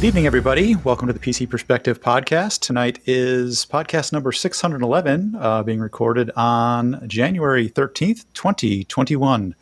[0.00, 0.76] Good evening, everybody.
[0.76, 2.60] Welcome to the PC Perspective podcast.
[2.60, 9.54] Tonight is podcast number 611, uh, being recorded on January 13th, 2021.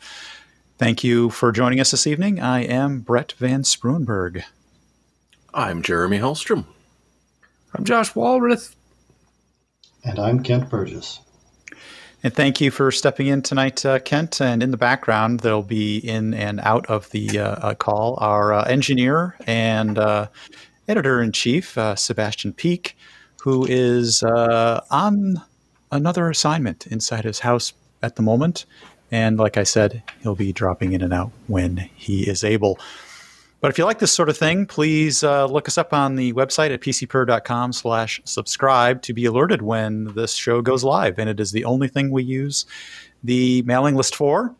[0.77, 2.39] Thank you for joining us this evening.
[2.39, 4.43] I am Brett Van Spruenberg.
[5.53, 6.63] I'm Jeremy Hellstrom.
[7.75, 8.75] I'm Josh Walrath.
[10.05, 11.19] And I'm Kent Burgess.
[12.21, 14.41] And thank you for stepping in tonight, uh, Kent.
[14.41, 18.51] And in the background, there'll be in and out of the uh, uh call our
[18.51, 20.27] uh, engineer and uh,
[20.89, 22.97] editor in chief, uh, Sebastian Peak,
[23.41, 25.41] who is on
[25.91, 27.71] another assignment inside his house
[28.03, 28.65] at the moment.
[29.11, 32.79] And like I said, he'll be dropping in and out when he is able.
[33.61, 36.31] But if you like this sort of thing, please uh, look us up on the
[36.33, 41.19] website at pcper.com slash subscribe to be alerted when this show goes live.
[41.19, 42.65] And it is the only thing we use
[43.21, 44.55] the mailing list for.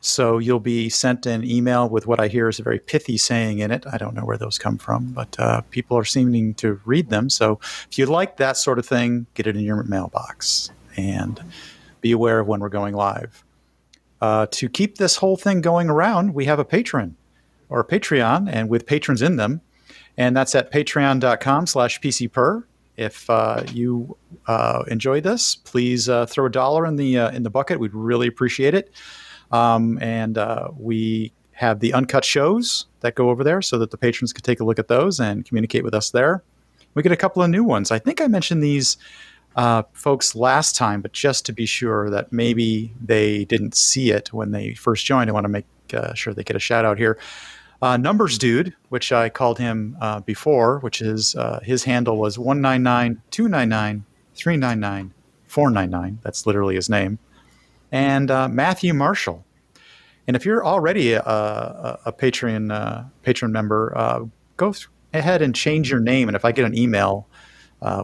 [0.00, 3.58] So you'll be sent an email with what I hear is a very pithy saying
[3.58, 3.84] in it.
[3.92, 7.28] I don't know where those come from, but uh, people are seeming to read them.
[7.28, 7.58] So
[7.90, 11.42] if you like that sort of thing, get it in your mailbox and
[12.00, 13.44] be aware of when we're going live.
[14.22, 17.16] Uh, to keep this whole thing going around, we have a patron
[17.70, 19.60] or Patreon, and with patrons in them,
[20.16, 22.64] and that's at patreon.com slash pcper.
[22.96, 27.44] If uh, you uh, enjoy this, please uh, throw a dollar in the uh, in
[27.44, 27.80] the bucket.
[27.80, 28.90] We'd really appreciate it.
[29.50, 33.96] Um, and uh, we have the uncut shows that go over there, so that the
[33.96, 36.42] patrons can take a look at those and communicate with us there.
[36.94, 37.90] We get a couple of new ones.
[37.90, 38.98] I think I mentioned these
[39.56, 44.32] uh, folks last time, but just to be sure that maybe they didn't see it
[44.32, 45.66] when they first joined, I want to make
[46.14, 47.18] sure they get a shout out here.
[47.82, 52.38] Uh, Numbers Dude, which I called him uh, before, which is uh, his handle was
[52.38, 55.14] 199 299 399
[55.46, 56.18] 499.
[56.22, 57.18] That's literally his name.
[57.90, 59.44] And uh, Matthew Marshall.
[60.26, 64.26] And if you're already a, a, Patreon, uh, Patreon member, uh,
[64.58, 64.74] go
[65.12, 66.28] ahead and change your name.
[66.28, 67.26] And if I get an email,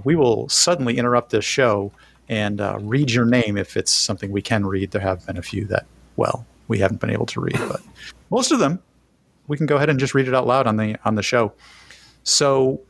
[0.05, 1.93] we will suddenly interrupt this show
[2.29, 4.91] and read your name if it's something we can read.
[4.91, 5.87] There have been a few that,
[6.17, 7.81] well, we haven't been able to read, but
[8.31, 8.83] most of them
[9.49, 11.53] we can go ahead and just read it out loud on the on the show.
[12.23, 12.81] So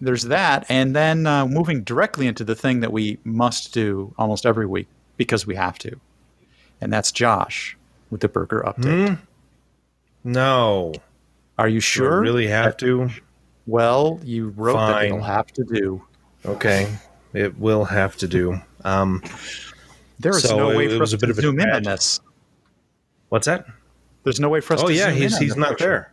[0.00, 4.46] there's that, and then uh, moving directly into the thing that we must do almost
[4.46, 6.00] every week because we have to,
[6.80, 7.76] and that's Josh
[8.10, 9.08] with the burger update.
[9.08, 9.14] Hmm?
[10.24, 10.92] No,
[11.58, 12.20] are you sure?
[12.20, 13.10] really have to?
[13.66, 14.92] Well, you wrote Fine.
[14.92, 16.02] that it'll have to do.
[16.44, 16.94] Okay,
[17.32, 18.60] it will have to do.
[18.84, 19.22] Um,
[20.18, 22.20] there is so no way it, for us to zoom in on this.
[23.30, 23.66] What's that?
[24.24, 24.82] There's no way for us.
[24.82, 26.12] Oh to yeah, he's he's not there.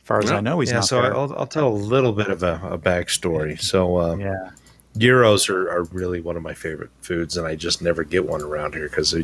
[0.00, 1.16] As far as I know, he's yeah, not so there.
[1.16, 3.60] I'll, I'll tell a little bit of a, a backstory.
[3.60, 4.50] So uh, yeah,
[4.96, 8.42] gyros are, are really one of my favorite foods, and I just never get one
[8.42, 9.14] around here because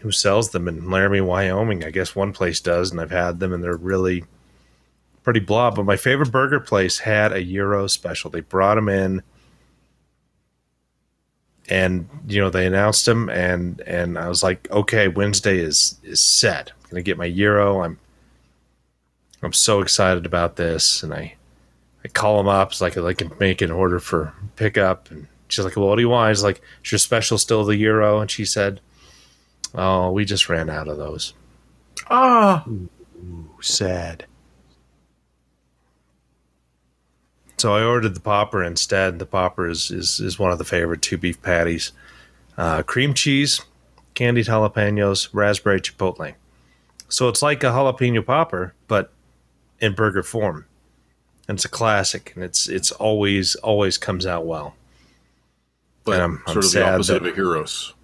[0.00, 1.84] who sells them in Laramie, Wyoming?
[1.84, 4.24] I guess one place does, and I've had them, and they're really
[5.22, 5.70] pretty blah.
[5.70, 8.30] But my favorite burger place had a gyro special.
[8.30, 9.22] They brought them in
[11.68, 16.20] and you know they announced him and and I was like okay Wednesday is is
[16.20, 16.72] set.
[16.84, 17.82] I'm gonna get my euro.
[17.82, 17.98] I'm
[19.42, 21.02] I'm so excited about this.
[21.02, 21.34] And I
[22.04, 22.70] I call him up.
[22.70, 25.10] It's like I can make an order for pickup.
[25.10, 26.26] And she's like well what do you want?
[26.26, 28.20] I was like is your special still the euro?
[28.20, 28.80] and she said
[29.74, 31.34] oh we just ran out of those.
[32.10, 32.64] Ah!
[32.66, 32.88] Oh.
[33.60, 34.24] sad
[37.58, 39.18] So I ordered the popper instead.
[39.18, 41.92] The popper is is, is one of the favorite two beef patties.
[42.56, 43.60] Uh, cream cheese,
[44.14, 46.34] candied jalapenos, raspberry chipotle.
[47.08, 49.12] So it's like a jalapeno popper, but
[49.80, 50.66] in burger form.
[51.48, 54.74] And it's a classic, and it's it's always always comes out well.
[56.04, 57.94] But I'm, sort I'm of the opposite that, of a gyros.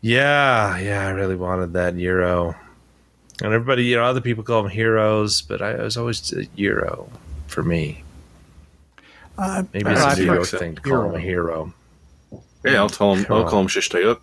[0.00, 2.54] Yeah, yeah, I really wanted that euro,
[3.42, 6.44] And everybody, you know, other people call them heroes, but I, I was always a
[6.44, 7.08] gyro
[7.46, 8.03] for me.
[9.36, 11.08] Uh, Maybe it's a New York thing to call hero.
[11.08, 11.74] him a hero.
[12.64, 13.26] Yeah, I'll tell him.
[13.28, 14.20] I'll call him Shishtayuk.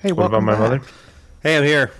[0.00, 0.60] Hey, what about my back.
[0.60, 0.82] mother?
[1.42, 1.90] Hey, I'm here.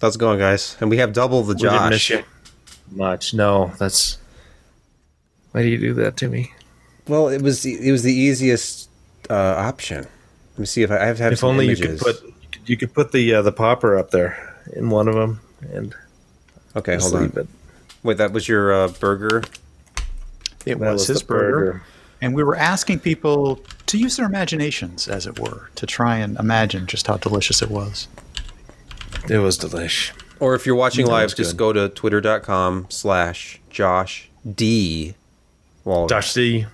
[0.00, 0.76] How's it going, guys?
[0.80, 1.72] And we have double the we Josh.
[1.72, 2.24] Didn't miss you
[2.90, 3.34] much.
[3.34, 4.18] No, that's.
[5.52, 6.52] Why do you do that to me?
[7.06, 8.88] Well, it was it was the easiest
[9.30, 10.06] uh, option.
[10.52, 11.80] Let me see if I, I have, have if only images.
[11.84, 12.34] you could put
[12.66, 15.40] you could put the uh, the popper up there in one of them
[15.72, 15.94] and.
[16.76, 17.24] Okay, hold on.
[17.36, 17.46] It.
[18.04, 19.42] Wait, that was your uh, burger?
[20.64, 21.50] It was, was, his burger.
[21.50, 21.82] burger.
[22.20, 26.38] And we were asking people to use their imaginations, as it were, to try and
[26.38, 28.08] imagine just how delicious it was.
[29.28, 30.12] It was delish.
[30.38, 35.14] Or if you're watching live, just go to twitter.com slash Josh D.
[35.84, 36.10] Walrus.
[36.10, 36.66] Josh D.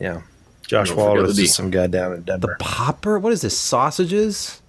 [0.00, 0.22] Yeah.
[0.66, 2.56] Josh Walrus is some guy down in Denver.
[2.58, 3.18] The popper?
[3.18, 3.56] What is this?
[3.56, 4.60] Sausages?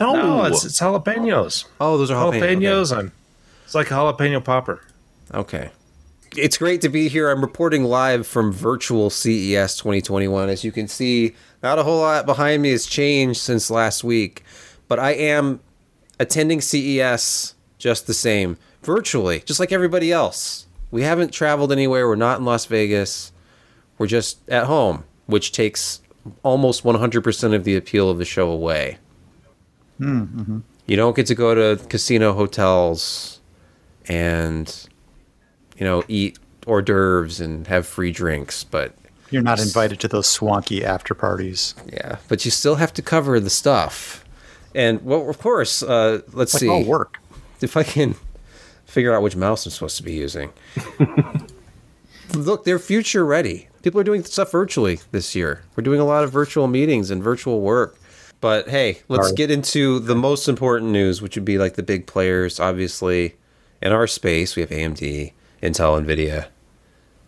[0.00, 1.66] No, no it's, it's jalapenos.
[1.80, 2.60] Oh, those are jalapenos.
[2.60, 2.92] Jalapenos.
[2.92, 3.10] Okay.
[3.66, 4.80] It's like a jalapeno popper.
[5.34, 5.70] Okay.
[6.36, 7.28] It's great to be here.
[7.28, 10.48] I'm reporting live from virtual CES 2021.
[10.48, 11.34] As you can see,
[11.64, 14.44] not a whole lot behind me has changed since last week,
[14.86, 15.58] but I am
[16.20, 20.68] attending CES just the same, virtually, just like everybody else.
[20.92, 22.06] We haven't traveled anywhere.
[22.06, 23.32] We're not in Las Vegas.
[23.98, 26.02] We're just at home, which takes
[26.44, 28.98] almost 100% of the appeal of the show away.
[29.98, 30.58] Hmm, mm-hmm.
[30.86, 33.35] You don't get to go to casino hotels
[34.08, 34.88] and,
[35.76, 38.94] you know, eat hors d'oeuvres and have free drinks, but
[39.30, 41.74] you're not invited to those swanky after parties.
[41.92, 44.24] Yeah, but you still have to cover the stuff.
[44.74, 46.68] And well, of course, uh, let's like see.
[46.68, 47.18] All work.
[47.60, 48.16] If I can
[48.84, 50.52] figure out which mouse I'm supposed to be using.
[52.34, 53.68] Look, they're future ready.
[53.82, 55.62] People are doing stuff virtually this year.
[55.74, 57.98] We're doing a lot of virtual meetings and virtual work.
[58.40, 62.06] But hey, let's get into the most important news, which would be like the big
[62.06, 62.60] players.
[62.60, 63.36] Obviously,
[63.82, 65.32] in our space, we have AMD,
[65.62, 66.48] Intel, Nvidia,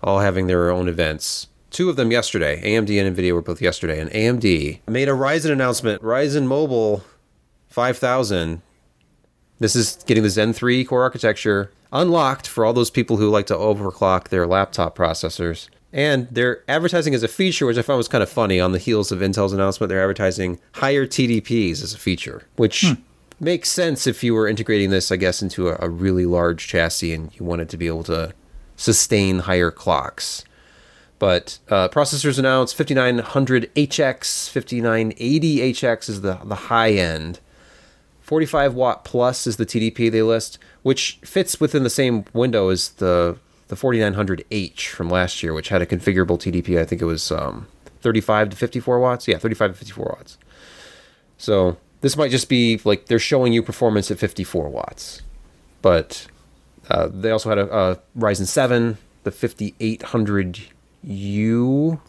[0.02, 1.48] all having their own events.
[1.70, 2.60] Two of them yesterday.
[2.62, 6.02] AMD and Nvidia were both yesterday, and AMD made a Ryzen announcement.
[6.02, 7.04] Ryzen Mobile
[7.68, 8.62] 5000.
[9.58, 13.46] This is getting the Zen 3 core architecture unlocked for all those people who like
[13.46, 15.68] to overclock their laptop processors.
[15.92, 18.60] And they're advertising as a feature, which I found was kind of funny.
[18.60, 23.00] On the heels of Intel's announcement, they're advertising higher TDPs as a feature, which hmm.
[23.40, 27.12] Makes sense if you were integrating this, I guess, into a, a really large chassis
[27.12, 28.34] and you wanted to be able to
[28.76, 30.44] sustain higher clocks.
[31.18, 37.40] But uh, processors announced 5900HX, 5980HX is the, the high end.
[38.20, 42.90] 45 watt plus is the TDP they list, which fits within the same window as
[42.90, 43.38] the
[43.68, 46.80] the 4900H from last year, which had a configurable TDP.
[46.80, 47.66] I think it was um,
[48.00, 49.28] 35 to 54 watts.
[49.28, 50.38] Yeah, 35 to 54 watts.
[51.36, 55.22] So this might just be like they're showing you performance at 54 watts.
[55.82, 56.26] But
[56.90, 62.00] uh, they also had a, a Ryzen 7, the 5800U.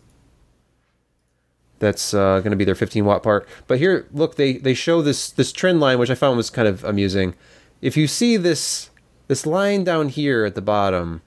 [1.80, 3.48] That's uh, going to be their 15 watt part.
[3.68, 6.68] But here, look, they they show this this trend line, which I found was kind
[6.68, 7.36] of amusing.
[7.82, 8.90] If you see this
[9.28, 11.22] this line down here at the bottom,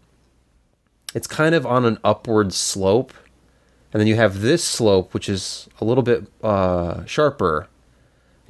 [1.14, 3.14] it's kind of on an upward slope.
[3.92, 7.68] And then you have this slope, which is a little bit uh, sharper.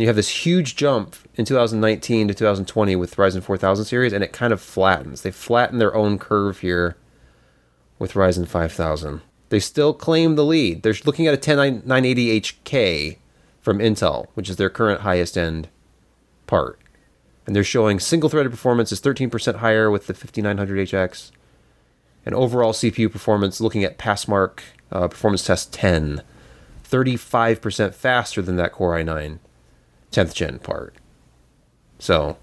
[0.03, 4.33] You have this huge jump in 2019 to 2020 with Ryzen 4000 series, and it
[4.33, 5.23] kind of flattens.
[5.23, 6.97] They flatten their own curve here
[8.01, 9.21] with Ryzen 5000.
[9.51, 10.83] They still claim the lead.
[10.83, 13.19] They're looking at a 10980HK
[13.61, 15.69] from Intel, which is their current highest end
[16.49, 16.81] part.
[17.47, 21.31] And they're showing single threaded performance is 13% higher with the 5900HX
[22.27, 26.23] and overall CPU performance, looking at Passmark uh, Performance Test 10,
[26.91, 29.39] 35% faster than that Core i9
[30.12, 30.94] 10th gen part.
[31.99, 32.37] So,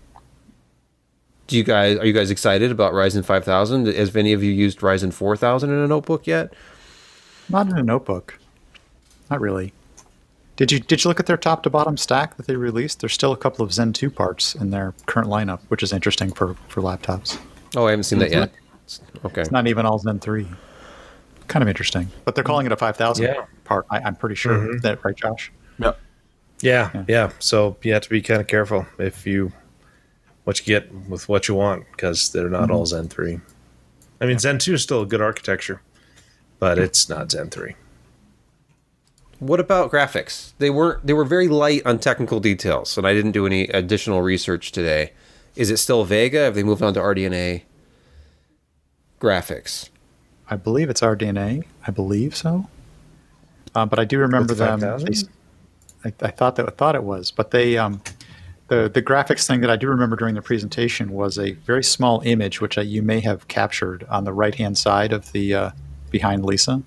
[1.48, 3.88] do you guys are you guys excited about Ryzen 5000?
[3.88, 6.54] Has any of you used Ryzen 4000 in a notebook yet?
[7.50, 8.40] Not in a notebook.
[9.30, 9.74] Not really.
[10.56, 13.00] Did you did you look at their top to bottom stack that they released?
[13.00, 16.32] There's still a couple of Zen 2 parts in their current lineup, which is interesting
[16.32, 17.40] for for laptops.
[17.76, 18.52] Oh, I haven't seen that yet.
[19.24, 19.42] Okay.
[19.42, 20.48] It's not even all Zen 3.
[21.48, 22.10] Kind of interesting.
[22.26, 23.46] But they're calling it a 5000 yeah.
[23.64, 23.86] part.
[23.90, 24.58] I, am pretty sure.
[24.58, 24.78] Mm-hmm.
[24.80, 25.52] That right, Josh?
[26.62, 26.94] Yep.
[26.94, 27.32] Yeah, yeah, yeah.
[27.40, 29.52] So you have to be kind of careful if you
[30.44, 32.72] what you get with what you want because they're not mm-hmm.
[32.72, 33.40] all Zen 3.
[34.22, 35.82] I mean, Zen 2 is still a good architecture,
[36.60, 37.76] but it's not Zen 3.
[39.40, 40.52] What about graphics?
[40.58, 44.22] They weren't they were very light on technical details, and I didn't do any additional
[44.22, 45.14] research today.
[45.56, 46.40] Is it still Vega?
[46.40, 47.64] Have they moved on to RDNA?
[49.20, 49.90] graphics.
[50.50, 51.66] I believe it's RDNA.
[51.86, 52.68] I believe so.
[53.76, 54.80] Uh, but I do remember them.
[54.80, 55.14] They,
[56.06, 58.02] I, I, thought that I thought it was, but they um,
[58.68, 62.22] the the graphics thing that I do remember during the presentation was a very small
[62.26, 65.72] image, which I, you may have captured on the right hand side of the uh,
[66.10, 66.82] behind Lisa.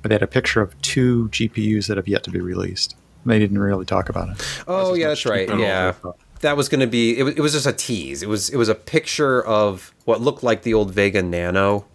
[0.00, 2.96] But they had a picture of two GPUs that have yet to be released.
[3.26, 4.62] They didn't really talk about it.
[4.66, 5.48] Oh yeah, that's right.
[5.48, 5.94] Yeah,
[6.40, 7.18] that was going to be.
[7.18, 8.22] It was, it was just a tease.
[8.22, 11.86] It was it was a picture of what looked like the old Vega Nano.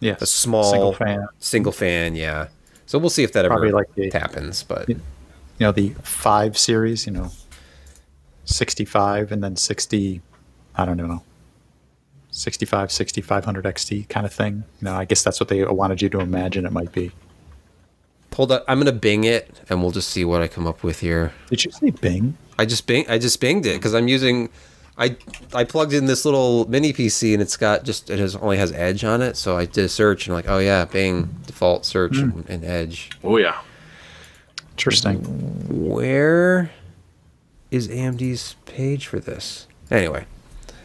[0.00, 1.26] Yeah, a small single fan.
[1.38, 2.48] Single fan, yeah.
[2.86, 4.62] So we'll see if that Probably ever like the, happens.
[4.62, 4.88] But
[5.58, 7.30] you know, the five series, you know,
[8.44, 10.22] sixty-five and then sixty.
[10.76, 11.22] I don't know.
[12.30, 14.64] 65, 6500 XT kind of thing.
[14.80, 17.12] You know, I guess that's what they wanted you to imagine it might be.
[18.34, 20.98] Hold up, I'm gonna Bing it, and we'll just see what I come up with
[20.98, 21.32] here.
[21.48, 22.36] Did you say Bing?
[22.58, 24.50] I just Bing, I just Binged it because I'm using
[24.96, 25.16] I
[25.52, 28.72] I plugged in this little mini PC and it's got just it has only has
[28.72, 31.84] Edge on it, so I did a search and I'm like, oh yeah, Bing default
[31.84, 32.48] search mm.
[32.48, 33.10] and, Edge.
[33.22, 33.60] Oh yeah,
[34.76, 35.18] interesting.
[35.68, 36.70] Where
[37.70, 39.66] is AMD's page for this?
[39.90, 40.26] Anyway,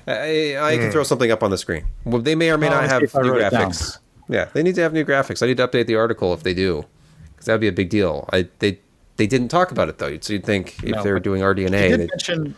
[0.07, 0.91] I, I can mm.
[0.91, 1.85] throw something up on the screen.
[2.05, 3.97] Well, they may or may oh, not have new graphics.
[4.27, 5.41] Yeah, they need to have new graphics.
[5.41, 6.85] I need to update the article if they do,
[7.31, 8.29] because that'd be a big deal.
[8.31, 8.79] I they
[9.17, 11.71] they didn't talk about it though, so you'd think if no, they were doing RDNA.
[11.71, 12.55] They did mention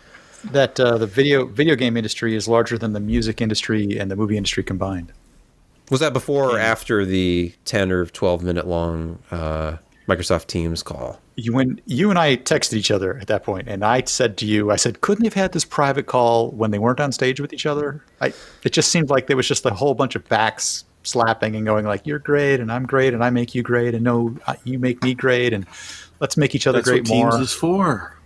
[0.51, 4.15] that uh, the video video game industry is larger than the music industry and the
[4.15, 5.13] movie industry combined.
[5.89, 9.77] Was that before or after the ten or twelve minute long uh,
[10.12, 11.20] Microsoft Teams call?
[11.36, 14.46] You when you and I texted each other at that point, and I said to
[14.46, 17.39] you, I said, couldn't they have had this private call when they weren't on stage
[17.39, 18.03] with each other?
[18.20, 21.65] I it just seemed like there was just a whole bunch of backs slapping and
[21.65, 24.80] going like, "You're great, and I'm great, and I make you great, and no, you
[24.80, 25.65] make me great, and
[26.20, 28.18] let's make each other That's great what more." Teams is for.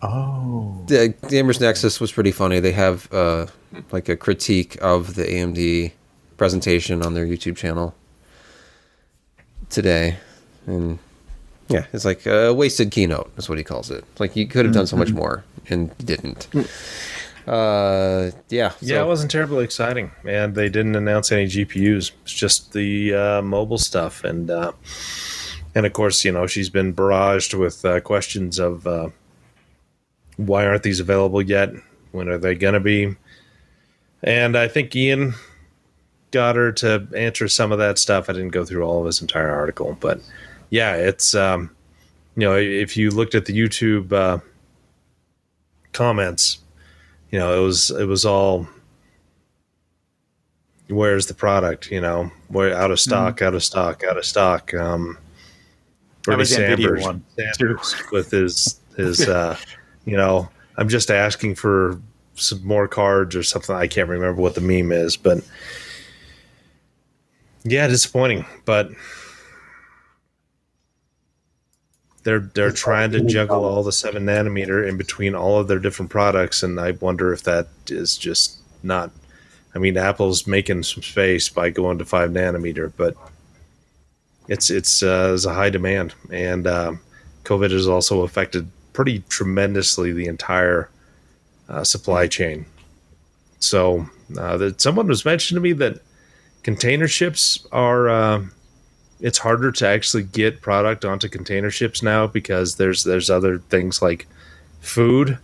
[0.00, 2.60] Oh, the Gamers Nexus was pretty funny.
[2.60, 3.46] They have uh,
[3.90, 5.92] like a critique of the AMD
[6.36, 7.94] presentation on their YouTube channel
[9.70, 10.18] today,
[10.66, 10.98] and
[11.68, 13.30] yeah, it's like a wasted keynote.
[13.36, 14.04] Is what he calls it.
[14.18, 15.18] Like you could have done so much mm-hmm.
[15.18, 16.48] more and didn't.
[17.46, 18.70] Uh, yeah.
[18.70, 18.76] So.
[18.80, 22.12] Yeah, it wasn't terribly exciting, and they didn't announce any GPUs.
[22.22, 24.72] It's just the uh, mobile stuff, and uh,
[25.74, 29.08] and of course, you know, she's been barraged with uh, questions of uh,
[30.36, 31.70] why aren't these available yet?
[32.12, 33.16] When are they going to be?
[34.22, 35.34] And I think Ian
[36.30, 38.28] got her to answer some of that stuff.
[38.28, 40.20] I didn't go through all of his entire article, but
[40.70, 41.70] yeah, it's um,
[42.36, 44.38] you know, if you looked at the YouTube uh,
[45.92, 46.58] comments
[47.30, 48.66] you know, it was it was all
[50.88, 51.90] where's the product?
[51.90, 53.46] You know, where out of stock, mm-hmm.
[53.46, 54.72] out of stock, out of stock.
[54.74, 55.18] Um,
[56.22, 59.56] Bernie Sanders, one Sanders with his his uh,
[60.04, 62.00] you know, I'm just asking for
[62.34, 63.74] some more cards or something.
[63.74, 65.38] I can't remember what the meme is, but
[67.64, 68.46] yeah, disappointing.
[68.64, 68.90] But
[72.28, 76.10] they're they're trying to juggle all the seven nanometer in between all of their different
[76.10, 79.10] products, and I wonder if that is just not.
[79.74, 83.16] I mean, Apple's making some space by going to five nanometer, but
[84.46, 87.00] it's it's uh, there's a high demand, and um,
[87.44, 90.90] COVID has also affected pretty tremendously the entire
[91.70, 92.66] uh, supply chain.
[93.58, 94.06] So,
[94.38, 96.02] uh, that someone was mentioning to me that
[96.62, 98.44] container ships are uh,
[99.20, 104.00] it's harder to actually get product onto container ships now because there's there's other things
[104.00, 104.26] like
[104.80, 105.38] food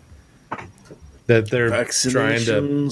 [1.26, 1.70] that they're
[2.10, 2.90] trying to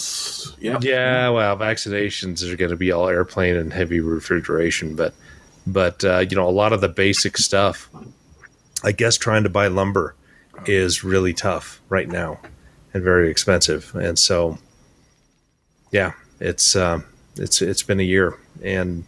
[0.60, 0.82] yep.
[0.82, 5.14] yeah well vaccinations are going to be all airplane and heavy refrigeration but
[5.66, 7.88] but uh, you know a lot of the basic stuff
[8.82, 10.14] i guess trying to buy lumber
[10.66, 12.38] is really tough right now
[12.94, 14.58] and very expensive and so
[15.90, 17.00] yeah it's uh,
[17.36, 19.04] it's it's been a year and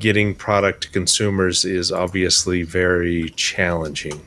[0.00, 4.20] getting product to consumers is obviously very challenging.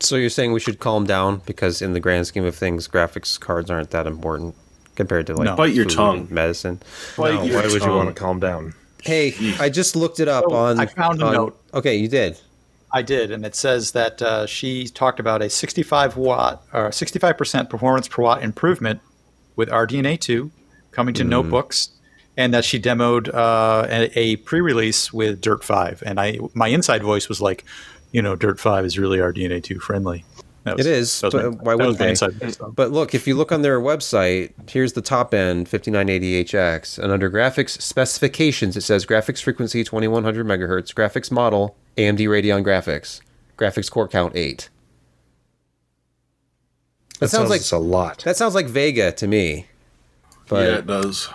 [0.00, 3.38] So you're saying we should calm down because in the grand scheme of things, graphics
[3.38, 4.54] cards aren't that important
[4.94, 5.56] compared to like no.
[5.56, 6.80] bite your tongue medicine.
[7.16, 7.72] Bite no, why tongue.
[7.72, 8.74] would you want to calm down?
[9.02, 10.80] Hey, I just looked it up so on.
[10.80, 11.60] I found a on, note.
[11.74, 12.40] Okay, you did.
[12.92, 17.36] I did, and it says that uh, she talked about a 65 watt or 65
[17.36, 19.00] percent performance per watt improvement
[19.56, 20.50] with RDNA 2
[20.90, 21.28] coming to mm.
[21.28, 21.90] notebooks
[22.38, 27.02] and that she demoed uh, a, a, pre-release with Dirt Five, and I my inside
[27.02, 27.64] voice was like,
[28.12, 30.24] you know, Dirt Five is really RDNA two friendly.
[30.64, 32.14] Was, it is, but my, why wouldn't they?
[32.74, 37.30] But look, if you look on their website, here's the top end 5980HX, and under
[37.30, 43.20] graphics specifications, it says graphics frequency 2100 megahertz, graphics model AMD Radeon graphics,
[43.56, 44.68] graphics core count eight.
[47.14, 48.18] That, that sounds, sounds like a lot.
[48.18, 49.66] That sounds like Vega to me.
[50.48, 51.28] But yeah, it does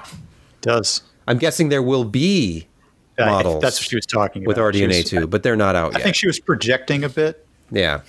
[0.64, 1.02] does.
[1.28, 2.68] I'm guessing there will be
[3.18, 3.62] models.
[3.62, 4.58] That's what she was talking about.
[4.58, 6.02] With RDNA two, but they're not out I yet.
[6.02, 7.46] I think she was projecting a bit.
[7.72, 8.02] Yeah.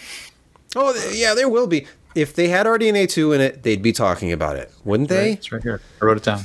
[0.75, 1.87] Oh yeah, there will be.
[2.15, 5.31] If they had RDNA two in it, they'd be talking about it, wouldn't they?
[5.31, 5.81] Right, it's right here.
[6.01, 6.43] I wrote it down.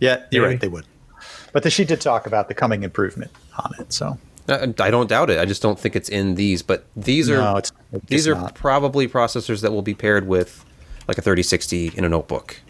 [0.00, 0.54] Yeah, you're Maybe.
[0.54, 0.60] right.
[0.60, 0.86] They would.
[1.52, 3.92] But the, she did talk about the coming improvement on it.
[3.92, 4.18] So
[4.48, 5.38] uh, I don't doubt it.
[5.38, 6.62] I just don't think it's in these.
[6.62, 8.54] But these are no, it's, it's these are not.
[8.54, 10.64] probably processors that will be paired with
[11.08, 12.60] like a 3060 in a notebook.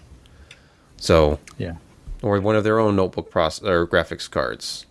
[1.03, 1.75] So yeah,
[2.23, 4.87] or one of their own notebook process or graphics cards,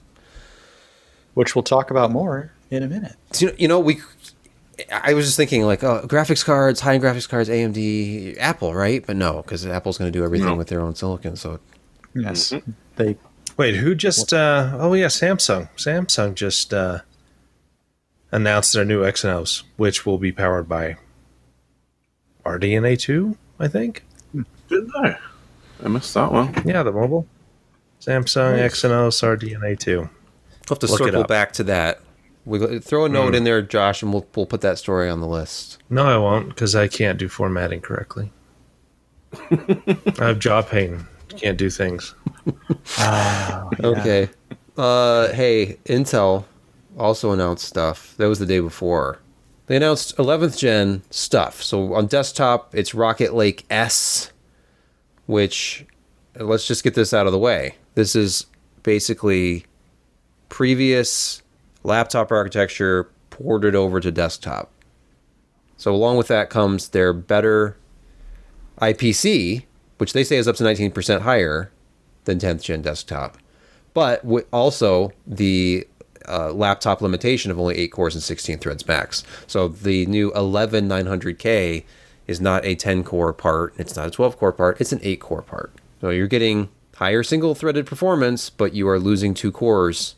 [1.35, 3.15] which we'll talk about more in a minute.
[3.31, 4.01] So, you know, we.
[4.91, 9.05] I was just thinking like, oh, graphics cards, high-end graphics cards, AMD, Apple, right?
[9.07, 10.55] But no, because Apple's going to do everything no.
[10.55, 11.37] with their own silicon.
[11.37, 11.61] So
[12.13, 12.71] yes, mm-hmm.
[12.97, 13.15] they.
[13.55, 14.33] Wait, who just?
[14.33, 15.69] Uh, oh yeah, Samsung.
[15.77, 16.99] Samsung just uh,
[18.33, 20.97] announced their new Exynos, which will be powered by
[22.45, 23.37] RDNA two.
[23.61, 24.03] I think.
[24.67, 25.15] Did they?
[25.83, 26.53] I missed that one.
[26.65, 27.27] Yeah, the mobile.
[27.99, 28.81] Samsung nice.
[28.81, 29.97] Exynos RDNA 2.
[29.97, 30.09] We'll
[30.69, 32.01] have to Look circle back to that
[32.45, 33.37] We throw a note mm.
[33.37, 35.77] in there, Josh, and we'll we'll put that story on the list.
[35.89, 38.31] No, I won't because I can't do formatting correctly.
[39.51, 41.05] I have jaw pain.
[41.29, 42.15] Can't do things.
[42.47, 42.53] oh,
[42.99, 43.69] yeah.
[43.83, 44.29] Okay.
[44.77, 46.45] Uh, hey, Intel
[46.97, 48.15] also announced stuff.
[48.17, 49.19] That was the day before.
[49.67, 51.61] They announced 11th gen stuff.
[51.61, 54.30] So on desktop, it's Rocket Lake S,
[55.31, 55.85] which
[56.35, 57.75] let's just get this out of the way.
[57.95, 58.47] This is
[58.83, 59.65] basically
[60.49, 61.41] previous
[61.83, 64.69] laptop architecture ported over to desktop.
[65.77, 67.77] So along with that comes their better
[68.81, 69.63] IPC,
[69.99, 71.71] which they say is up to 19% higher
[72.25, 73.37] than 10th gen desktop,
[73.93, 75.87] but also the
[76.27, 79.23] uh, laptop limitation of only 8 cores and 16 threads max.
[79.47, 81.85] So the new 11900K
[82.27, 85.19] is not a 10 core part, it's not a 12 core part, it's an 8
[85.19, 85.73] core part.
[85.99, 90.15] So you're getting higher single threaded performance, but you are losing two cores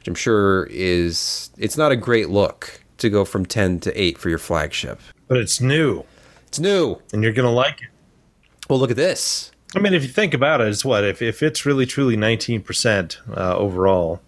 [0.00, 4.16] which I'm sure is it's not a great look to go from 10 to 8
[4.16, 4.98] for your flagship.
[5.28, 6.04] But it's new.
[6.46, 6.96] It's new.
[7.12, 7.88] And you're going to like it.
[8.70, 9.50] Well, look at this.
[9.76, 11.04] I mean, if you think about it, it's what?
[11.04, 14.22] If, if it's really truly 19% uh, overall,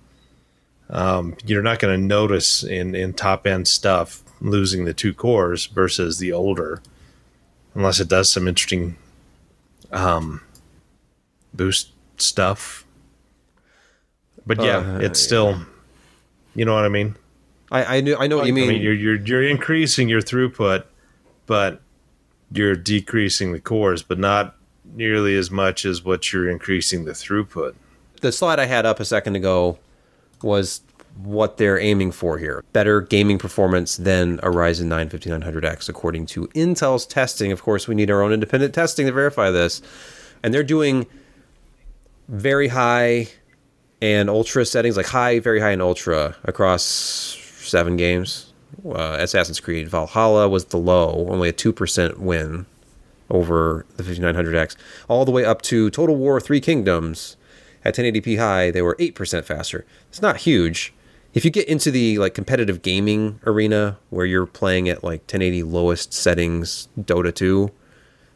[0.91, 5.65] um, you're not going to notice in, in top end stuff losing the two cores
[5.67, 6.83] versus the older,
[7.75, 8.97] unless it does some interesting
[9.93, 10.43] um,
[11.55, 12.83] boost stuff
[14.47, 15.61] but yeah, uh, it's still,
[16.55, 17.17] you know what I mean.
[17.71, 18.69] I I, knew, I know what you mean.
[18.69, 18.83] I mean.
[18.83, 20.85] You're you're you're increasing your throughput,
[21.47, 21.81] but
[22.51, 24.57] you're decreasing the cores, but not
[24.95, 27.75] nearly as much as what you're increasing the throughput.
[28.21, 29.79] The slide I had up a second ago
[30.43, 30.83] was
[31.17, 32.65] what they're aiming for here.
[32.73, 37.53] Better gaming performance than a Ryzen 9 5900X, according to Intel's testing.
[37.53, 39.83] Of course, we need our own independent testing to verify this.
[40.43, 41.07] And they're doing
[42.29, 43.29] very high
[44.01, 48.53] and ultra settings, like high, very high, and ultra across seven games.
[48.85, 52.67] Uh, Assassin's Creed Valhalla was the low, only a two percent win
[53.31, 54.77] over the 5900X,
[55.09, 57.37] all the way up to Total War Three Kingdoms
[57.85, 58.71] at 1080p high.
[58.71, 59.87] They were eight percent faster.
[60.09, 60.93] It's not huge.
[61.35, 65.63] If you get into the like competitive gaming arena where you're playing at like 1080
[65.63, 67.71] lowest settings Dota 2,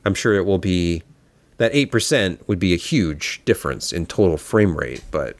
[0.05, 1.03] I'm sure it will be
[1.59, 5.37] that 8% would be a huge difference in total frame rate, but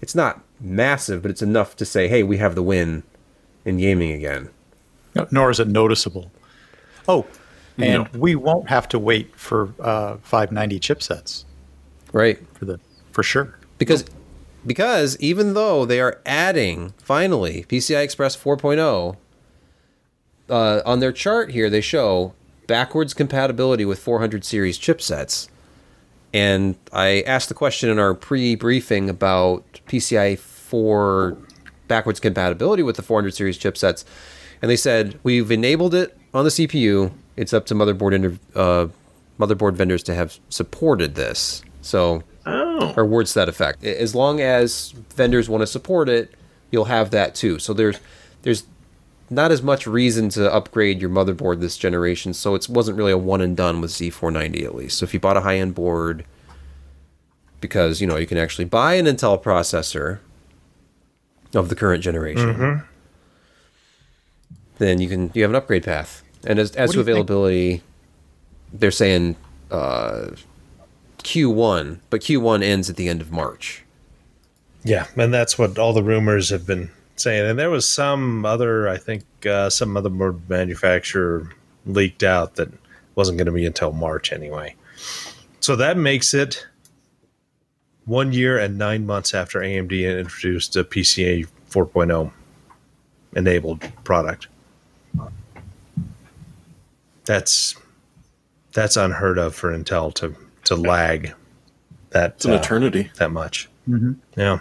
[0.00, 3.02] it's not massive, but it's enough to say, hey, we have the win
[3.64, 4.50] in gaming again.
[5.30, 6.30] Nor is it noticeable.
[7.06, 7.26] Oh,
[7.78, 8.18] and no.
[8.18, 11.44] we won't have to wait for uh, 590 chipsets.
[12.12, 12.38] Right.
[12.54, 12.80] For the
[13.12, 13.58] for sure.
[13.78, 14.04] Because
[14.66, 19.16] because even though they are adding finally PCI Express 4.0
[20.48, 22.34] uh, on their chart here, they show
[22.66, 25.48] backwards compatibility with 400 series chipsets.
[26.32, 31.36] And I asked the question in our pre-briefing about PCI 4
[31.86, 34.04] backwards compatibility with the 400 series chipsets,
[34.60, 37.12] and they said we've enabled it on the CPU.
[37.36, 38.88] It's up to motherboard inter- uh,
[39.38, 41.62] motherboard vendors to have supported this.
[41.82, 42.94] So, oh.
[42.96, 43.84] or words to that effect.
[43.84, 46.32] As long as vendors want to support it,
[46.70, 47.58] you'll have that too.
[47.58, 48.00] So there's
[48.42, 48.64] there's
[49.30, 53.18] not as much reason to upgrade your motherboard this generation, so it wasn't really a
[53.18, 54.98] one and done with Z490 at least.
[54.98, 56.24] So if you bought a high end board,
[57.60, 60.18] because you know you can actually buy an Intel processor
[61.54, 62.86] of the current generation, mm-hmm.
[64.78, 66.22] then you can you have an upgrade path.
[66.46, 67.82] And as as to availability, think?
[68.74, 69.36] they're saying
[69.70, 70.30] uh,
[71.24, 73.82] Q1, but Q1 ends at the end of March.
[74.84, 77.48] Yeah, and that's what all the rumors have been saying.
[77.48, 81.50] And there was some other, I think, uh, some other manufacturer
[81.86, 82.68] leaked out that
[83.14, 84.74] wasn't going to be until March anyway.
[85.60, 86.66] So that makes it
[88.04, 92.30] one year and nine months after AMD introduced a PCA 4.0
[93.34, 94.48] enabled product.
[97.24, 97.74] That's
[98.72, 100.34] that's unheard of for Intel to
[100.64, 101.34] to lag
[102.10, 103.68] that it's an uh, eternity that much.
[103.88, 104.12] Mm-hmm.
[104.36, 104.58] Yeah.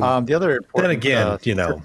[0.00, 1.82] Um, the other then again, uh, you know.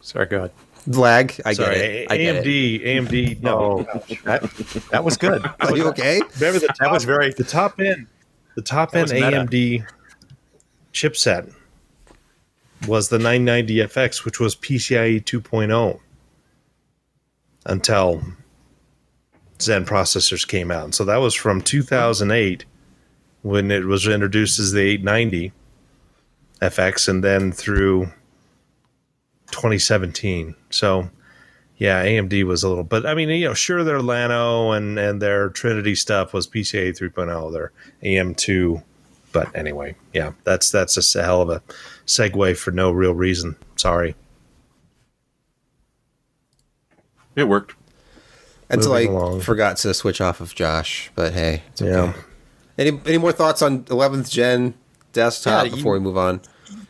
[0.00, 0.52] Sorry, go ahead.
[0.86, 1.40] Lag.
[1.44, 2.10] I Sorry, get it.
[2.10, 2.44] I AMD.
[2.44, 3.04] Get it.
[3.08, 3.42] AMD.
[3.42, 3.82] No,
[4.24, 4.42] that,
[4.90, 5.44] that was good.
[5.60, 6.20] Are you okay?
[6.38, 8.06] Remember the top, that was very the top end.
[8.56, 9.86] The top end AMD
[10.92, 11.52] chipset
[12.86, 16.00] was the 990FX, which was PCIe 2.0
[17.66, 18.22] until
[19.62, 20.84] Zen processors came out.
[20.84, 22.64] And so that was from 2008
[23.42, 25.52] when it was introduced as the 890
[26.60, 28.06] FX, and then through
[29.50, 30.54] 2017.
[30.68, 31.08] So,
[31.78, 35.22] yeah, AMD was a little, but I mean, you know, sure, their Llano and and
[35.22, 38.82] their Trinity stuff was PCA 3.0, their AM2
[39.32, 41.62] but anyway, yeah, that's that's a hell of a
[42.06, 43.56] segue for no real reason.
[43.76, 44.14] Sorry.
[47.36, 47.76] It worked.
[48.70, 49.40] Until I along.
[49.40, 51.90] forgot to switch off of Josh, but hey, it's okay.
[51.90, 52.12] Yeah.
[52.78, 54.74] Any any more thoughts on 11th gen
[55.12, 56.40] desktop yeah, before you, we move on?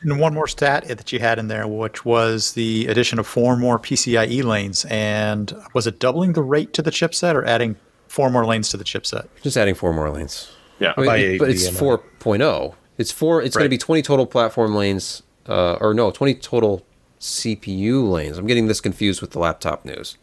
[0.02, 3.56] And one more stat that you had in there, which was the addition of four
[3.56, 7.76] more PCIe lanes, and was it doubling the rate to the chipset or adding
[8.08, 9.28] four more lanes to the chipset?
[9.42, 10.50] Just adding four more lanes.
[10.78, 12.74] Yeah, I mean, but it's 4.0.
[12.96, 13.42] It's four.
[13.42, 13.60] It's right.
[13.60, 16.84] going to be 20 total platform lanes, uh, or no, 20 total
[17.20, 18.38] CPU lanes.
[18.38, 20.16] I'm getting this confused with the laptop news.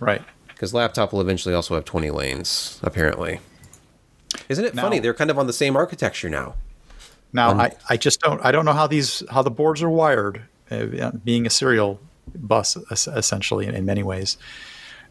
[0.00, 0.22] Right.
[0.60, 3.40] Because laptop will eventually also have 20 lanes, apparently.
[4.50, 4.98] Isn't it now, funny?
[4.98, 6.54] They're kind of on the same architecture now.
[7.32, 9.88] Now, um, I, I just don't I don't know how these how the boards are
[9.88, 11.98] wired, uh, being a serial
[12.34, 14.36] bus essentially in, in many ways.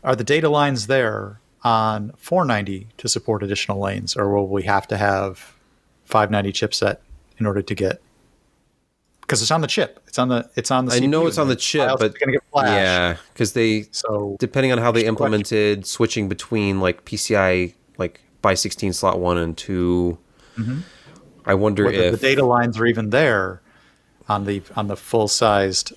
[0.04, 4.88] Are the data lines there on 490 to support additional lanes, or will we have
[4.90, 5.56] to have
[6.06, 6.98] 590 chipset
[7.40, 8.04] in order to get?
[9.30, 10.00] Because it's on the chip.
[10.08, 10.50] It's on the.
[10.56, 10.94] It's on the.
[10.94, 12.16] I CPU know it's on the chip, but
[12.56, 15.84] yeah, because they so depending on how they implemented question.
[15.84, 20.18] switching between like PCI like by 16 slot one and 2
[20.58, 20.80] mm-hmm.
[21.46, 23.62] I wonder Whether if the data lines are even there
[24.28, 25.94] on the on the full sized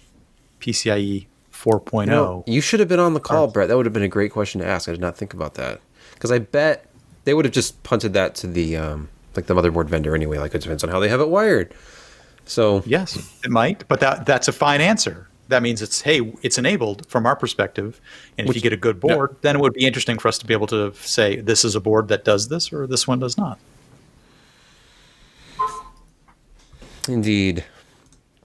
[0.61, 2.01] PCIe 4.0.
[2.01, 3.69] You, know, you should have been on the call, Brett.
[3.69, 4.89] That would have been a great question to ask.
[4.89, 5.81] I did not think about that
[6.15, 6.87] because I bet
[7.25, 10.39] they would have just punted that to the um, like the motherboard vendor anyway.
[10.39, 11.73] Like it depends on how they have it wired.
[12.45, 15.29] So yes, it might, but that that's a fine answer.
[15.49, 18.01] That means it's hey, it's enabled from our perspective,
[18.39, 19.39] and Which, if you get a good board, yeah.
[19.43, 21.81] then it would be interesting for us to be able to say this is a
[21.81, 23.59] board that does this or this one does not.
[27.09, 27.65] Indeed.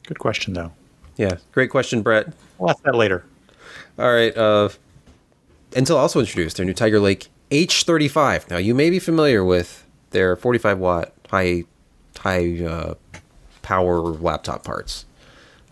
[0.05, 0.71] Good question, though.
[1.15, 2.33] Yeah, great question, Brett.
[2.57, 3.23] We'll ask that later.
[3.99, 4.35] All right.
[4.35, 4.69] Uh,
[5.71, 8.49] Intel also introduced their new Tiger Lake H35.
[8.49, 11.65] Now, you may be familiar with their 45 watt high
[12.19, 12.95] high uh,
[13.67, 15.03] power laptop parts.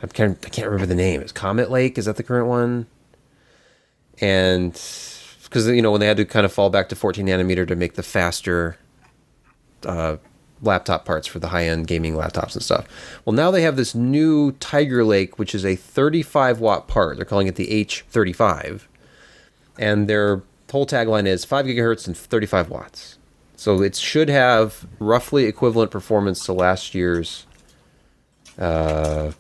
[0.03, 1.21] I can't, I can't remember the name.
[1.21, 1.97] It's Comet Lake.
[1.97, 2.88] Is that the current one?
[4.19, 4.73] And
[5.45, 7.73] because you know when they had to kind of fall back to 14 nanometer to
[7.73, 8.77] make the faster
[9.86, 10.17] uh,
[10.62, 12.86] laptop parts for the high end gaming laptops and stuff.
[13.23, 17.15] Well, now they have this new Tiger Lake, which is a 35 watt part.
[17.15, 18.81] They're calling it the H35.
[19.79, 23.17] And their whole tagline is 5 gigahertz and 35 watts.
[23.55, 27.45] So it should have roughly equivalent performance to last year's.
[28.57, 29.31] Uh,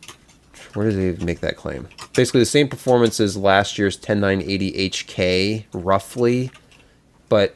[0.73, 1.87] where did they make that claim?
[2.13, 6.51] Basically, the same performance as last year's 10980 HK, roughly,
[7.29, 7.55] but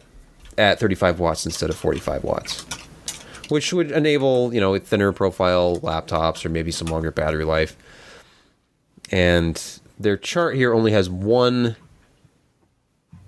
[0.58, 2.66] at 35 watts instead of 45 watts
[3.50, 7.76] which would enable you know thinner profile laptops or maybe some longer battery life.
[9.12, 9.62] And
[10.00, 11.76] their chart here only has one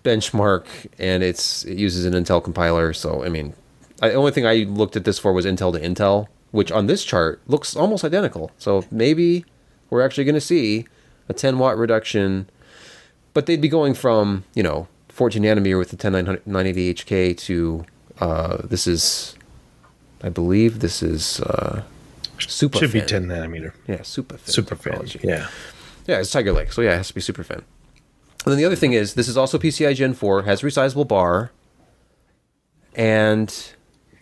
[0.04, 0.66] benchmark,
[0.98, 2.94] and it's it uses an Intel compiler.
[2.94, 3.54] So I mean,
[3.98, 7.04] the only thing I looked at this for was Intel to Intel, which on this
[7.04, 8.52] chart looks almost identical.
[8.58, 9.46] So maybe
[9.90, 10.86] we're actually going to see
[11.30, 12.50] a 10 watt reduction,
[13.34, 17.86] but they'd be going from you know 14 nanometer with the 10980 HK to
[18.20, 19.36] uh, this is
[20.24, 21.84] I believe this is uh,
[22.40, 22.80] super.
[22.80, 23.74] Should be 10 nanometer.
[23.88, 25.24] Yeah, super SuperFin.
[25.24, 25.48] Yeah.
[26.08, 26.72] Yeah, it's Tiger Lake.
[26.72, 27.64] So yeah, it has to be SuperFin.
[28.44, 31.52] And then the other thing is, this is also PCI Gen 4, has resizable bar,
[32.96, 33.74] and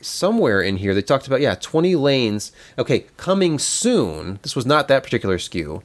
[0.01, 2.51] somewhere in here they talked about yeah, 20 lanes.
[2.77, 4.39] Okay, coming soon.
[4.41, 5.81] This was not that particular SKU.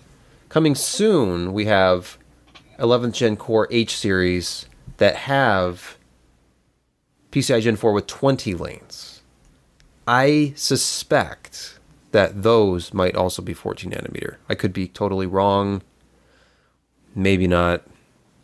[0.48, 2.18] Coming soon, we have
[2.78, 4.66] 11th Gen Core H series
[4.98, 5.96] that have
[7.32, 9.22] PCI Gen 4 with 20 lanes.
[10.06, 11.78] I suspect
[12.12, 14.36] that those might also be 14 nanometer.
[14.48, 15.82] I could be totally wrong.
[17.14, 17.82] Maybe not.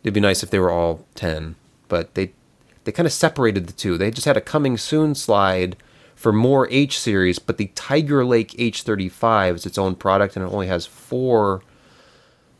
[0.03, 1.55] It'd be nice if they were all 10,
[1.87, 2.33] but they
[2.83, 3.97] they kind of separated the two.
[3.97, 5.75] They just had a coming soon slide
[6.15, 10.51] for more H series, but the Tiger Lake H35 is its own product and it
[10.51, 11.61] only has four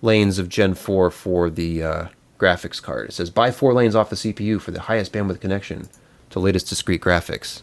[0.01, 2.07] lanes of Gen 4 for the uh,
[2.39, 3.09] graphics card.
[3.09, 5.89] It says buy four lanes off the CPU for the highest bandwidth connection
[6.31, 7.61] to latest discrete graphics.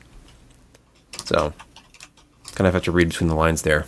[1.25, 1.53] So,
[2.55, 3.87] kind of have to read between the lines there.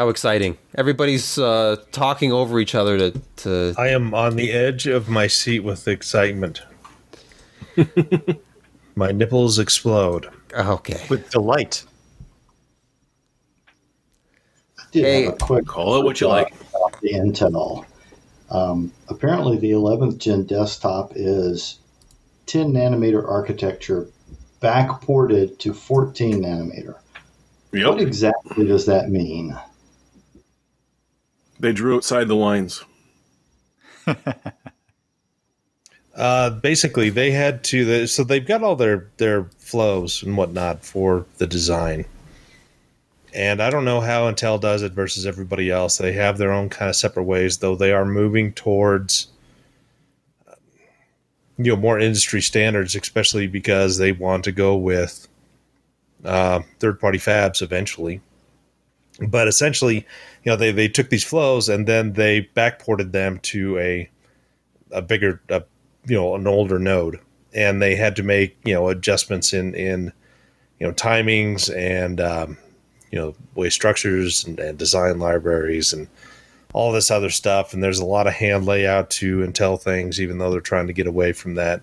[0.00, 0.56] How exciting!
[0.76, 3.74] Everybody's uh, talking over each other to, to.
[3.76, 6.62] I am on the edge of my seat with excitement.
[8.94, 10.30] my nipples explode.
[10.54, 11.04] Okay.
[11.10, 11.84] With delight.
[14.90, 16.54] hey, a quick call it what you like.
[17.02, 17.84] The Intel.
[18.48, 21.78] Um, apparently, the 11th gen desktop is
[22.46, 24.08] 10 nanometer architecture
[24.62, 26.94] backported to 14 nanometer.
[27.74, 27.86] Yep.
[27.86, 29.54] What exactly does that mean?
[31.60, 32.84] They drew outside the lines.
[36.12, 38.06] Uh, basically, they had to.
[38.06, 42.04] So they've got all their their flows and whatnot for the design.
[43.32, 45.96] And I don't know how Intel does it versus everybody else.
[45.96, 49.28] They have their own kind of separate ways, though they are moving towards
[51.56, 55.28] you know more industry standards, especially because they want to go with
[56.24, 58.20] uh, third party fabs eventually.
[59.26, 60.06] But essentially,
[60.44, 64.10] you know, they, they took these flows and then they backported them to a
[64.92, 65.62] a bigger, a,
[66.06, 67.20] you know, an older node,
[67.54, 70.12] and they had to make you know adjustments in in
[70.78, 72.56] you know timings and um,
[73.10, 76.08] you know way structures and, and design libraries and
[76.72, 77.74] all this other stuff.
[77.74, 80.92] And there's a lot of hand layout to Intel things, even though they're trying to
[80.92, 81.82] get away from that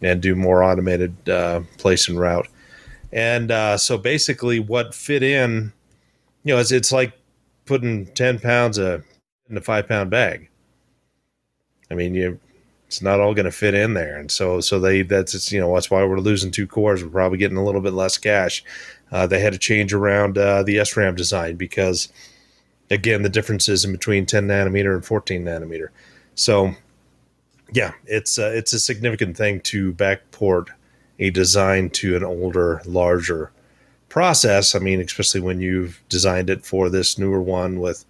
[0.00, 2.48] and do more automated uh, place and route.
[3.12, 5.72] And uh, so basically, what fit in,
[6.44, 7.12] you know, it's, it's like
[7.66, 9.04] putting 10 pounds of,
[9.48, 10.48] in a five pound bag.
[11.90, 12.40] I mean, you,
[12.86, 14.18] it's not all going to fit in there.
[14.18, 17.02] And so, so they, that's, it's, you know, that's why we're losing two cores.
[17.02, 18.64] We're probably getting a little bit less cache.
[19.10, 22.08] Uh, they had to change around uh, the SRAM design because,
[22.90, 25.88] again, the differences in between 10 nanometer and 14 nanometer.
[26.34, 26.74] So,
[27.72, 30.68] yeah, it's uh, it's a significant thing to backport
[31.18, 33.51] a design to an older, larger
[34.12, 34.74] process.
[34.74, 38.04] I mean, especially when you've designed it for this newer one with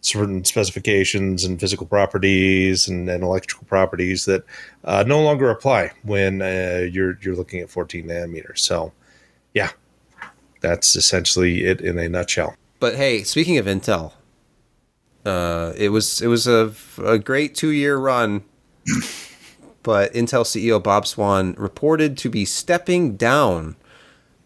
[0.00, 4.44] certain specifications and physical properties and, and electrical properties that
[4.84, 8.60] uh, no longer apply when uh, you're you're looking at 14 nanometers.
[8.60, 8.92] So,
[9.54, 9.70] yeah,
[10.60, 12.54] that's essentially it in a nutshell.
[12.78, 14.12] But hey, speaking of Intel,
[15.26, 18.44] uh, it was it was a, a great two year run
[19.84, 23.76] but Intel CEO Bob Swan reported to be stepping down.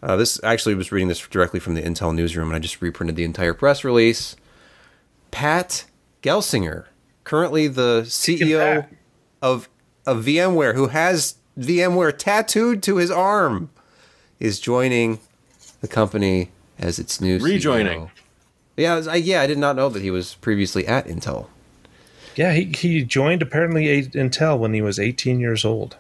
[0.03, 3.17] Uh, this actually was reading this directly from the Intel newsroom, and I just reprinted
[3.17, 4.37] the entire press release.
[5.31, 5.87] Pat
[6.23, 6.87] Gelsinger,
[7.25, 8.87] currently the CEO
[9.43, 9.69] of
[10.07, 13.71] of VMware, who has VMware tattooed to his arm,
[14.41, 15.19] is joining
[15.81, 18.01] the company as its new rejoining.
[18.03, 18.11] CEO.
[18.77, 21.47] Yeah, I, yeah, I did not know that he was previously at Intel.
[22.37, 25.97] Yeah, he, he joined apparently Intel when he was 18 years old.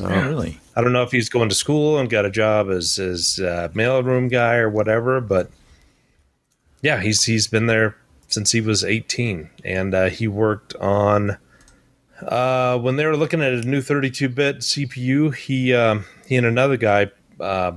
[0.00, 0.60] Oh, really?
[0.74, 3.70] I don't know if he's going to school and got a job as as a
[3.74, 5.50] mailroom guy or whatever, but
[6.80, 7.96] yeah, he's he's been there
[8.28, 11.36] since he was 18, and uh, he worked on
[12.22, 15.34] uh, when they were looking at a new 32-bit CPU.
[15.34, 17.72] He um, he and another guy uh,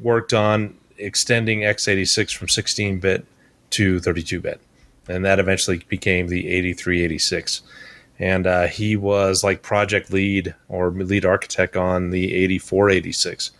[0.00, 3.26] worked on extending x86 from 16-bit
[3.70, 4.60] to 32-bit
[5.08, 7.62] and that eventually became the 8386
[8.22, 13.50] and uh, he was like project lead or lead architect on the 8486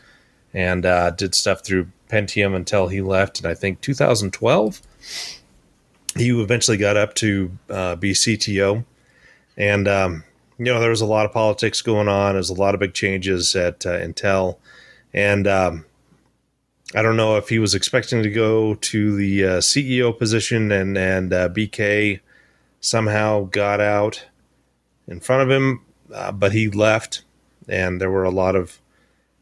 [0.55, 3.41] and uh, did stuff through pentium until he left.
[3.41, 4.81] In i think 2012
[6.17, 8.85] he eventually got up to uh, be cto
[9.57, 10.25] and um,
[10.59, 12.35] you know there was a lot of politics going on.
[12.35, 14.59] There's a lot of big changes at uh, intel.
[15.13, 15.85] And um,
[16.95, 20.97] I don't know if he was expecting to go to the uh, CEO position and
[20.97, 22.21] and uh, BK
[22.81, 24.25] somehow got out
[25.07, 27.25] in front of him, uh, but he left,
[27.69, 28.81] and there were a lot of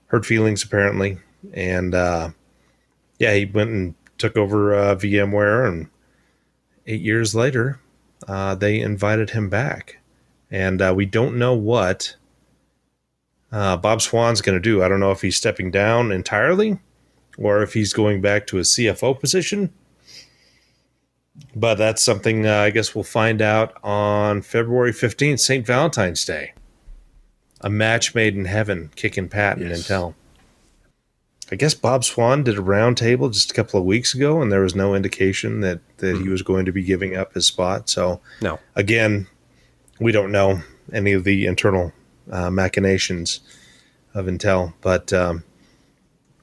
[0.06, 1.18] hurt feelings apparently,
[1.52, 2.30] and uh,
[3.18, 5.88] yeah, he went and took over uh, VMware, and
[6.86, 7.80] eight years later,
[8.28, 9.98] uh, they invited him back,
[10.50, 12.16] and we don't know what.
[13.50, 14.82] Bob Swan's going to do.
[14.82, 16.78] I don't know if he's stepping down entirely
[17.36, 19.72] or if he's going back to a CFO position.
[21.54, 25.66] But that's something uh, I guess we'll find out on February 15th, St.
[25.66, 26.52] Valentine's Day.
[27.60, 29.88] A match made in heaven, kicking Pat and yes.
[29.88, 30.14] Intel.
[31.52, 34.60] I guess Bob Swan did a roundtable just a couple of weeks ago, and there
[34.60, 36.30] was no indication that, that mm he hmm.
[36.30, 37.90] was going to be giving up his spot.
[37.90, 38.58] So, no.
[38.76, 39.26] Again,
[39.98, 40.60] we don't know
[40.92, 41.92] any of the internal
[42.30, 43.40] uh, machinations
[44.14, 45.44] of Intel, but um,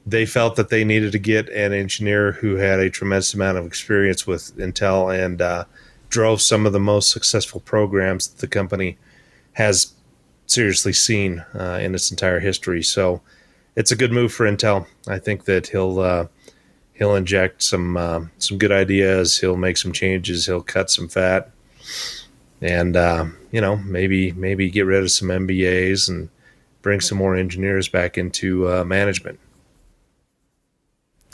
[0.07, 3.65] they felt that they needed to get an engineer who had a tremendous amount of
[3.65, 5.65] experience with Intel and uh,
[6.07, 8.97] drove some of the most successful programs that the company
[9.53, 9.93] has
[10.45, 12.81] seriously seen uh, in its entire history.
[12.83, 13.21] So
[13.75, 14.87] it's a good move for Intel.
[15.09, 16.27] I think that he'll uh,
[16.93, 19.37] he'll inject some uh, some good ideas.
[19.37, 20.45] He'll make some changes.
[20.45, 21.51] He'll cut some fat,
[22.61, 26.29] and uh, you know maybe maybe get rid of some MBAs and
[26.81, 29.37] bring some more engineers back into uh, management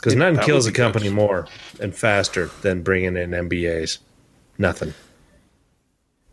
[0.04, 1.14] because nothing kills a company good.
[1.14, 1.48] more
[1.80, 3.98] and faster than bringing in MBAs.
[4.58, 4.92] Nothing.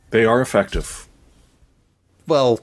[0.10, 1.08] They are effective.
[2.28, 2.60] Well,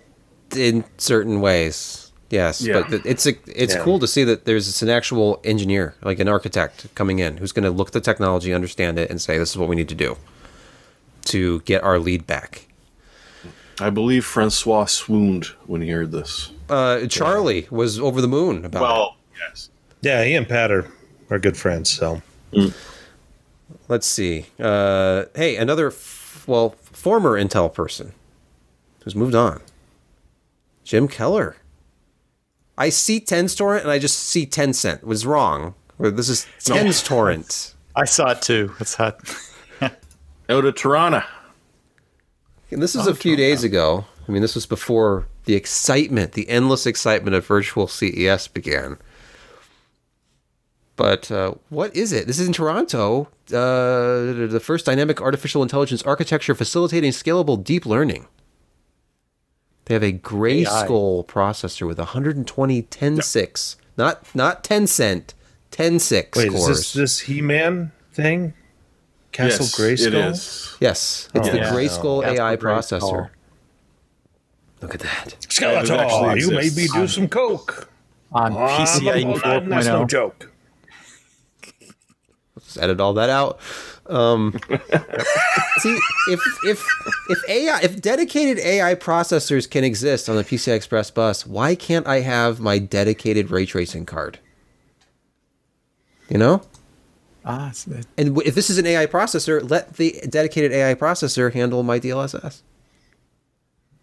[0.55, 2.61] in certain ways, yes.
[2.61, 2.83] Yeah.
[2.89, 3.83] But it's a, it's yeah.
[3.83, 7.65] cool to see that there's an actual engineer, like an architect, coming in who's going
[7.65, 9.95] to look at the technology, understand it, and say, "This is what we need to
[9.95, 10.19] do
[11.25, 12.69] to get our lead back."
[13.81, 16.51] I believe Francois swooned when he heard this.
[16.69, 17.69] Uh, Charlie yeah.
[17.71, 19.39] was over the moon about well, it.
[19.49, 19.71] yes.
[20.03, 20.87] Yeah, he and Pat are,
[21.31, 22.23] are good friends, so.
[22.53, 22.75] Mm.
[23.89, 24.47] Let's see.
[24.59, 28.13] Uh, hey, another, f- well, former Intel person
[29.05, 29.61] who's moved on.
[30.85, 31.57] Jim Keller.
[32.77, 35.03] I see Tenstorrent and I just see Tencent.
[35.03, 35.75] Was wrong.
[35.99, 37.09] This is Tens no.
[37.09, 37.75] Torrent.
[37.97, 38.73] I saw it too.
[38.79, 39.21] It's hot.
[39.81, 41.23] Out of Toronto.
[42.71, 43.51] And this is oh, a few Toronto.
[43.51, 44.07] days ago.
[44.29, 48.99] I mean, this was before the excitement, the endless excitement of virtual CES began.
[50.99, 52.27] But uh, what is it?
[52.27, 53.29] This is in Toronto.
[53.47, 58.27] Uh, the first dynamic artificial intelligence architecture facilitating scalable deep learning.
[59.85, 65.35] They have a Grayskull processor with 120 Tensix, not not 10 cent,
[65.71, 66.69] Tensix Wait, cores.
[66.69, 68.55] is this this He-Man thing?
[69.31, 70.07] Castle yes, Grayskull?
[70.09, 70.77] It is.
[70.81, 71.73] Yes, it's oh, the yeah.
[71.73, 72.29] Grayskull no.
[72.29, 73.31] AI processor.
[74.83, 75.37] Look at that.
[75.43, 77.89] Skeletor, you made me do some coke.
[78.33, 79.69] On PCIe 4.0.
[79.69, 80.51] That's no joke.
[82.79, 83.59] Let's edit all that out.
[84.07, 84.59] Um,
[85.79, 86.87] see, if if
[87.29, 92.07] if AI if dedicated AI processors can exist on the PCI Express bus, why can't
[92.07, 94.39] I have my dedicated ray tracing card?
[96.29, 96.63] You know.
[97.45, 97.73] Ah,
[98.17, 102.61] and if this is an AI processor, let the dedicated AI processor handle my DLSS.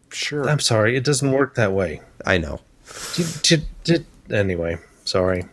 [0.10, 0.50] Sure.
[0.50, 2.02] I'm sorry, it doesn't work that way.
[2.26, 2.62] I know.
[4.32, 5.46] anyway, sorry.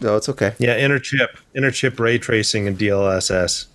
[0.00, 0.54] No, it's okay.
[0.58, 3.66] Yeah, interchip, interchip ray tracing and DLSS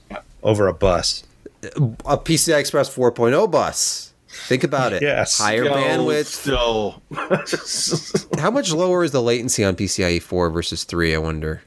[0.44, 1.24] over a bus.
[1.64, 4.14] A PCI Express 4.0 bus.
[4.30, 5.02] Think about it.
[5.02, 5.38] Yes.
[5.40, 6.26] Higher still, bandwidth.
[6.26, 7.02] Still.
[8.42, 11.62] How much lower is the latency on PCIe 4 versus 3, I wonder?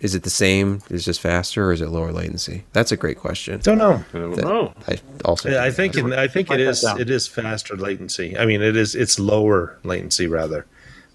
[0.00, 0.80] Is it the same?
[0.88, 2.64] Is it just faster, or is it lower latency?
[2.72, 3.60] That's a great question.
[3.62, 4.02] Don't know.
[4.14, 4.72] I don't know.
[4.88, 5.50] I also.
[5.50, 8.36] Yeah, I think it, I think it is it is faster latency.
[8.38, 10.64] I mean, it is it's lower latency rather,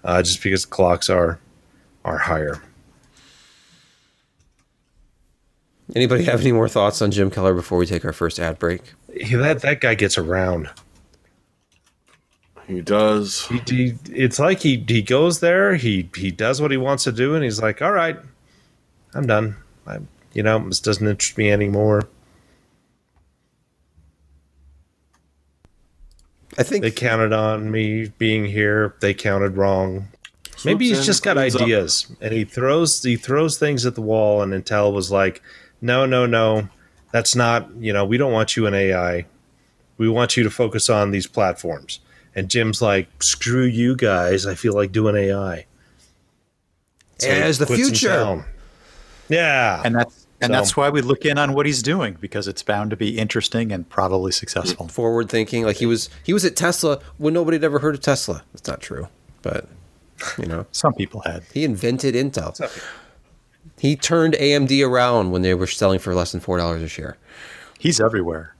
[0.04, 1.40] uh, just because clocks are
[2.06, 2.62] are higher.
[5.94, 8.94] Anybody have any more thoughts on Jim Keller before we take our first ad break?
[9.08, 10.70] that that guy gets around.
[12.66, 13.46] He does.
[13.46, 15.76] He, he, it's like he he goes there.
[15.76, 18.16] He he does what he wants to do, and he's like, "All right,
[19.14, 19.56] I'm done.
[19.86, 19.98] I,
[20.32, 22.08] you know, this doesn't interest me anymore."
[26.58, 28.96] I think they counted on me being here.
[29.00, 30.08] They counted wrong.
[30.66, 32.18] Maybe he's just got ideas, up.
[32.20, 34.42] and he throws he throws things at the wall.
[34.42, 35.42] And Intel was like,
[35.80, 36.68] no, no, no,
[37.12, 39.26] that's not, you know, we don't want you in AI.
[39.98, 42.00] We want you to focus on these platforms.
[42.34, 44.46] And Jim's like, screw you guys.
[44.46, 45.64] I feel like doing AI.
[47.18, 48.44] So As the future.
[49.28, 49.80] Yeah.
[49.84, 52.62] And that's and so, that's why we look in on what he's doing because it's
[52.62, 54.88] bound to be interesting and probably successful.
[54.88, 58.02] Forward thinking, like he was he was at Tesla when nobody had ever heard of
[58.02, 58.44] Tesla.
[58.52, 59.08] It's not true,
[59.40, 59.66] but
[60.38, 61.42] you know, some people had.
[61.52, 62.58] He invented Intel.
[63.78, 67.16] He turned AMD around when they were selling for less than four dollars a share.
[67.78, 68.54] He's everywhere.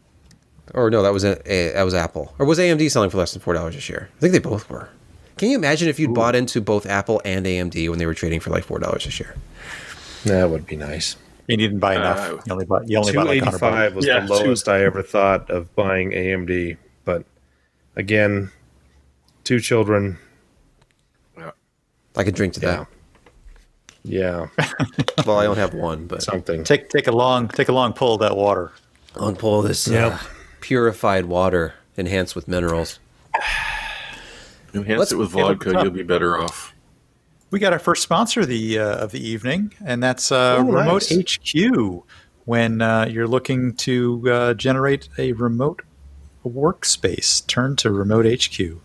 [0.75, 2.35] Or no, that was a, a, that was Apple.
[2.39, 4.11] Or was AMD selling for less than four dollars a share?
[4.17, 4.89] I think they both were.
[5.39, 6.15] Can you imagine if you'd Ooh.
[6.15, 9.11] bought into both Apple and AMD when they were trading for like four dollars a
[9.11, 9.35] share?
[10.25, 11.17] That would be nice.
[11.47, 12.19] You didn't buy enough.
[12.19, 12.89] Uh, you only bought.
[12.89, 14.71] You only bought like 285 was yeah, the lowest two.
[14.73, 16.77] I ever thought of buying AMD.
[17.05, 17.25] But
[17.95, 18.51] again,
[19.45, 20.19] two children.
[22.17, 22.67] I could drink to yeah.
[22.67, 22.87] that.
[24.07, 24.47] Yeah.
[25.27, 26.65] well, I only have one, but something.
[26.65, 28.73] Take take a long take a long pull of that water.
[29.17, 30.13] Long pull of this yep.
[30.13, 30.19] uh,
[30.61, 32.99] purified water enhanced with minerals.
[34.75, 36.75] Enhance Let's, it with vodka, you'll be better off.
[37.51, 40.65] We got our first sponsor of the uh, of the evening, and that's uh, oh,
[40.65, 41.37] Remote nice.
[41.37, 42.05] HQ.
[42.45, 45.83] When uh, you're looking to uh, generate a remote
[46.45, 48.81] workspace, turn to Remote HQ.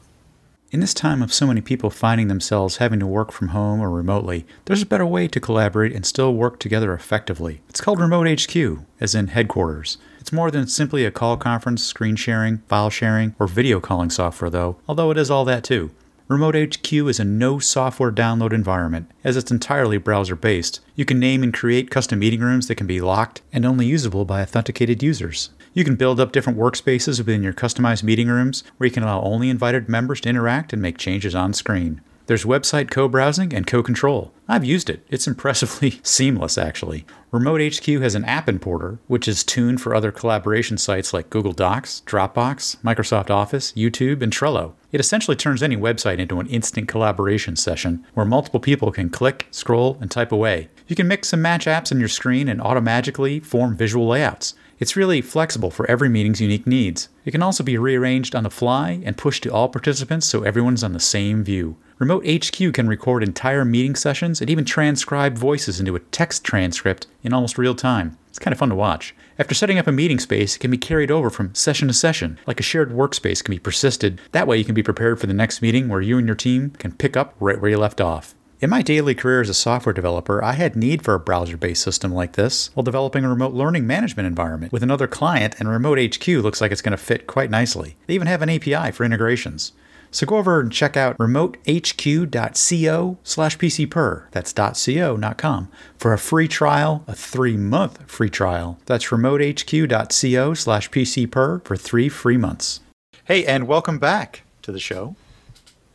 [0.71, 3.89] In this time of so many people finding themselves having to work from home or
[3.89, 7.59] remotely, there's a better way to collaborate and still work together effectively.
[7.67, 9.97] It's called Remote HQ, as in headquarters.
[10.21, 14.49] It's more than simply a call conference, screen sharing, file sharing, or video calling software,
[14.49, 15.91] though, although it is all that too.
[16.29, 20.79] Remote HQ is a no software download environment, as it's entirely browser based.
[20.95, 24.23] You can name and create custom meeting rooms that can be locked and only usable
[24.23, 25.49] by authenticated users.
[25.73, 29.21] You can build up different workspaces within your customized meeting rooms where you can allow
[29.21, 32.01] only invited members to interact and make changes on screen.
[32.25, 34.33] There's website co browsing and co control.
[34.49, 35.05] I've used it.
[35.09, 37.05] It's impressively seamless, actually.
[37.31, 41.53] Remote HQ has an app importer, which is tuned for other collaboration sites like Google
[41.53, 44.73] Docs, Dropbox, Microsoft Office, YouTube, and Trello.
[44.91, 49.47] It essentially turns any website into an instant collaboration session where multiple people can click,
[49.51, 50.67] scroll, and type away.
[50.87, 54.53] You can mix and match apps on your screen and automatically form visual layouts.
[54.81, 57.07] It's really flexible for every meeting's unique needs.
[57.23, 60.83] It can also be rearranged on the fly and pushed to all participants so everyone's
[60.83, 61.75] on the same view.
[61.99, 67.05] Remote HQ can record entire meeting sessions and even transcribe voices into a text transcript
[67.21, 68.17] in almost real time.
[68.29, 69.13] It's kind of fun to watch.
[69.37, 72.39] After setting up a meeting space, it can be carried over from session to session,
[72.47, 74.19] like a shared workspace can be persisted.
[74.31, 76.71] That way, you can be prepared for the next meeting where you and your team
[76.71, 78.33] can pick up right where you left off.
[78.61, 82.13] In my daily career as a software developer, I had need for a browser-based system
[82.13, 86.27] like this while developing a remote learning management environment with another client, and Remote HQ
[86.27, 87.95] looks like it's going to fit quite nicely.
[88.05, 89.73] They even have an API for integrations.
[90.11, 96.19] So go over and check out remotehq.co slash pcper, that's .co, not com, for a
[96.19, 98.77] free trial, a three-month free trial.
[98.85, 102.81] That's remotehq.co slash pcper for three free months.
[103.25, 105.15] Hey, and welcome back to the show,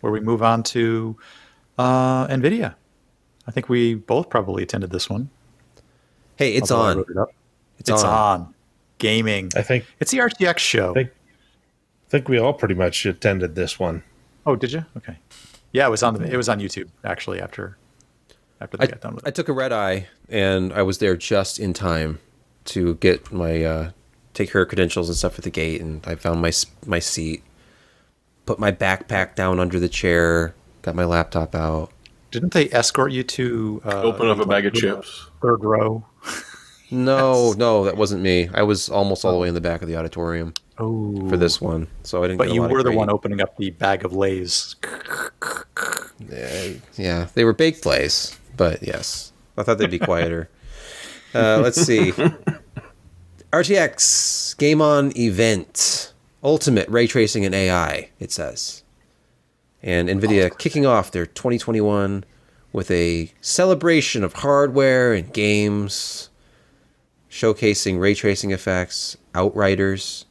[0.01, 1.17] where we move on to
[1.79, 2.75] uh, NVIDIA.
[3.47, 5.31] I think we both probably attended this one.
[6.37, 7.01] Hey, it's on.
[7.01, 7.07] It
[7.79, 8.41] it's, it's on.
[8.41, 8.55] on.
[8.99, 9.51] Gaming.
[9.55, 10.91] I think it's the RTX show.
[10.91, 14.03] I think, I think we all pretty much attended this one.
[14.47, 14.85] Oh, did you?
[14.97, 15.17] Okay.
[15.73, 17.77] Yeah, it was on the, it was on YouTube actually after
[18.61, 19.29] after they I, got done with it.
[19.29, 22.21] I took a red eye and I was there just in time
[22.67, 23.91] to get my uh,
[24.37, 26.53] take her credentials and stuff at the gate, and I found my
[26.85, 27.43] my seat,
[28.45, 30.55] put my backpack down under the chair,
[30.87, 31.91] got my laptop out.
[32.31, 35.27] Didn't they escort you to uh, open up a bag of chips?
[35.43, 36.05] Third row.
[36.91, 38.49] no, no, that wasn't me.
[38.55, 40.55] I was almost all the way in the back of the auditorium.
[40.79, 41.29] Oh.
[41.29, 42.39] For this one, so I didn't.
[42.39, 44.77] But you were the one opening up the bag of lays.
[46.31, 50.51] Yeah, yeah, they were baked lays, but yes, I thought they'd be quieter.
[51.35, 52.13] uh, let's see.
[53.53, 56.13] RTX Game On event,
[56.45, 58.11] Ultimate Ray Tracing and AI.
[58.21, 58.83] It says
[59.83, 62.25] and NVIDIA oh, kicking off their 2021
[62.73, 66.29] with a celebration of hardware and games,
[67.31, 70.27] showcasing ray tracing effects, Outriders.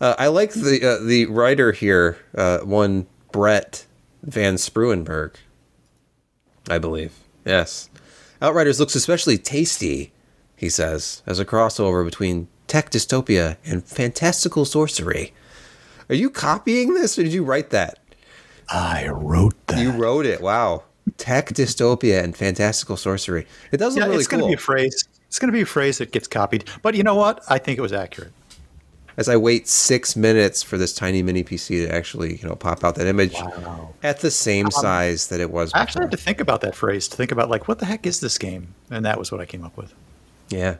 [0.00, 3.86] Uh, I like the uh, the writer here, uh, one Brett
[4.22, 5.36] Van Spruenberg,
[6.68, 7.12] I believe.
[7.44, 7.88] Yes,
[8.42, 10.12] Outriders looks especially tasty,
[10.56, 15.32] he says, as a crossover between tech dystopia and fantastical sorcery.
[16.08, 17.98] Are you copying this, or did you write that?
[18.68, 19.78] I wrote that.
[19.78, 20.40] You wrote it.
[20.40, 20.84] Wow.
[21.18, 23.46] Tech dystopia and fantastical sorcery.
[23.70, 24.38] It does look yeah, really it's cool.
[24.38, 25.08] It's going to be a phrase.
[25.28, 26.64] It's going to be a phrase that gets copied.
[26.82, 27.44] But you know what?
[27.48, 28.32] I think it was accurate.
[29.16, 32.84] As I wait six minutes for this tiny mini PC to actually, you know, pop
[32.84, 33.94] out that image wow.
[34.02, 35.72] at the same um, size that it was.
[35.72, 38.06] I actually had to think about that phrase to think about like what the heck
[38.06, 39.94] is this game, and that was what I came up with.
[40.50, 40.76] Yeah,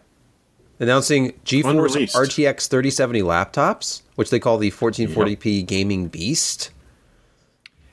[0.78, 5.66] announcing GeForce RTX 3070 laptops, which they call the 1440p yep.
[5.66, 6.70] gaming beast.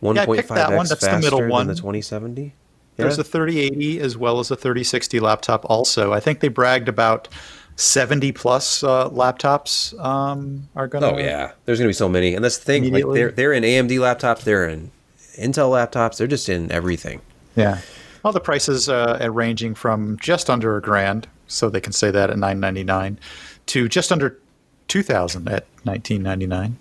[0.04, 0.86] 1.5x yeah, that one.
[0.88, 1.68] That's the middle one.
[1.68, 2.44] the 2070.
[2.44, 2.52] Yeah.
[2.96, 5.66] There's a 3080 as well as a 3060 laptop.
[5.70, 7.28] Also, I think they bragged about
[7.76, 11.16] 70 plus uh, laptops um, are going to.
[11.16, 12.92] Oh yeah, there's going to be so many, and that's the thing.
[12.92, 14.92] Like they're they're in AMD laptops, they're in
[15.38, 17.22] Intel laptops, they're just in everything.
[17.56, 17.80] Yeah.
[18.22, 22.12] Well, the prices uh, are ranging from just under a grand, so they can say
[22.12, 23.20] that at 999,
[23.68, 24.40] to just under
[24.88, 26.78] 2,000 at 1999.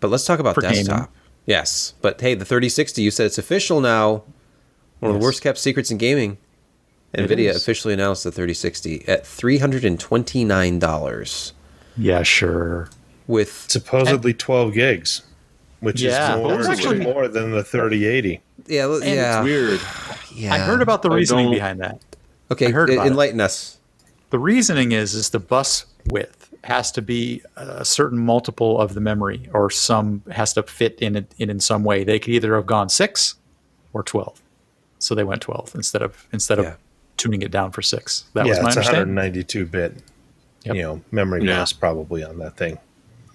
[0.00, 0.96] But let's talk about desktop.
[0.96, 1.08] Gaming.
[1.46, 4.22] Yes, but hey, the 3060, you said it's official now.
[5.00, 5.10] One yes.
[5.10, 6.38] of the worst kept secrets in gaming.
[7.14, 11.52] Nvidia officially announced the 3060 at $329.
[11.96, 12.88] Yeah, sure.
[13.26, 15.20] With supposedly 12 gigs,
[15.80, 18.40] which yeah, is more, actually, more than the 3080.
[18.66, 19.40] Yeah, and yeah.
[19.40, 19.80] It's weird.
[20.34, 20.54] Yeah.
[20.54, 22.00] I heard about the reasoning behind that.
[22.50, 23.44] Okay, I heard enlighten it.
[23.44, 23.76] us.
[24.30, 29.00] The reasoning is is the bus width has to be a certain multiple of the
[29.00, 32.04] memory, or some has to fit in it in, in some way.
[32.04, 33.34] They could either have gone six
[33.92, 34.40] or twelve,
[34.98, 36.72] so they went twelve instead of instead yeah.
[36.72, 36.78] of
[37.16, 38.24] tuning it down for six.
[38.34, 39.14] That yeah, was my it's understanding.
[39.14, 39.96] 192 bit,
[40.64, 40.76] yep.
[40.76, 41.58] you know, memory yeah.
[41.58, 42.78] bus probably on that thing.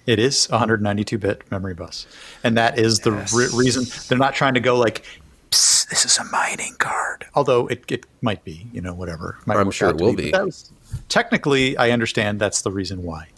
[0.06, 2.06] It is 192 bit memory bus,
[2.42, 5.04] and that is the re- reason they're not trying to go like
[5.50, 7.26] this is a mining card.
[7.34, 9.38] Although it, it might be, you know, whatever.
[9.46, 10.30] I'm sure it will be.
[10.30, 10.38] be.
[10.38, 10.70] Was,
[11.08, 13.28] technically, I understand that's the reason why.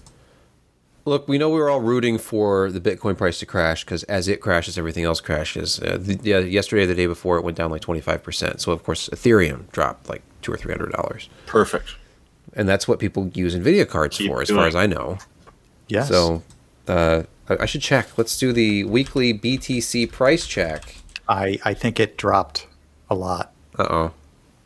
[1.05, 4.28] Look, we know we were all rooting for the Bitcoin price to crash because as
[4.28, 5.80] it crashes, everything else crashes.
[5.80, 8.61] Uh, the, yeah, yesterday, the day before, it went down like twenty five percent.
[8.61, 11.28] So of course, Ethereum dropped like two or three hundred dollars.
[11.46, 11.96] Perfect.
[12.55, 15.18] And that's what people use Nvidia cards Keep for, as far as I know.
[15.88, 16.09] Yes.
[16.09, 16.42] So
[16.86, 18.18] uh, I, I should check.
[18.18, 20.96] Let's do the weekly BTC price check.
[21.28, 22.66] I I think it dropped
[23.09, 23.53] a lot.
[23.78, 24.12] Uh oh,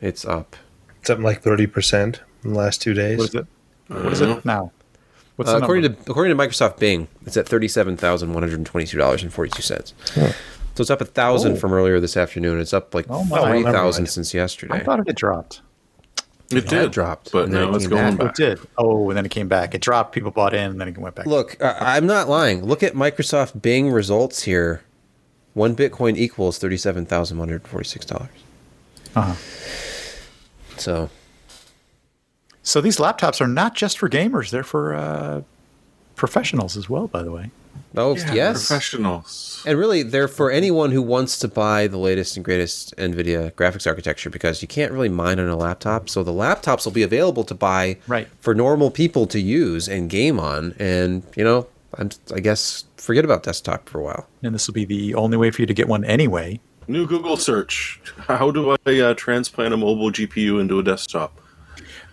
[0.00, 0.56] it's up.
[1.02, 3.18] Something like thirty percent in the last two days.
[3.18, 3.46] What is it?
[3.88, 4.70] What is it now?
[5.36, 8.64] What's uh, according to according to Microsoft Bing, it's at thirty seven thousand one hundred
[8.64, 9.92] twenty two dollars and forty two cents.
[10.14, 11.56] So it's up a thousand oh.
[11.56, 12.60] from earlier this afternoon.
[12.60, 14.74] It's up like oh three thousand since yesterday.
[14.74, 15.60] I thought it had dropped.
[16.50, 18.18] It did It dropped, but now it's going back.
[18.18, 18.38] back.
[18.38, 18.60] It did.
[18.76, 19.74] Oh, and then it came back.
[19.74, 20.14] It dropped.
[20.14, 21.26] People bought in, and then it went back.
[21.26, 22.64] Look, uh, I'm not lying.
[22.64, 24.82] Look at Microsoft Bing results here.
[25.54, 28.28] One Bitcoin equals thirty-seven thousand one hundred forty-six dollars.
[29.16, 29.34] Uh huh.
[30.76, 31.10] So.
[32.64, 35.42] So these laptops are not just for gamers; they're for uh,
[36.16, 37.06] professionals as well.
[37.06, 37.50] By the way.
[37.96, 39.62] Oh yeah, yes, professionals.
[39.66, 43.86] And really, they're for anyone who wants to buy the latest and greatest NVIDIA graphics
[43.86, 46.08] architecture because you can't really mine on a laptop.
[46.08, 48.26] So the laptops will be available to buy right.
[48.40, 50.74] for normal people to use and game on.
[50.78, 54.26] And you know, I'm, I guess forget about desktop for a while.
[54.42, 56.60] And this will be the only way for you to get one anyway.
[56.88, 61.40] New Google search: How do I uh, transplant a mobile GPU into a desktop?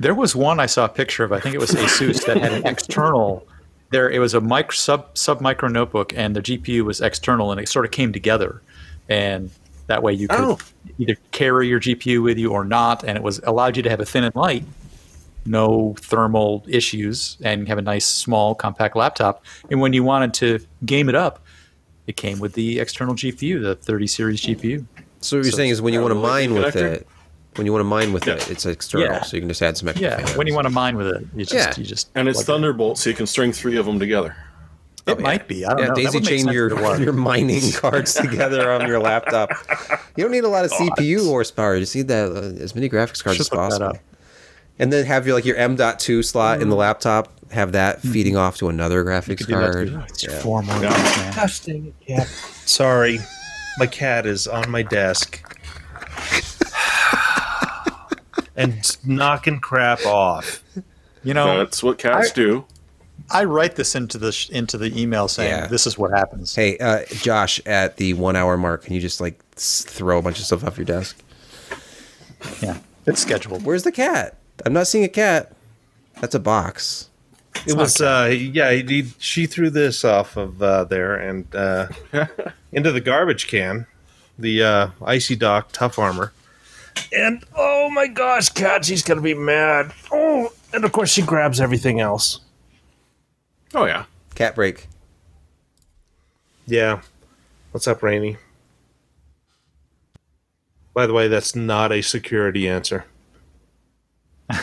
[0.02, 1.32] There was one I saw a picture of.
[1.32, 3.48] I think it was ASUS that had an external
[3.92, 7.62] there it was a micro, sub sub micro notebook, and the GPU was external, and
[7.62, 8.62] it sort of came together,
[9.08, 9.52] and
[9.88, 10.58] that way you could oh.
[10.98, 14.00] either carry your GPU with you or not, and it was allowed you to have
[14.00, 14.64] a thin and light,
[15.46, 19.44] no thermal issues, and have a nice small compact laptop.
[19.70, 21.44] And when you wanted to game it up,
[22.08, 24.86] it came with the external GPU, the 30 series GPU.
[25.20, 27.08] So what you're so saying is when you want to mine with it,
[27.56, 28.36] when you want to mine with yeah.
[28.36, 29.22] it, it's external, yeah.
[29.22, 30.10] so you can just add some extra.
[30.10, 30.38] Yeah, fans.
[30.38, 31.74] when you want to mine with it, you just yeah.
[31.78, 33.02] you just and it's Thunderbolt, it.
[33.02, 34.36] so you can string three of them together.
[35.08, 35.66] It oh, might be.
[35.66, 35.96] I don't yeah, know.
[35.96, 39.50] Daisy chain your your mining cards together on your laptop.
[40.16, 40.92] You don't need a lot of God.
[40.98, 41.76] CPU horsepower.
[41.76, 43.98] You just need that uh, as many graphics cards as possible.
[44.80, 46.62] And then have your like your M.2 slot mm.
[46.62, 46.80] in the mm.
[46.80, 47.32] laptop.
[47.52, 48.14] Have that mm.
[48.14, 49.90] feeding off to another graphics card.
[50.20, 50.40] Yeah.
[50.40, 50.82] Four more.
[50.82, 51.36] Yeah.
[51.36, 52.28] Gosh dang it, cat.
[52.66, 53.20] Sorry,
[53.78, 55.44] my cat is on my desk
[58.62, 60.64] and knocking crap off.
[61.24, 62.66] You know, that's what cats I, do.
[63.30, 65.68] I write this into the sh- into the email saying yeah.
[65.68, 66.56] this is what happens.
[66.56, 70.40] Hey, uh, Josh, at the one hour mark, can you just like throw a bunch
[70.40, 71.22] of stuff off your desk?
[72.62, 73.64] Yeah, it's scheduled.
[73.64, 74.38] Where's the cat?
[74.66, 75.54] I'm not seeing a cat.
[76.20, 77.10] That's a box.
[77.56, 81.88] It's it was uh yeah he, she threw this off of uh, there and uh,
[82.72, 83.86] into the garbage can
[84.40, 86.32] the uh, icy dock tough armor
[87.14, 89.92] and oh my gosh, cat, she's gonna be mad.
[90.12, 92.40] Oh, and of course she grabs everything else.
[93.74, 94.88] Oh yeah, cat break.
[96.66, 97.02] Yeah.
[97.72, 98.38] What's up, Rainy?
[100.94, 103.06] By the way, that's not a security answer.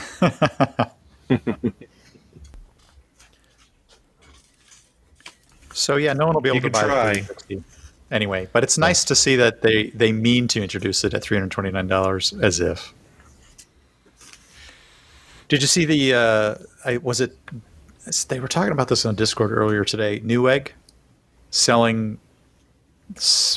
[5.72, 7.26] so yeah, no one will be able you to buy try
[8.10, 8.48] anyway.
[8.52, 11.50] But it's nice to see that they they mean to introduce it at three hundred
[11.50, 12.92] twenty nine dollars as if.
[15.48, 16.14] Did you see the?
[16.14, 16.54] Uh,
[16.84, 17.36] I, was it?
[18.28, 20.20] They were talking about this on Discord earlier today.
[20.20, 20.68] Newegg
[21.50, 22.18] selling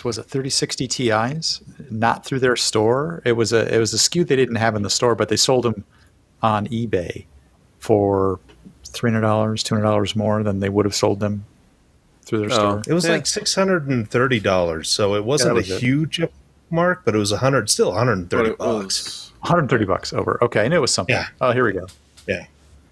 [0.04, 3.22] was it 3060 Ti's not through their store.
[3.26, 5.36] It was a it was a SKU they didn't have in the store, but they
[5.36, 5.84] sold them
[6.42, 7.26] on eBay
[7.80, 8.40] for
[8.86, 11.46] three hundred dollars, two hundred dollars more than they would have sold them
[12.24, 12.84] through their oh, store.
[12.88, 13.12] It was yeah.
[13.12, 15.82] like six hundred and thirty dollars, so it wasn't yeah, was a it.
[15.82, 16.22] huge
[16.70, 19.32] mark, but it was a hundred, still one hundred and thirty bucks.
[19.42, 20.38] One hundred thirty bucks over.
[20.44, 21.16] Okay, I knew it was something.
[21.16, 21.28] Yeah.
[21.40, 21.88] Oh, here we go.
[22.28, 22.46] Yeah.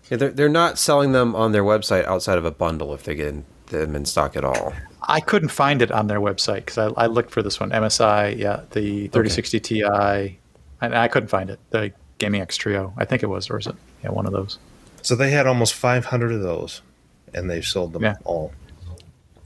[0.10, 0.18] yeah.
[0.18, 3.28] They're they're not selling them on their website outside of a bundle if they get
[3.28, 4.74] in, them in stock at all.
[5.04, 8.38] I couldn't find it on their website because I, I looked for this one MSI,
[8.38, 10.30] yeah, the thirty sixty okay.
[10.30, 10.40] Ti,
[10.82, 11.60] and I couldn't find it.
[11.70, 13.76] The Gaming X Trio, I think it was, or is it?
[14.04, 14.60] Yeah, one of those.
[15.02, 16.82] So they had almost five hundred of those,
[17.34, 18.18] and they sold them yeah.
[18.26, 18.52] all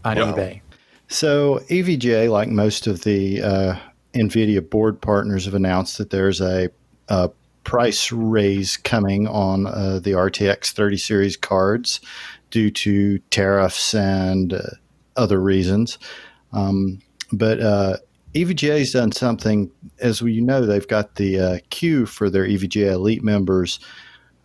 [0.03, 0.33] on wow.
[0.33, 0.61] eBay.
[1.07, 3.75] So EVGA, like most of the uh,
[4.13, 6.69] NVIDIA board partners, have announced that there's a,
[7.09, 7.29] a
[7.63, 11.99] price raise coming on uh, the RTX 30 series cards
[12.51, 14.61] due to tariffs and uh,
[15.15, 15.97] other reasons.
[16.51, 16.99] Um,
[17.31, 17.97] but uh,
[18.33, 22.93] EVGA has done something, as we know, they've got the uh, queue for their EVGA
[22.93, 23.79] Elite members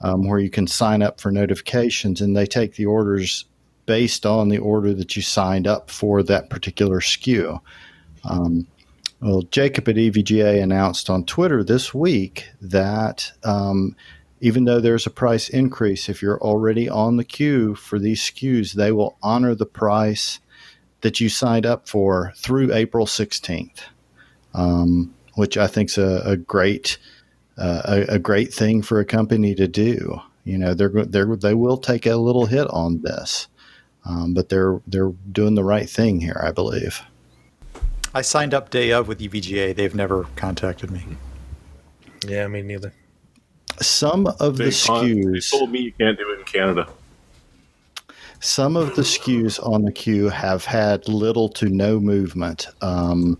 [0.00, 3.44] um, where you can sign up for notifications and they take the orders
[3.88, 7.58] based on the order that you signed up for that particular SKU.
[8.22, 8.66] Um,
[9.22, 13.96] well, Jacob at EVGA announced on Twitter this week that um,
[14.42, 18.74] even though there's a price increase, if you're already on the queue for these SKUs,
[18.74, 20.38] they will honor the price
[21.00, 23.80] that you signed up for through April 16th,
[24.52, 26.98] um, which I think is a, a great
[27.56, 30.20] uh, a, a, great thing for a company to do.
[30.44, 33.48] You know, they're, they're they will take a little hit on this.
[34.08, 37.02] Um, but they're they're doing the right thing here, I believe.
[38.14, 39.76] I signed up day of with EVGA.
[39.76, 41.04] They've never contacted me.
[42.26, 42.92] Yeah, me neither.
[43.80, 45.50] Some of they the SKUs.
[45.50, 46.88] They told me you can't do it in Canada.
[48.40, 53.38] Some of the SKUs on the queue have had little to no movement, um,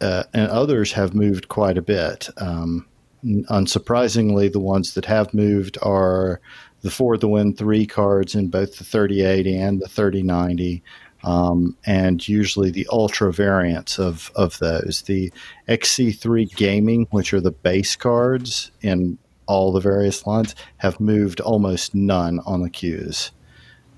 [0.00, 2.28] uh, and others have moved quite a bit.
[2.36, 2.86] Um,
[3.24, 6.40] unsurprisingly, the ones that have moved are
[6.82, 10.82] the For the Win 3 cards in both the 3080 and the 3090.
[11.24, 15.02] Um, and usually the ultra variants of, of those.
[15.02, 15.32] The
[15.68, 21.94] XC3 Gaming, which are the base cards in all the various lines, have moved almost
[21.94, 23.32] none on the queues.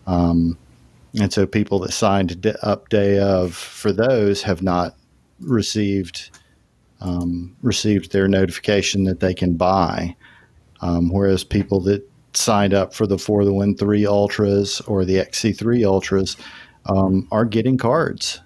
[0.06, 0.56] Um,
[1.20, 4.94] and so people that signed up day of for those have not
[5.40, 6.30] received
[7.00, 10.16] um, received their notification that they can buy.
[10.80, 12.08] Um, whereas people that
[12.38, 16.36] signed up for the For the Win 3 Ultras or the XC3 Ultras
[16.86, 18.40] um, are getting cards.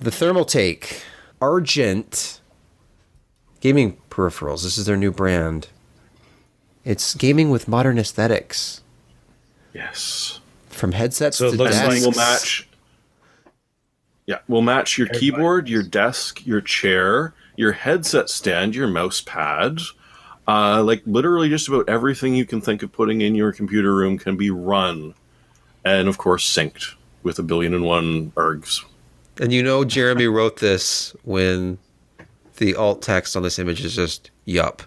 [0.00, 1.02] The Thermaltake
[1.40, 2.40] Argent
[3.60, 4.62] gaming peripherals.
[4.62, 5.68] This is their new brand.
[6.84, 8.82] It's gaming with modern aesthetics.
[9.72, 10.40] Yes.
[10.68, 11.88] From headsets So it to looks desks.
[11.88, 12.68] like We'll match.
[14.26, 19.80] Yeah, we'll match your keyboard, your desk, your chair, your headset stand, your mouse pad.
[20.46, 24.18] Uh, like literally, just about everything you can think of putting in your computer room
[24.18, 25.14] can be run,
[25.84, 28.84] and of course synced with a billion and one ergs.
[29.40, 31.78] And you know Jeremy wrote this when
[32.58, 34.82] the alt text on this image is just yup.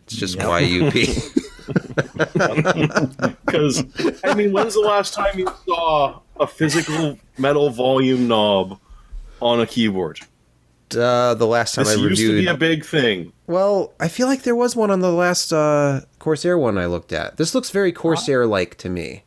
[0.00, 0.92] It's just YUP.
[3.44, 3.84] Because
[4.24, 8.78] I mean, when's the last time you saw a physical metal volume knob
[9.40, 10.20] on a keyboard?
[10.94, 13.32] Uh, the last time This I used to be a big thing.
[13.46, 17.12] Well, I feel like there was one on the last uh, Corsair one I looked
[17.12, 17.36] at.
[17.38, 19.22] This looks very Corsair like to me.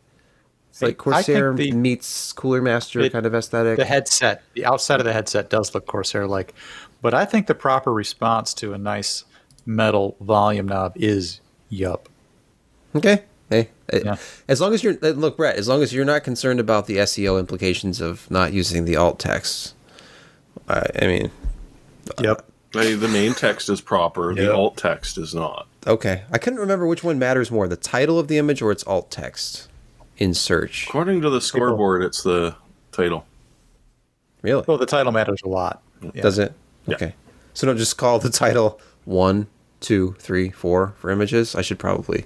[0.69, 3.77] It's like Corsair the- meets Cooler Master it- kind of aesthetic.
[3.77, 6.53] The headset, the outside of the headset does look Corsair like,
[7.01, 9.25] but I think the proper response to a nice
[9.65, 12.07] metal volume knob is yup.
[12.95, 13.23] Okay.
[13.49, 14.17] Hey, Yeah.
[14.47, 15.55] as long as you're uh, look, Brett.
[15.55, 19.17] As long as you're not concerned about the SEO implications of not using the alt
[19.19, 19.73] text,
[20.67, 21.31] I, I mean,
[22.19, 22.45] Yep.
[22.73, 24.33] Hey, the main text is proper.
[24.35, 24.53] The Yep.
[24.53, 25.67] alt text is not.
[25.87, 26.23] okay.
[26.31, 29.09] I couldn't remember which one matters more: the title of the image or its alt
[29.11, 29.67] text
[30.17, 30.85] in search.
[30.87, 32.55] According to the scoreboard, it's the
[32.91, 33.25] title.
[34.41, 34.63] Really?
[34.67, 35.81] Well, the title matters a lot.
[36.13, 36.21] Yeah.
[36.21, 36.53] Does it?
[36.87, 36.95] Yeah.
[36.95, 37.15] Okay.
[37.53, 39.47] So don't just call the title one,
[39.81, 41.55] two, three, four for images.
[41.55, 42.25] I should probably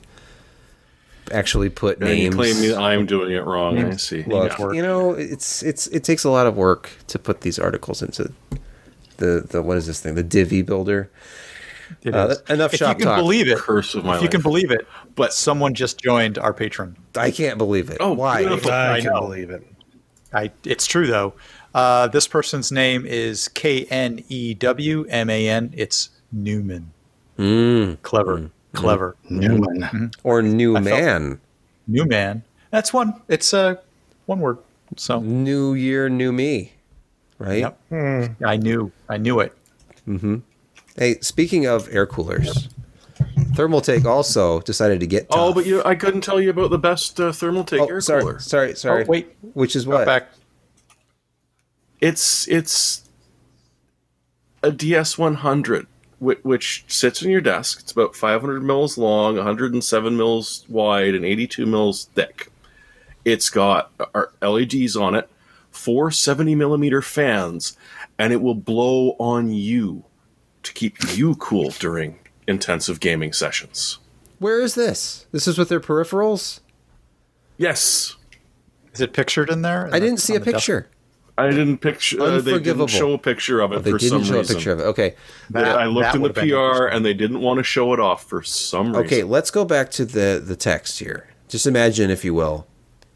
[1.32, 2.36] actually put And you names.
[2.36, 3.78] claim that I'm doing it wrong.
[3.80, 4.24] I see.
[4.24, 4.76] Look, work.
[4.76, 8.32] you know, it's it's it takes a lot of work to put these articles into
[9.14, 10.16] the the what is this thing?
[10.16, 11.10] The Divi builder.
[12.12, 12.42] Uh, is.
[12.50, 13.20] enough if shop you can talk.
[13.20, 16.38] believe it, Curse of my if you can believe it, But- but someone just joined
[16.40, 16.96] our Patreon.
[17.16, 17.98] I can't believe it.
[18.00, 18.40] Oh, Why?
[18.40, 18.72] beautiful.
[18.72, 19.64] I, I can't believe it.
[20.34, 21.34] I, it's true though.
[21.76, 25.72] Uh, this person's name is K N E W M A N.
[25.76, 26.92] It's Newman.
[27.38, 29.16] Mm, Clever, clever.
[29.30, 30.12] Newman.
[30.24, 31.42] or new I felt- man.
[31.88, 32.44] Newman.
[32.72, 33.22] That's one.
[33.28, 33.76] It's uh,
[34.26, 34.58] one word.
[34.96, 36.74] So New year, new me.
[37.40, 37.60] Right?
[37.60, 37.80] Yep.
[37.90, 38.24] Hmm.
[38.46, 38.92] I knew.
[39.10, 39.56] I knew it.
[40.08, 40.38] Mm-hmm.
[40.98, 42.70] Hey, speaking of air coolers,
[43.54, 45.28] Thermaltake also decided to get.
[45.32, 48.22] Oh, but you, I couldn't tell you about the best uh, Thermaltake Oh, air sorry,
[48.22, 48.40] cooler.
[48.40, 49.04] sorry, sorry.
[49.04, 49.36] Oh, wait.
[49.54, 50.06] Which is Go what?
[50.06, 50.30] back.
[52.02, 53.10] It's it's
[54.62, 55.88] a DS100,
[56.20, 57.80] which, which sits in your desk.
[57.82, 62.50] It's about 500 mils long, 107 mils wide, and 82 mils thick.
[63.26, 65.30] It's got uh, our LEDs on it,
[65.74, 67.76] four 70 millimeter fans,
[68.18, 70.06] and it will blow on you
[70.64, 74.00] to keep you cool during intensive gaming sessions.
[74.40, 75.26] Where is this?
[75.32, 76.60] This is with their peripherals.
[77.58, 78.16] Yes,
[78.94, 79.90] Is it pictured in there?
[79.92, 80.62] I didn't see a On the desk?
[80.66, 80.88] picture.
[81.38, 82.22] I didn't picture.
[82.22, 82.86] Uh, they Unforgivable.
[82.86, 84.56] didn't show a picture of it They for didn't some show reason.
[84.56, 84.84] a picture of it.
[84.84, 85.16] Okay,
[85.50, 88.44] That- I looked in the PR and they didn't want to show it off for
[88.44, 89.06] some reason.
[89.06, 89.24] okay.
[89.24, 91.28] Let's go back to the the text here.
[91.48, 92.68] Just imagine, if you will,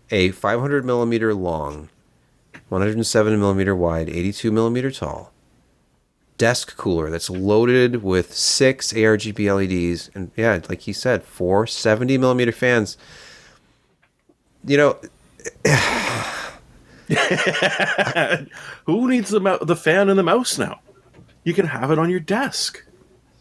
[0.10, 1.90] a 500 millimeter long,
[2.70, 5.32] 107 millimeter wide, 82 millimeter tall
[6.38, 12.18] desk cooler that's loaded with six ARGB LEDs and yeah, like he said, four 70
[12.20, 12.96] millimeter fans.
[14.64, 14.98] You know,
[18.86, 20.80] Who needs the the fan and the mouse now?
[21.44, 22.84] You can have it on your desk.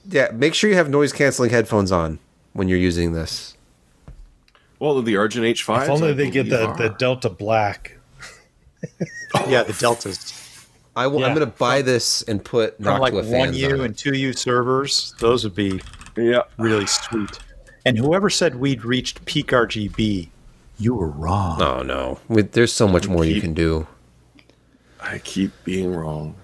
[0.08, 0.28] yeah.
[0.32, 2.20] Make sure you have noise canceling headphones on
[2.52, 3.56] when you're using this.
[4.78, 5.82] Well, the Argent H5.
[5.84, 7.95] If only they get the, the Delta Black.
[9.48, 10.32] Yeah, the deltas.
[10.96, 13.80] I will, I'm going to buy this and put From like Noctua one U on
[13.80, 15.14] and two U servers.
[15.18, 15.80] Those would be
[16.16, 16.42] yeah.
[16.56, 17.38] really sweet.
[17.84, 20.30] And whoever said we'd reached peak RGB,
[20.78, 21.60] you were wrong.
[21.60, 23.86] Oh no, With- there's so much more you can do.
[25.00, 26.34] I keep being wrong.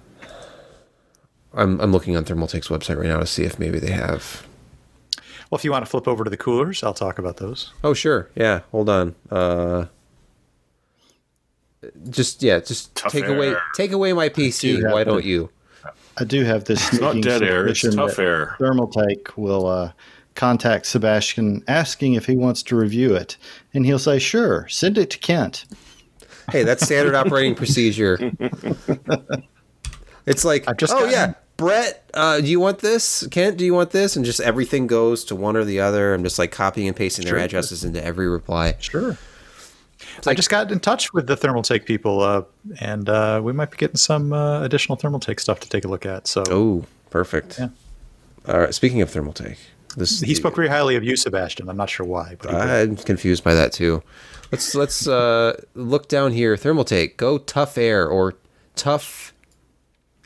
[1.55, 4.47] I'm I'm looking on Thermaltake's website right now to see if maybe they have.
[5.51, 7.73] Well, if you want to flip over to the coolers, I'll talk about those.
[7.83, 8.61] Oh sure, yeah.
[8.71, 9.15] Hold on.
[9.31, 9.87] Uh,
[12.11, 14.77] just yeah, just Tough take away take away my PC.
[14.77, 15.51] do Why don't you?
[16.19, 16.93] I do have this.
[16.93, 18.57] It's not dead air; it's tough air.
[18.59, 19.93] Thermaltake will uh,
[20.35, 23.37] contact Sebastian asking if he wants to review it,
[23.73, 25.65] and he'll say, "Sure, send it to Kent."
[26.51, 28.33] Hey, that's standard operating procedure.
[30.27, 33.27] It's like, I've just oh yeah, Brett, uh, do you want this?
[33.31, 34.17] Kent, do you want this?
[34.17, 36.15] And just everything goes to one or the other.
[36.15, 38.77] I'm just like copying and pasting their addresses into every reply.
[38.79, 39.19] Sure.
[40.19, 42.43] Like, I just got in touch with the Thermaltake people, uh,
[42.81, 46.07] and uh, we might be getting some uh, additional Thermaltake stuff to take a look
[46.07, 46.27] at.
[46.27, 47.59] So, oh, perfect.
[47.59, 47.69] Yeah.
[48.49, 48.75] All right.
[48.75, 49.59] Speaking of Thermaltake,
[49.97, 51.69] this he spoke very highly of you, Sebastian.
[51.69, 54.03] I'm not sure why, but I'm confused by that too.
[54.51, 56.57] Let's let's uh, look down here.
[56.57, 58.35] Thermaltake, go tough air or
[58.75, 59.33] tough.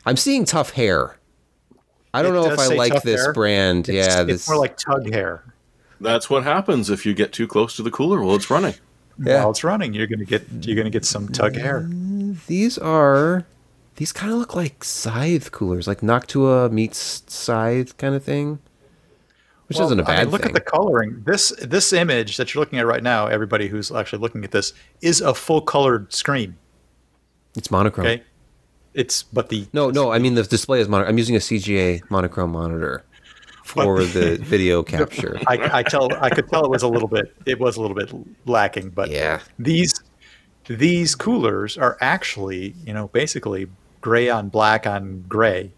[0.05, 1.17] I'm seeing tough hair.
[2.13, 3.33] I don't it know if I like this hair.
[3.33, 3.89] brand.
[3.89, 4.49] It's, yeah, it's this...
[4.49, 5.43] more like tug hair.
[5.99, 8.75] That's what happens if you get too close to the cooler while it's running.
[9.19, 9.39] Yeah.
[9.39, 11.81] While it's running, you're gonna get you're gonna get some tug hair.
[11.81, 13.45] Mm, these are
[13.95, 18.59] these kind of look like scythe coolers, like Noctua meets scythe kind of thing.
[19.67, 20.51] Which well, isn't a bad I mean, look thing.
[20.51, 21.23] at the coloring.
[21.25, 24.71] This this image that you're looking at right now, everybody who's actually looking at this,
[25.01, 26.55] is a full colored screen.
[27.55, 28.07] It's monochrome.
[28.07, 28.23] Okay.
[28.93, 31.13] It's but the no no I mean the display is monochrome.
[31.13, 33.03] I'm using a CGA monochrome monitor
[33.67, 35.39] for the video capture.
[35.45, 37.95] I, I tell I could tell it was a little bit it was a little
[37.95, 38.11] bit
[38.45, 39.93] lacking, but yeah, these
[40.67, 43.67] these coolers are actually you know basically
[44.01, 45.71] gray on black on gray,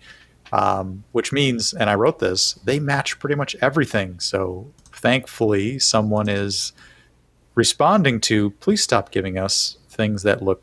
[0.53, 4.19] um, which means and I wrote this they match pretty much everything.
[4.19, 6.73] So thankfully, someone is
[7.55, 10.61] responding to please stop giving us things that look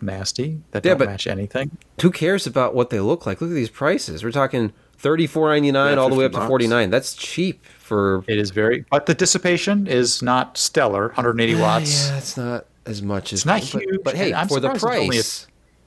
[0.00, 1.76] nasty that yeah, don't match anything.
[2.00, 3.40] Who cares about what they look like?
[3.40, 4.22] Look at these prices.
[4.22, 6.44] We're talking thirty four ninety nine all the way up bucks.
[6.44, 6.88] to forty nine.
[6.88, 8.24] That's cheap for.
[8.26, 11.08] It is very, but the dissipation is not stellar.
[11.08, 12.08] One hundred eighty watts.
[12.08, 13.40] Yeah, it's not as much as.
[13.40, 15.46] It's not huge, but, but hey, for the price, it's,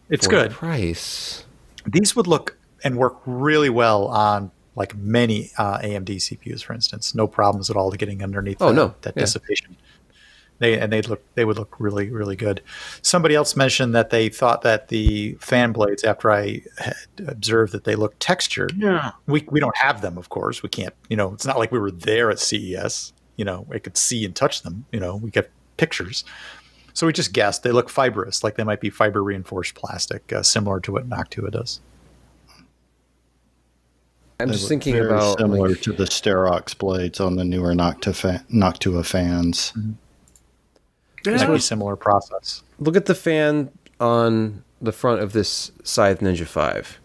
[0.10, 0.52] it's good.
[0.52, 1.46] price.
[1.88, 7.16] These would look and work really well on like many uh, AMD CPUs, for instance.
[7.16, 8.62] No problems at all to getting underneath.
[8.62, 9.22] Oh no, that yeah.
[9.22, 9.78] dissipation.
[10.60, 12.62] They and they look they would look really really good.
[13.02, 16.96] Somebody else mentioned that they thought that the fan blades, after I had
[17.28, 18.74] observed that they look textured.
[18.78, 20.64] Yeah, we we don't have them, of course.
[20.64, 20.94] We can't.
[21.10, 23.12] You know, it's not like we were there at CES.
[23.36, 24.86] You know, I could see and touch them.
[24.92, 26.24] You know, we get pictures.
[26.94, 30.42] So we just guessed they look fibrous, like they might be fiber reinforced plastic, uh,
[30.44, 31.82] similar to what Noctua does.
[34.40, 38.46] I'm just thinking about similar like, to the Sterrox blades on the newer Noctua, fa-
[38.54, 39.74] Noctua fans.
[39.78, 39.92] Mm-hmm.
[41.26, 41.38] Yeah.
[41.38, 42.64] Very similar process.
[42.80, 47.00] Look at the fan on the front of this Scythe Ninja 5.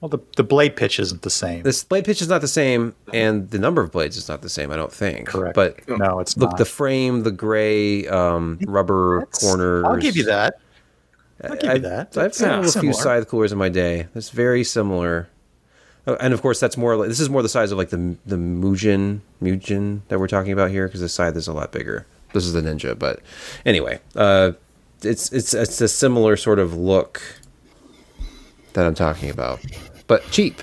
[0.00, 1.62] Well, the, the blade pitch isn't the same.
[1.62, 4.48] This blade pitch is not the same, and the number of blades is not the
[4.48, 4.70] same.
[4.70, 5.28] I don't think.
[5.28, 5.54] Correct.
[5.54, 6.58] But no, it's look not.
[6.58, 9.84] the frame, the gray um, rubber That's, corners.
[9.84, 10.60] I'll give you that.
[11.42, 12.16] I'll give you that.
[12.16, 14.08] I've had a few scythe coolers in my day.
[14.12, 15.28] That's very similar.
[16.06, 16.96] Oh, and of course, that's more.
[16.96, 20.52] Like, this is more the size of like the the Mugen Mugen that we're talking
[20.52, 22.06] about here because the scythe is a lot bigger.
[22.36, 23.20] This is the Ninja, but
[23.64, 24.52] anyway, uh,
[25.00, 27.22] it's it's it's a similar sort of look
[28.74, 29.60] that I'm talking about,
[30.06, 30.62] but cheap,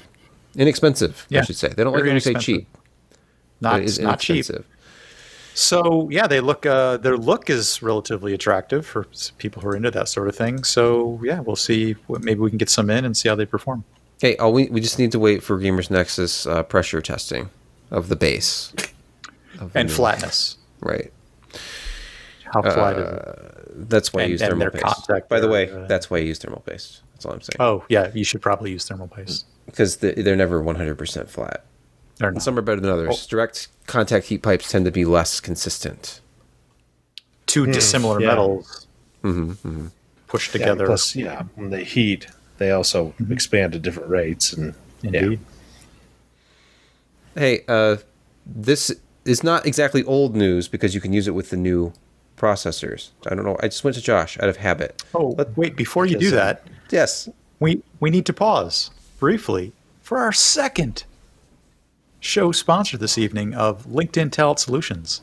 [0.56, 1.26] inexpensive.
[1.30, 1.40] Yeah.
[1.40, 2.68] I should say they don't Very like when you say cheap.
[3.60, 4.46] Not it's not cheap.
[5.56, 6.68] So yeah, they look.
[6.68, 9.08] Uh, their look is relatively attractive for
[9.40, 10.64] people who are into that sort of thing.
[10.64, 11.94] So yeah, we'll see.
[12.06, 13.84] What, maybe we can get some in and see how they perform.
[14.18, 14.36] Okay.
[14.38, 17.50] Oh, we we just need to wait for Gamers Nexus uh, pressure testing
[17.90, 18.74] of the base
[19.60, 20.58] of and flatness.
[20.82, 21.12] Right.
[22.54, 23.90] How flat uh, is it?
[23.90, 25.10] That's why and, I use thermal paste.
[25.28, 27.02] By the way, uh, that's why I use thermal paste.
[27.14, 27.58] That's all I'm saying.
[27.60, 31.66] Oh yeah, you should probably use thermal paste because they're never 100% flat.
[32.18, 32.44] They're not.
[32.44, 33.26] Some are better than others.
[33.26, 33.30] Oh.
[33.30, 36.22] Direct contact heat pipes tend to be less consistent.
[37.48, 38.28] Two mm, dissimilar yeah.
[38.28, 38.88] metals
[39.24, 39.88] mm-hmm, mm-hmm.
[40.28, 40.84] pushed together.
[40.84, 42.28] Yeah, plus, yeah, when they heat,
[42.60, 43.34] they also mm-hmm.
[43.34, 44.54] expand at different rates.
[44.54, 45.40] And indeed.
[47.36, 47.40] Yeah.
[47.42, 47.98] Hey, uh,
[48.46, 48.92] this
[49.26, 51.94] is not exactly old news because you can use it with the new
[52.38, 53.10] processors.
[53.28, 53.58] I don't know.
[53.62, 55.04] I just went to Josh out of habit.
[55.14, 55.76] Oh, Let, wait!
[55.76, 57.30] Before you do that, yes,
[57.60, 59.72] we we need to pause briefly
[60.02, 61.06] for our second
[62.20, 65.22] show sponsor this evening of LinkedIn Talent Solutions.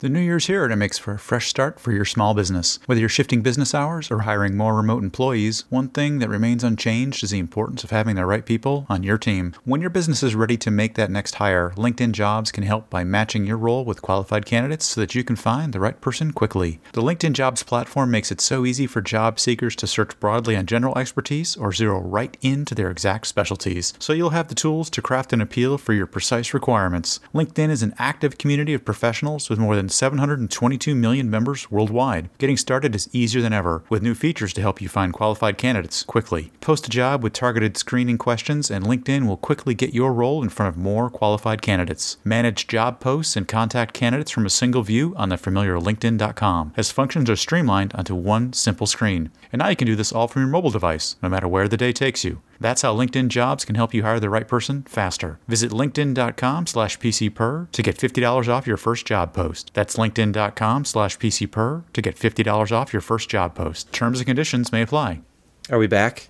[0.00, 2.78] The new year's here and it makes for a fresh start for your small business.
[2.86, 7.22] Whether you're shifting business hours or hiring more remote employees, one thing that remains unchanged
[7.22, 9.54] is the importance of having the right people on your team.
[9.66, 13.04] When your business is ready to make that next hire, LinkedIn Jobs can help by
[13.04, 16.80] matching your role with qualified candidates so that you can find the right person quickly.
[16.94, 20.64] The LinkedIn Jobs platform makes it so easy for job seekers to search broadly on
[20.64, 25.02] general expertise or zero right into their exact specialties, so you'll have the tools to
[25.02, 27.20] craft an appeal for your precise requirements.
[27.34, 32.30] LinkedIn is an active community of professionals with more than 722 million members worldwide.
[32.38, 36.02] Getting started is easier than ever with new features to help you find qualified candidates
[36.02, 36.52] quickly.
[36.60, 40.48] Post a job with targeted screening questions, and LinkedIn will quickly get your role in
[40.48, 42.16] front of more qualified candidates.
[42.24, 46.90] Manage job posts and contact candidates from a single view on the familiar LinkedIn.com, as
[46.90, 49.30] functions are streamlined onto one simple screen.
[49.52, 51.76] And now you can do this all from your mobile device, no matter where the
[51.76, 52.42] day takes you.
[52.60, 55.38] That's how LinkedIn Jobs can help you hire the right person faster.
[55.48, 59.70] Visit linkedin.com slash pcper to get $50 off your first job post.
[59.72, 63.90] That's linkedin.com slash pcper to get $50 off your first job post.
[63.92, 65.22] Terms and conditions may apply.
[65.70, 66.28] Are we back?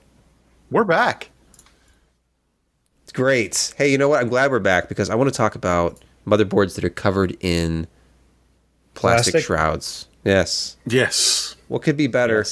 [0.70, 1.30] We're back.
[3.12, 3.74] Great.
[3.76, 4.20] Hey, you know what?
[4.22, 7.88] I'm glad we're back because I want to talk about motherboards that are covered in
[8.94, 9.44] plastic, Plastic?
[9.44, 10.06] shrouds.
[10.24, 10.76] Yes.
[10.86, 11.56] Yes.
[11.66, 12.44] What could be better?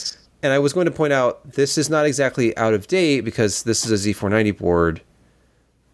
[0.42, 3.64] And I was going to point out this is not exactly out of date because
[3.64, 5.00] this is a Z490 board,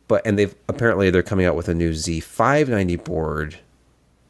[0.06, 3.58] but and they've apparently they're coming out with a new Z590 board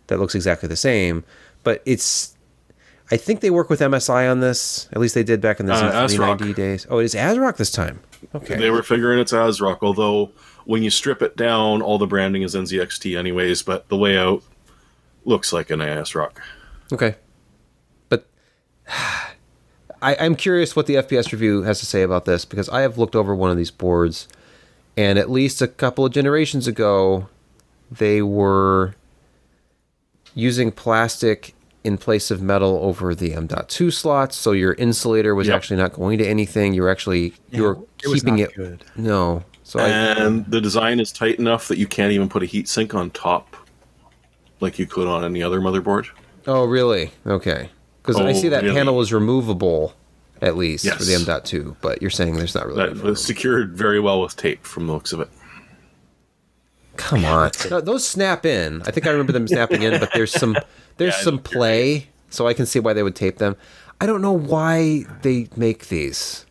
[0.07, 1.25] that looks exactly the same,
[1.65, 2.37] but it's
[3.11, 4.89] I think they work with MSI on this.
[4.93, 6.55] At least they did back in the Uh, Z390 ASRock.
[6.55, 6.87] days.
[6.89, 8.01] Oh, it is ASRock this time.
[8.35, 8.57] Okay.
[8.57, 10.31] They were figuring it's ASRock, although
[10.65, 14.43] when you strip it down, all the branding is NZXT anyways, but the layout
[15.27, 16.37] looks like an ASRock.
[16.93, 17.17] Okay.
[18.09, 18.27] But
[20.05, 22.99] I, I'm curious what the FPS review has to say about this because I have
[22.99, 24.29] looked over one of these boards,
[24.97, 27.29] and at least a couple of generations ago,
[27.91, 28.95] they were
[30.35, 35.57] using plastic in place of metal over the M.2 slots, so your insulator was Yep.
[35.57, 36.73] actually not going to anything.
[36.75, 38.55] You're actually you're it was keeping it.
[38.55, 38.85] good.
[38.97, 39.45] No.
[39.65, 42.95] So I, And the design is tight enough that you can't even put a heatsink
[42.95, 43.57] on top
[44.61, 46.07] like you could on any other motherboard.
[46.47, 47.11] oh really?
[47.27, 47.69] Okay.
[48.05, 48.75] Because I Oh, see that really?
[48.77, 49.95] panel is removable,
[50.43, 51.27] at least for the Yes.
[51.27, 52.77] M.2, but you're saying there's not really.
[52.77, 53.11] That removable.
[53.11, 55.29] was secured very well with tape from the looks of it.
[56.97, 58.81] Come on, No, those snap in.
[58.83, 60.57] I think I remember them snapping in, but there's some
[60.99, 63.57] there's Yeah, some play, so I can see why they would tape them.
[64.01, 66.47] I don't know why they make these.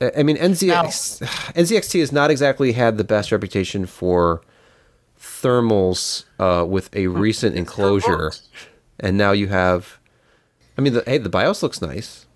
[0.00, 1.20] I I mean, NZX
[1.54, 4.40] NZXT has not exactly had the best reputation for
[5.20, 8.32] thermals uh, with a recent enclosure,
[8.98, 9.98] and now you have.
[10.76, 12.26] I mean, the, hey, the BIOS looks nice.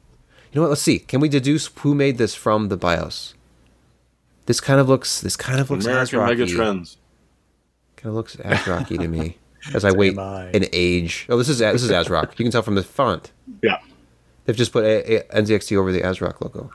[0.53, 0.71] You know what?
[0.71, 0.99] Let's see.
[0.99, 3.35] Can we deduce who made this from the BIOS?
[4.47, 5.21] This kind of looks.
[5.21, 6.37] This kind of looks American ASRocky.
[6.37, 6.97] Megatrends.
[7.97, 9.39] Kind of looks ASRocky to me
[9.75, 10.51] as I wait I.
[10.55, 11.27] an age.
[11.29, 12.39] Oh, this is this is ASRock.
[12.39, 13.33] You can tell from the font.
[13.63, 13.79] Yeah.
[14.45, 16.71] They've just put a, a, NZXT over the ASRock logo.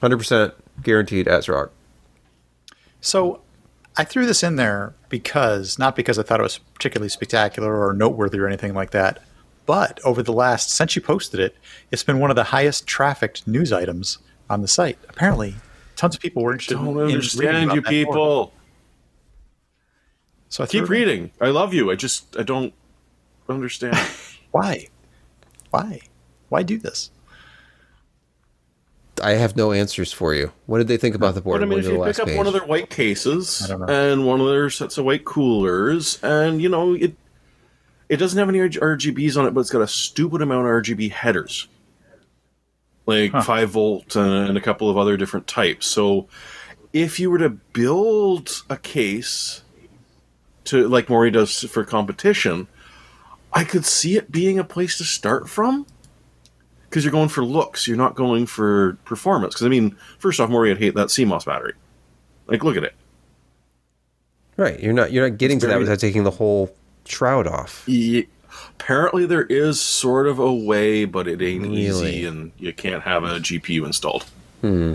[0.00, 1.70] Hundred percent guaranteed ASRock.
[3.00, 3.40] So
[3.96, 7.92] I threw this in there because, not because I thought it was particularly spectacular or
[7.94, 9.22] noteworthy or anything like that,
[9.64, 11.56] but over the last, since you posted it,
[11.90, 14.18] it's been one of the highest trafficked news items
[14.48, 14.98] on the site.
[15.08, 15.54] Apparently,
[15.96, 17.84] tons of people were interested Don't in understand you board.
[17.86, 18.52] people.
[20.48, 21.32] So I Keep reading.
[21.40, 21.90] I love you.
[21.90, 22.72] I just I don't
[23.48, 23.96] understand.
[24.52, 24.86] Why?
[25.70, 26.00] Why?
[26.48, 27.10] Why do this?
[29.22, 30.52] I have no answers for you.
[30.66, 31.60] What did they think about the board?
[31.60, 32.36] But I mean, When if you pick up page?
[32.36, 33.86] one of their white cases I don't know.
[33.86, 37.14] and one of their sets of white coolers, and you know it,
[38.08, 41.10] it doesn't have any RGBs on it, but it's got a stupid amount of RGB
[41.10, 41.66] headers,
[43.06, 43.42] like Huh.
[43.42, 45.86] five volt and, and a couple of other different types.
[45.86, 46.28] So,
[46.92, 49.62] if you were to build a case
[50.64, 52.68] to like Maury does for competition,
[53.52, 55.86] I could see it being a place to start from
[56.96, 59.52] because you're going for looks, you're not going for performance.
[59.52, 61.74] Because I mean, first off, Maury would hate that CMOS battery.
[62.46, 62.94] Like, look at it.
[64.56, 66.74] right, you're not you're not getting It's to that without taking the whole
[67.04, 67.84] shroud off.
[67.86, 68.28] Ye-
[68.70, 71.82] apparently, there is sort of a way, but it ain't Really?
[71.82, 74.24] easy, and you can't have a GPU installed
[74.62, 74.94] Hmm.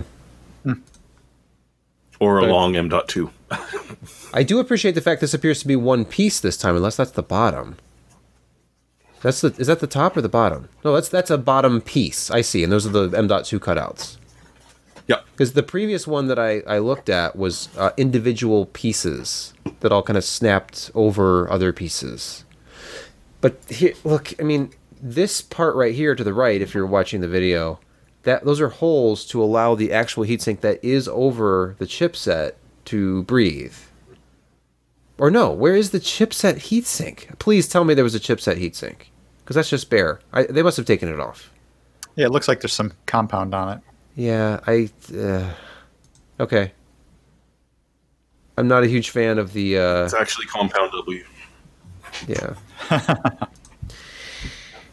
[2.18, 3.30] or a But- long M.2.
[4.34, 7.12] I do appreciate the fact this appears to be one piece this time, unless that's
[7.12, 7.76] the bottom.
[9.22, 10.68] That's the is that the top or the bottom?
[10.84, 12.30] No, that's that's a bottom piece.
[12.30, 14.18] I see, and those are the M.2 cutouts.
[15.08, 19.90] Yeah, Because the previous one that I, I looked at was uh, individual pieces that
[19.90, 22.44] all kind of snapped over other pieces.
[23.40, 24.70] But here, look, I mean,
[25.00, 27.80] this part right here to the right, if you're watching the video,
[28.22, 32.52] that those are holes to allow the actual heatsink that is over the chipset
[32.86, 33.74] to breathe.
[35.18, 37.38] Or no, where is the chipset heatsink?
[37.38, 39.06] Please tell me there was a chipset heatsink,
[39.52, 40.18] because that's just bare.
[40.32, 41.52] I, they must have taken it off.
[42.16, 43.80] Yeah, it looks like there's some compound on it.
[44.16, 44.88] Yeah, I.
[45.14, 45.50] Uh,
[46.40, 46.72] okay.
[48.56, 49.78] I'm not a huge fan of the.
[49.78, 51.24] Uh, it's actually Compound W.
[52.26, 52.54] yeah.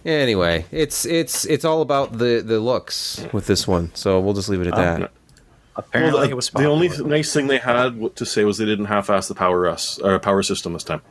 [0.05, 4.49] anyway, it's it's it's all about the the looks with this one, so we'll just
[4.49, 5.01] leave it at that.
[5.03, 5.09] Um,
[5.75, 7.09] Apparently, Well, the, it was the only popular.
[7.09, 10.43] nice thing they had to say was they didn't half-ass the power us or power
[10.43, 11.01] system this time.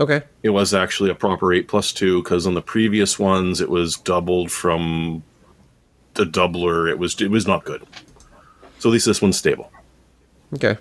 [0.00, 0.22] Okay.
[0.42, 3.96] It was actually a proper eight plus two because on the previous ones it was
[3.96, 5.22] doubled from
[6.14, 6.88] the doubler.
[6.90, 7.82] It was it was not good.
[8.78, 9.72] So at least this one's stable.
[10.54, 10.78] Okay.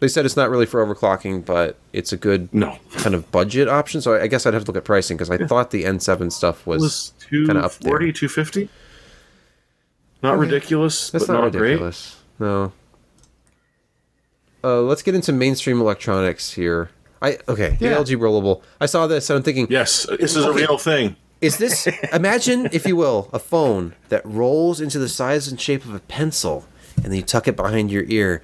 [0.00, 3.68] They said it's not really for overclocking, but it's a good No, kind of budget
[3.68, 4.00] option.
[4.00, 6.66] So I guess I'd have to look at pricing because I thought the N7 stuff
[6.66, 7.98] was, was kinda up there.
[7.98, 8.68] 240, 250.
[10.22, 10.40] Not Okay.
[10.40, 11.60] ridiculous, that's but not, not, great.
[11.72, 12.16] ridiculous.
[12.40, 12.72] No.
[14.64, 16.90] Uh, let's get into mainstream electronics here.
[17.22, 17.94] I okay, Yeah.
[17.94, 18.62] the LG rollable.
[18.80, 21.16] I saw this and I'm thinking, Yes, this is a real thing.
[21.40, 25.84] Is this imagine, if you will, a phone that rolls into the size and shape
[25.84, 26.66] of a pencil
[26.96, 28.42] and then you tuck it behind your ear?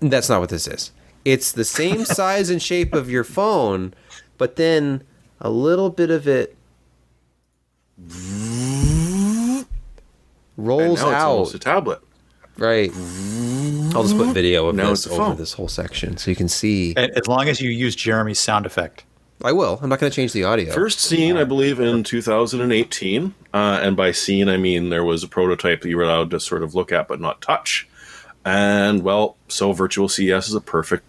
[0.00, 0.92] That's not what this is.
[1.24, 3.92] It's the same size and shape of your phone,
[4.38, 5.02] but then
[5.40, 6.56] a little bit of it
[7.98, 9.66] And
[10.56, 12.00] rolls now it's almost a tablet.
[12.58, 12.90] Right.
[13.94, 15.36] I'll just put video of Now this over phone.
[15.36, 16.94] this whole section so you can see.
[16.96, 19.04] As long as you use Jeremy's sound effect.
[19.44, 19.80] I will.
[19.82, 20.72] I'm not going to change the audio.
[20.72, 23.34] First seen, I believe, in 2018.
[23.52, 26.38] Uh, and by seen, I mean there was a prototype that you were allowed to
[26.38, 27.88] sort of look at but not touch.
[28.44, 31.04] And, well, so Virtual CES is a perfect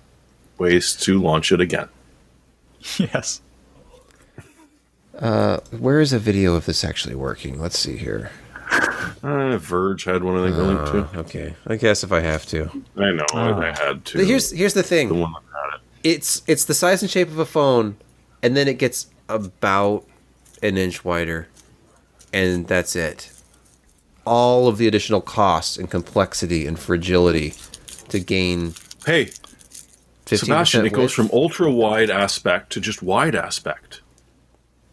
[0.57, 1.89] ways to launch it again.
[2.97, 3.41] Yes.
[5.13, 7.59] Where is a video of this actually working?
[7.61, 8.31] Let's see here.
[9.23, 10.79] Uh, Verge had one, I think, to link
[11.11, 11.17] to.
[11.17, 11.55] Uh, okay.
[11.65, 12.69] I guess if I have to.
[12.97, 14.25] I know, I, I had to.
[14.25, 15.07] Here's here's the thing.
[15.07, 15.81] the one that had it.
[16.03, 17.95] it's it's the size and shape of a phone,
[18.41, 20.05] and then it gets about
[20.61, 21.47] an inch wider,
[22.33, 23.31] and that's it.
[24.25, 27.53] All of the additional costs and complexity and fragility
[28.09, 28.73] to gain
[29.05, 29.25] Hey,
[30.25, 30.85] fifteen Sebastian, percent.
[30.85, 34.01] it goes from ultra wide aspect to just wide aspect.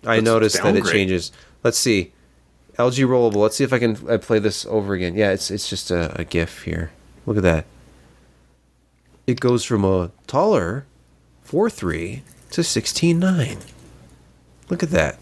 [0.04, 1.32] I that's noticed that it changes.
[1.64, 2.12] Let's see,
[2.80, 3.36] LG rollable.
[3.36, 5.14] Let's see if I can uh, play this over again.
[5.14, 6.90] Yeah, it's it's just a, a GIF here.
[7.26, 7.66] Look at that.
[9.26, 10.86] It goes from a taller
[11.42, 13.58] four three to sixteen nine.
[14.68, 15.18] Look at that.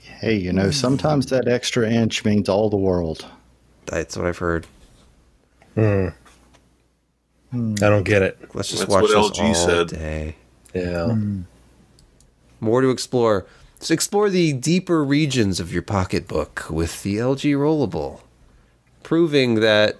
[0.00, 3.26] Hey, you know, sometimes that extra inch means all the world.
[3.86, 4.66] That's what I've heard.
[5.76, 6.12] I
[7.52, 8.38] don't get it.
[8.54, 9.88] Let's just That's watch what this LG all said.
[9.88, 10.36] day.
[10.74, 11.16] Yeah.
[12.60, 13.46] More to explore.
[13.80, 18.20] So explore the deeper regions of your pocketbook with the LG Rollable,
[19.02, 19.96] proving that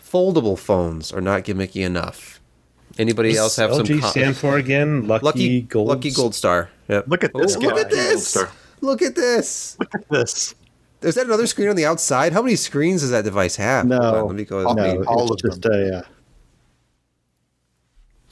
[0.00, 2.40] foldable phones are not gimmicky enough.
[2.96, 5.06] Anybody else have LG some co- stand for again?
[5.06, 5.88] Lucky, lucky Gold.
[5.88, 6.70] lucky gold star?
[6.88, 7.04] Yep.
[7.08, 8.36] Look at Oh, this look at this!
[8.80, 9.76] Look at this!
[10.10, 10.54] This.
[11.02, 12.32] Is that another screen on the outside?
[12.32, 13.86] How many screens does that device have?
[13.86, 14.66] No, on, let me go.
[14.66, 15.98] All- no, all it's of just a.
[15.98, 16.02] Uh,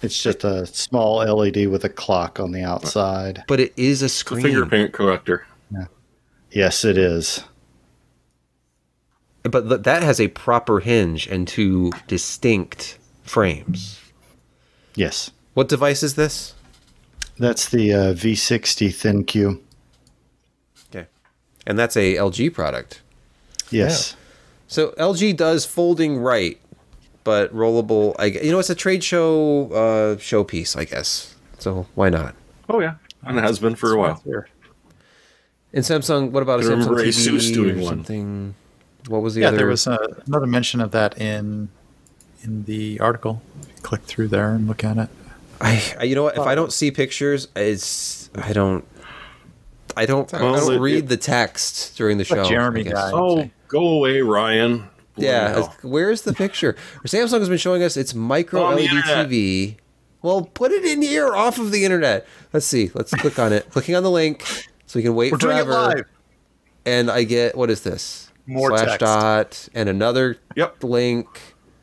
[0.03, 3.42] it's just a small LED with a clock on the outside.
[3.49, 4.42] But it is a It's a screen.
[4.42, 5.47] fingerprint collector.
[6.53, 7.44] Yes, it is.
[9.42, 14.01] But th- that has a proper hinge and two distinct frames.
[14.94, 16.55] Yes, What device is this?
[17.38, 19.61] that's the uh, V60 ThinQ.
[20.88, 21.07] Okay.
[21.66, 23.03] And that's a LG product.
[23.70, 24.16] Yes.
[24.68, 26.59] So LG does folding right,
[27.27, 28.14] but rollable.
[28.18, 31.35] I you know it's a trade show uh, showpiece, I guess.
[31.59, 32.35] So why not?
[32.70, 32.95] Oh, yeah.
[33.24, 34.22] And it has been for a while.
[34.24, 34.49] Here.
[35.72, 37.89] And Samsung, what about a I Samsung TV Asus doing or one.
[37.89, 38.55] something?
[39.09, 39.57] What was the Yeah, other?
[39.59, 39.97] there was uh,
[40.27, 41.68] another mention of that in
[42.43, 43.43] in the article.
[43.83, 45.09] Click through there and look at it.
[45.61, 46.35] I, I you know what?
[46.37, 48.85] If I don't see pictures, it's I don't.
[49.97, 50.33] I don't.
[50.33, 52.45] I don't it- read the text during the show.
[52.49, 53.11] Jeremy guy.
[53.12, 54.89] Oh, go away, Ryan.
[55.17, 56.77] Yeah, where's the picture?
[57.07, 58.91] Samsung has been showing us its micro On the LED.
[59.31, 59.77] TV.
[60.23, 62.27] Well, put it in here off of the internet.
[62.53, 62.91] Let's see.
[62.95, 63.69] Let's click on it.
[63.71, 64.43] Clicking on the link
[64.87, 65.73] so we can wait We're doing forever.
[65.73, 66.05] it live.
[66.85, 68.31] And I get what is this?
[68.47, 69.01] More Slash text.
[69.01, 70.85] dot and another Yep.
[70.85, 71.27] link.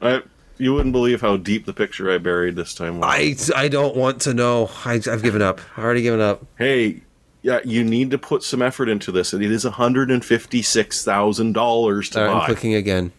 [0.01, 0.21] I,
[0.57, 3.51] you wouldn't believe how deep the picture I buried this time was.
[3.51, 4.69] I, I don't want to know.
[4.85, 5.59] I, I've given up.
[5.77, 6.45] I've already given up.
[6.57, 7.01] hey,
[7.41, 9.33] yeah, you need to put some effort into this.
[9.33, 13.11] It is $156,000 to All right, I'm clicking again.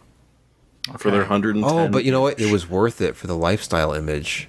[0.98, 2.38] For their 110 Oh, but you know what?
[2.38, 4.48] It was worth it for the lifestyle image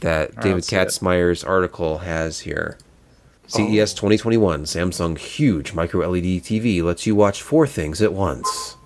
[0.00, 0.88] that David let's see it.
[0.88, 2.78] Katzmaier's article has here.
[3.48, 8.76] CES 2021, Samsung huge micro LED TV lets you watch four things at once.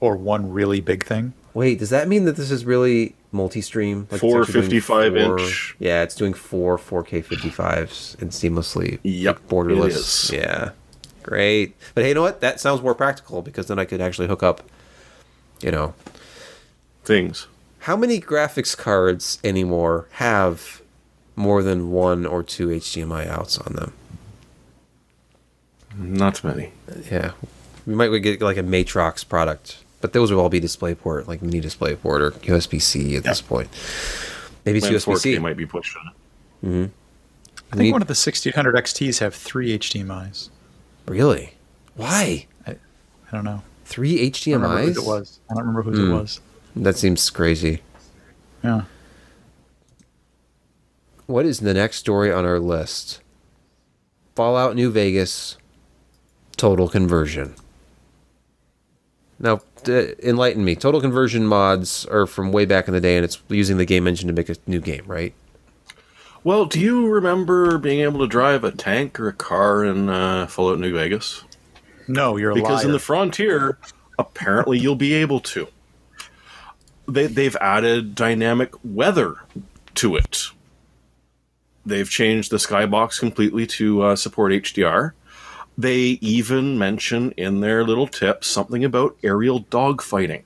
[0.00, 1.32] Or one really big thing.
[1.54, 4.08] Wait, does that mean that this is really multi-stream?
[4.10, 5.76] it's Four 55 four- inch.
[5.78, 9.86] Yeah, it's doing four 4K 55s and seamlessly Yep, like, borderless.
[9.86, 10.30] it is.
[10.34, 10.70] Yeah,
[11.22, 11.76] great.
[11.94, 12.40] But hey, you know what?
[12.42, 14.62] That sounds more practical because then I could actually hook up.
[15.60, 15.94] You know,
[17.04, 17.46] things.
[17.80, 20.82] How many graphics cards anymore have
[21.36, 23.92] more than one or two HDMI outs on them?
[25.96, 26.72] Not many.
[27.10, 27.32] Yeah,
[27.86, 31.60] we might get like a Matrox product, but those will all be DisplayPort, like mini
[31.60, 33.68] DisplayPort or USB C at this point.
[34.64, 35.38] Maybe it's USB 4K C.
[35.38, 36.66] might be pushed on it.
[36.66, 36.92] Mm-hmm.
[37.72, 40.50] I think one of the 1600 XTs have three HDMI's.
[41.06, 41.54] Really?
[41.94, 42.46] Why?
[42.66, 42.76] I, I
[43.32, 43.62] don't know.
[43.86, 44.98] Three HDMI's?
[44.98, 45.38] it was.
[45.48, 46.10] I don't remember whose mm.
[46.10, 46.40] it was.
[46.74, 47.82] That seems crazy.
[48.62, 48.82] Yeah.
[51.26, 53.20] What is the next story on our list?
[54.34, 55.56] Fallout New Vegas
[56.56, 57.54] total conversion.
[59.38, 60.74] Now, enlighten me.
[60.74, 64.08] Total conversion mods are from way back in the day, and it's using the game
[64.08, 65.32] engine to make a new game, right?
[66.42, 70.46] Well, do you remember being able to drive a tank or a car in uh,
[70.48, 71.44] Fallout New Vegas?
[72.08, 72.86] No, you're because liar.
[72.86, 73.78] in the Frontier,
[74.18, 75.68] apparently you'll be able to.
[77.08, 79.36] They they've added dynamic weather
[79.94, 80.48] to it.
[81.84, 85.12] They've changed the skybox completely to uh, support HDR.
[85.78, 90.42] They even mention in their little tips something about aerial dogfighting.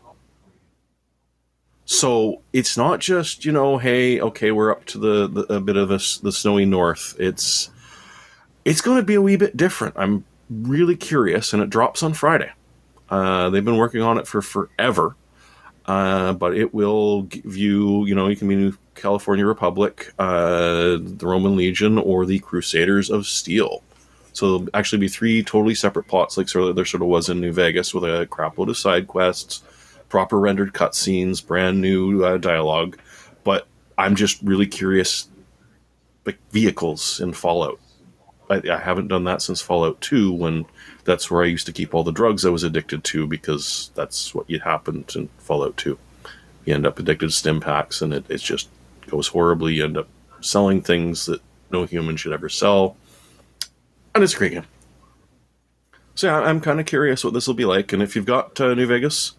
[1.84, 5.76] So it's not just you know, hey, okay, we're up to the, the a bit
[5.76, 7.16] of the, the snowy north.
[7.18, 7.70] It's
[8.64, 9.94] it's going to be a wee bit different.
[9.96, 12.50] I'm really curious, and it drops on Friday.
[13.08, 15.16] Uh, they've been working on it for forever,
[15.86, 20.98] uh, but it will give you, you know, you can be New California Republic, uh,
[21.00, 23.82] the Roman Legion, or the Crusaders of Steel.
[24.32, 27.28] So there'll actually be three totally separate plots, like sort of there sort of was
[27.28, 29.62] in New Vegas, with a crapload of side quests,
[30.08, 32.98] proper rendered cutscenes, brand new uh, dialogue.
[33.42, 33.66] But
[33.98, 35.28] I'm just really curious,
[36.26, 37.80] like vehicles in Fallout.
[38.50, 40.66] I, I, haven't done that since Fallout 2, when
[41.04, 44.34] that's where I used to keep all the drugs I was addicted to, because that's
[44.34, 45.98] what happened in Fallout 2.
[46.64, 48.68] You end up addicted to stim packs, and it, it just
[49.06, 49.74] goes horribly.
[49.74, 50.08] You end up
[50.40, 51.40] selling things that
[51.70, 52.96] no human should ever sell
[54.14, 54.64] and it's a great game.
[56.14, 57.92] So yeah, I'm kind of curious what this will be like.
[57.92, 59.32] And if you've got uh, New Vegas,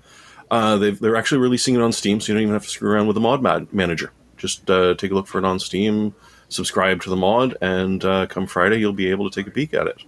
[0.49, 2.91] uh, they are actually releasing it on Steam, so you don't even have to screw
[2.91, 4.11] around with the mod manager.
[4.37, 6.15] Just uh, take a look for it on Steam,
[6.51, 9.73] subscribe to the mod, and uh, come Friday, you'll be able to take a peek
[9.73, 10.03] at it.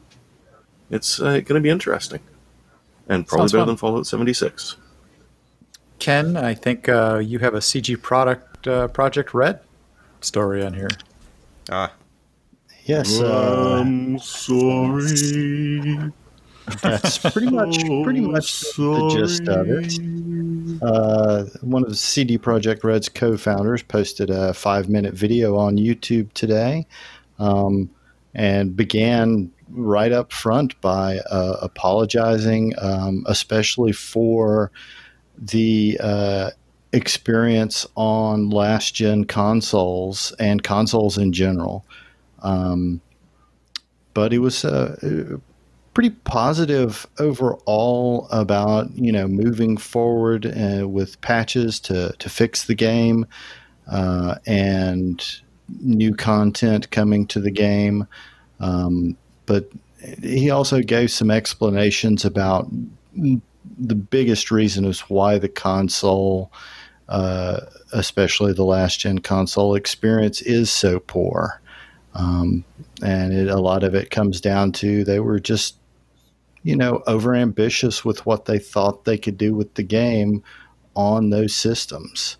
[0.91, 2.19] It's uh, going to be interesting,
[3.07, 3.67] and probably Sounds better fun.
[3.67, 4.75] than Fallout 76.
[5.99, 9.59] Ken, I think uh, you have a CG product Projekt Red
[10.21, 10.89] story on here.
[11.69, 11.93] Ah,
[12.85, 13.21] Yes.
[13.21, 16.11] Uh, I'm sorry.
[16.82, 19.99] That's pretty much pretty much the gist of it.
[20.82, 26.86] Uh, one of the CD Projekt Red's co-founders posted a five-minute video on YouTube today,
[27.39, 27.89] um,
[28.34, 34.72] and began right up front by uh, apologizing, um, especially for
[35.38, 36.51] the uh,
[36.91, 41.86] experience on last-gen consoles and consoles in general.
[42.41, 43.01] Um,
[44.14, 45.38] but it was uh,
[45.93, 52.75] pretty positive overall about you know moving forward uh, with patches to to fix the
[52.75, 53.25] game
[53.91, 55.41] uh, and
[55.79, 58.07] new content coming to the game.
[58.59, 59.69] Um, but
[60.21, 62.69] he also gave some explanations about
[63.77, 66.51] the biggest reason is why the console,
[67.09, 67.61] uh,
[67.93, 71.61] especially the last gen console experience, is so poor.
[72.15, 72.63] Um,
[73.01, 75.77] and it, a lot of it comes down to they were just,
[76.64, 80.41] you know, over ambitious with what they thought they could do with the game
[80.95, 82.38] on those systems.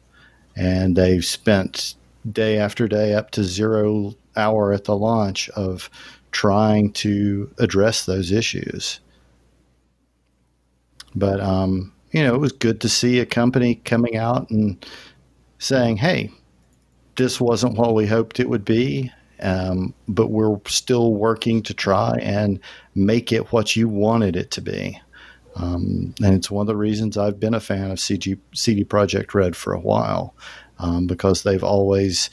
[0.56, 1.96] And they've spent
[2.32, 5.90] day after day up to zero hour at the launch of
[6.32, 9.00] trying to address those issues.
[11.16, 14.84] But, um, you know, it was good to see a company coming out and
[15.60, 16.32] saying, hey,
[17.18, 19.12] this wasn't what we hoped it would be
[19.44, 22.60] um, but we're still working to try and
[22.96, 25.00] make it what you wanted it to be.
[25.56, 29.34] Um, and it's one of the reasons I've been a fan of CG, CD Projekt
[29.34, 30.34] Red for a while
[30.80, 32.30] um, because they've always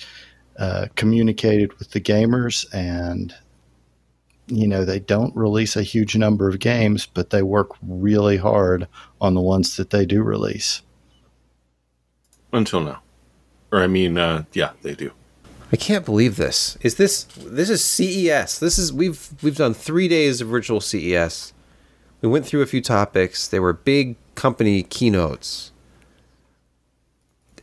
[0.59, 3.35] uh, communicated with the gamers and
[4.47, 8.89] you know they don't release a huge number of games but they work really hard
[9.21, 10.83] on the ones that they do release.
[12.53, 13.03] Until now.
[13.71, 15.13] Or i mean uh, yeah they do
[15.73, 16.77] I can't believe this.
[16.81, 18.59] Is this this is CES?
[18.59, 21.53] This is we've we've done three days of virtual CES.
[22.23, 23.47] We went through a few topics.
[23.47, 25.73] They were big company keynotes,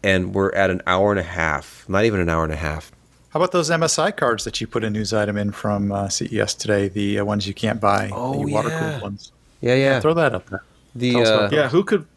[0.02, 1.86] and we're at an hour and a half.
[1.90, 2.92] Not even an hour and a half.
[3.30, 6.56] How about those MSI cards that you put a news item in from uh, CES
[6.56, 6.88] today?
[6.88, 8.10] The uh, ones you can't buy.
[8.14, 9.32] Oh the water cooled ones.
[9.60, 10.00] Yeah, yeah, yeah.
[10.00, 10.64] Throw that up there.
[10.96, 12.08] The uh, yeah, who could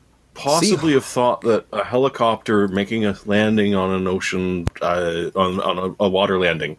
[0.41, 5.79] possibly have thought that a helicopter making a landing on an ocean uh, on, on
[5.79, 6.77] a, a, water landing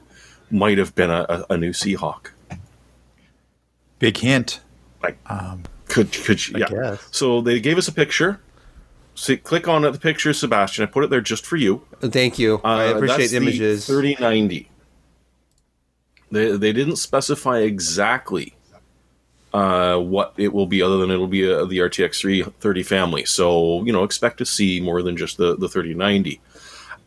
[0.50, 2.32] might have been a, a, a, new Seahawk.
[4.00, 4.62] Big hint.
[5.02, 6.70] Like, um, could could you, yeah?
[6.70, 7.08] Guess.
[7.12, 8.40] So they gave us a picture.
[9.14, 10.84] So click on the picture, Sebastian.
[10.84, 11.86] I put it there just for you.
[12.00, 12.62] Thank you.
[12.64, 13.86] Uh, I appreciate images.
[13.86, 14.70] Thirty ninety.
[16.32, 18.56] They they didn't specify exactly
[19.54, 23.26] uh, what it will be, other than it'll be a, the RTX 330 family.
[23.26, 26.42] So you know, expect to see more than just the the 3090.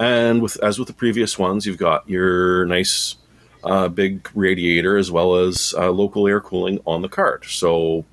[0.01, 3.17] And with as with the previous ones, you've got your nice
[3.65, 7.45] uh, big radiator as well as uh, local air cooling on the card.
[7.47, 8.05] So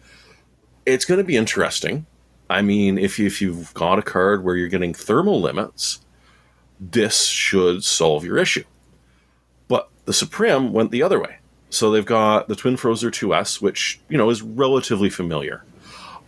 [0.85, 2.05] it's going to be interesting.
[2.49, 5.99] I mean, if you, if you've got a card where you're getting thermal limits,
[6.79, 8.63] this should solve your issue.
[9.67, 11.37] But the Supreme went the other way.
[11.71, 15.63] So they've got the Twin Frozr 2S, which, you know, is relatively familiar.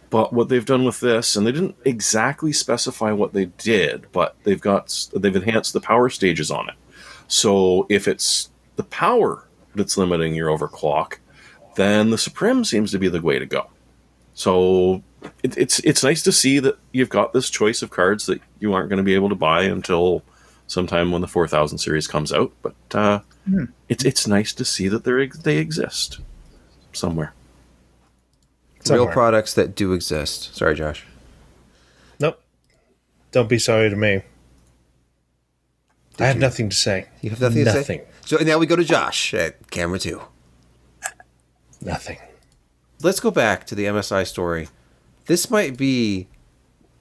[0.10, 4.36] But what they've done with this, and they didn't exactly specify what they did, but
[4.44, 6.76] they've got they've enhanced the power stages on it.
[7.28, 11.18] So if it's the power that's limiting your overclock,
[11.76, 13.70] then the Supreme seems to be the way to go.
[14.34, 15.04] So
[15.42, 18.74] it, it's it's nice to see that you've got this choice of cards that you
[18.74, 20.24] aren't going to be able to buy until
[20.74, 22.52] sometime when the 4000 series comes out.
[22.62, 23.66] But uh, hmm.
[23.88, 26.20] it's it's nice to see that they they exist
[26.92, 27.34] somewhere.
[28.82, 29.06] Somewhere.
[29.06, 30.56] Real products that do exist.
[30.56, 31.06] Sorry, Josh.
[32.20, 32.42] Nope.
[33.32, 34.24] Don't be sorry to me.
[36.18, 36.42] Did I have you?
[36.42, 37.08] nothing to say.
[37.22, 37.80] You have nothing, nothing.
[37.82, 37.98] to say?
[37.98, 38.14] Nothing.
[38.26, 40.22] So now we go to Josh at camera two.
[41.82, 42.20] Nothing.
[43.02, 44.70] Let's go back to the MSI story.
[45.26, 46.28] This might be,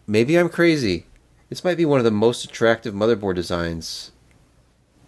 [0.06, 1.06] maybe I'm crazy.
[1.52, 4.10] This might be one of the most attractive motherboard designs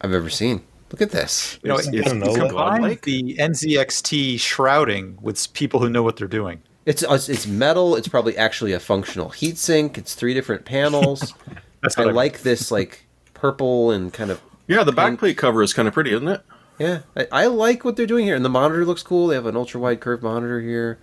[0.03, 0.63] I've ever seen.
[0.93, 1.59] Look at this.
[1.63, 6.19] You know, it's, it's, know, combine like the NZXT shrouding with people who know what
[6.19, 6.59] they're doing.
[6.87, 7.97] Uh, it's it's metal.
[7.97, 9.97] It's probably actually a functional heatsink.
[9.97, 11.33] It's three different panels.
[11.83, 14.85] I, I like this like purple and kind of yeah.
[14.85, 16.43] The backplate cover is kind of pretty, isn't it?
[16.79, 19.29] Yeah, I, I, like what they're doing here, and the monitor looks cool.
[19.29, 20.99] They have an ultra wide curved monitor here.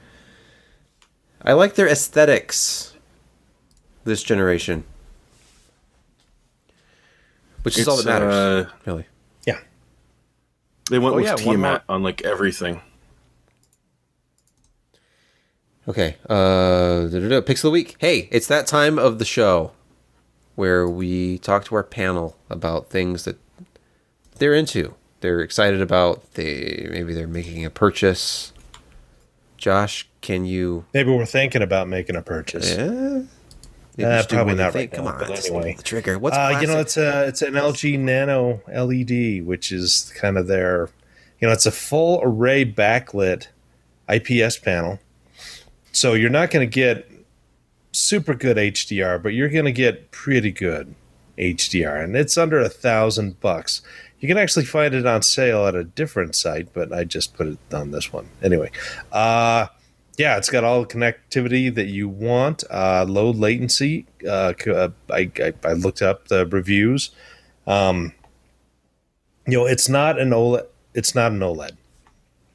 [1.42, 2.94] I like their aesthetics.
[4.04, 4.84] This generation,
[7.64, 9.06] which is it's, all that matters, uh, really.
[9.46, 9.60] Yeah.
[10.90, 12.82] They went oh, with yeah, Tiamat on like everything.
[15.88, 16.16] Okay.
[16.30, 17.96] Uh, picks of the week.
[18.00, 19.72] Hey, it's that time of the show
[20.56, 23.38] where we talk to our panel about things that
[24.38, 24.96] they're into.
[25.22, 26.34] They're excited about.
[26.34, 28.54] They maybe they're making a purchase.
[29.58, 30.86] Josh, can you?
[30.94, 32.76] Maybe we're thinking about making a purchase.
[32.76, 33.22] Yeah.
[34.03, 35.76] Uh, probably not right Come now, on, anyway.
[35.76, 36.19] The trigger.
[36.19, 40.48] What's uh, you know it's a it's an LG Nano LED, which is kind of
[40.48, 40.90] their,
[41.40, 43.48] you know, it's a full array backlit
[44.10, 44.99] IPS panel.
[45.91, 47.10] So you're not going to get
[47.91, 50.95] super good HDR, but you're going to get pretty good
[51.38, 53.82] HDR, and it's under a thousand bucks.
[54.19, 57.48] You can actually find it on sale at a different site, but I just put
[57.48, 58.69] it on this one anyway.
[59.11, 59.68] Uh,
[60.22, 62.64] yeah, it's got all the connectivity that you want.
[62.69, 64.06] Uh, low latency.
[64.23, 67.10] Uh, uh, I, I, I, looked up the reviews.
[67.65, 68.14] Um,
[69.48, 70.68] you know, it's not an OLED.
[70.93, 71.72] It's not an OLED.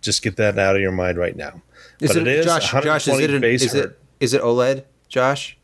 [0.00, 1.60] Just get that out of your mind right now.
[2.00, 2.70] Is but it, it is Josh?
[2.70, 4.84] Josh, is it, an, is it is it OLED?
[5.08, 5.58] Josh?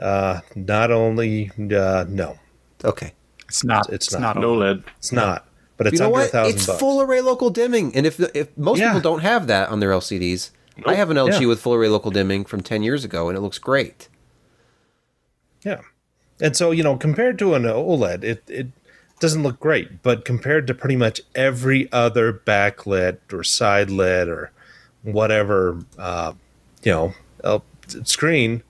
[0.00, 2.40] Uh, not only uh, no.
[2.84, 3.12] Okay.
[3.46, 3.88] It's not.
[3.92, 4.82] It's, it's not, not OLED.
[4.98, 5.46] It's not.
[5.76, 6.80] But it's you know under a thousand It's bucks.
[6.80, 8.88] full array local dimming, and if if most yeah.
[8.88, 10.50] people don't have that on their LCDs,
[10.80, 10.88] Nope.
[10.88, 11.46] I have an LG yeah.
[11.46, 14.08] with full array local dimming from 10 years ago, and it looks great.
[15.62, 15.80] Yeah.
[16.40, 18.68] And so, you know, compared to an OLED, it, it
[19.20, 24.50] doesn't look great, but compared to pretty much every other backlit or side lit or
[25.02, 26.32] whatever, uh,
[26.82, 27.14] you know,
[28.04, 28.62] screen,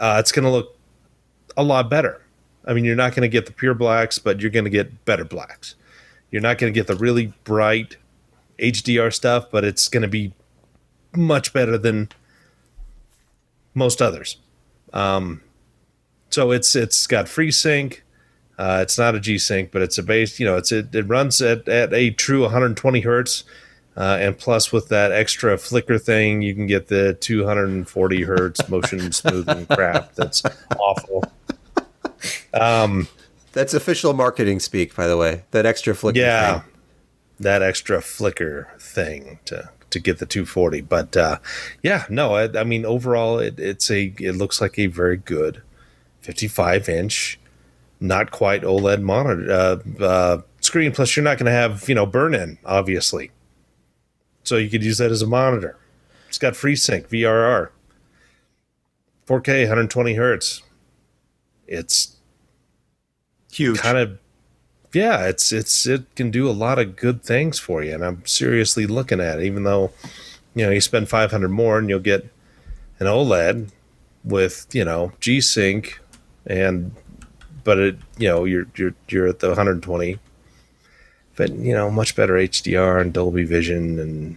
[0.00, 0.76] uh, it's going to look
[1.56, 2.22] a lot better.
[2.64, 5.04] I mean, you're not going to get the pure blacks, but you're going to get
[5.04, 5.74] better blacks.
[6.30, 7.96] You're not going to get the really bright
[8.58, 10.32] HDR stuff, but it's going to be
[11.14, 12.08] much better than
[13.74, 14.38] most others.
[14.92, 15.42] Um,
[16.30, 18.00] so it's it's got FreeSync.
[18.58, 20.40] Uh, it's not a G Sync, but it's a base.
[20.40, 23.44] You know, it's it, it runs at, at a true 120 hertz,
[23.96, 29.12] uh, and plus with that extra flicker thing, you can get the 240 hertz motion
[29.12, 30.14] smoothing crap.
[30.14, 30.42] That's
[30.78, 31.24] awful.
[32.52, 33.08] Um,
[33.52, 35.44] that's official marketing speak, by the way.
[35.52, 36.18] That extra flicker.
[36.18, 36.70] Yeah, thing.
[37.40, 40.82] that extra flicker thing to to get the 240.
[40.82, 41.38] But uh,
[41.82, 45.62] yeah, no, I, I mean overall, it, it's a it looks like a very good
[46.20, 47.38] 55 inch,
[48.00, 50.92] not quite OLED monitor uh, uh, screen.
[50.92, 53.30] Plus, you're not going to have you know burn in, obviously.
[54.44, 55.76] So you could use that as a monitor.
[56.28, 57.70] It's got FreeSync, VRR,
[59.26, 60.62] 4K, 120 hertz.
[61.66, 62.16] It's
[63.50, 63.78] huge.
[63.78, 64.18] Kind of
[64.92, 68.24] yeah, it's it's it can do a lot of good things for you, and I'm
[68.26, 69.44] seriously looking at it.
[69.44, 69.92] Even though,
[70.54, 72.32] you know, you spend 500 more and you'll get
[72.98, 73.70] an OLED
[74.24, 76.00] with you know G Sync,
[76.46, 76.92] and
[77.64, 80.18] but it you know you're you're you're at the 120
[81.38, 84.36] but you know, much better HDR and Dolby Vision and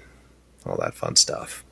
[0.68, 1.66] all that fun stuff.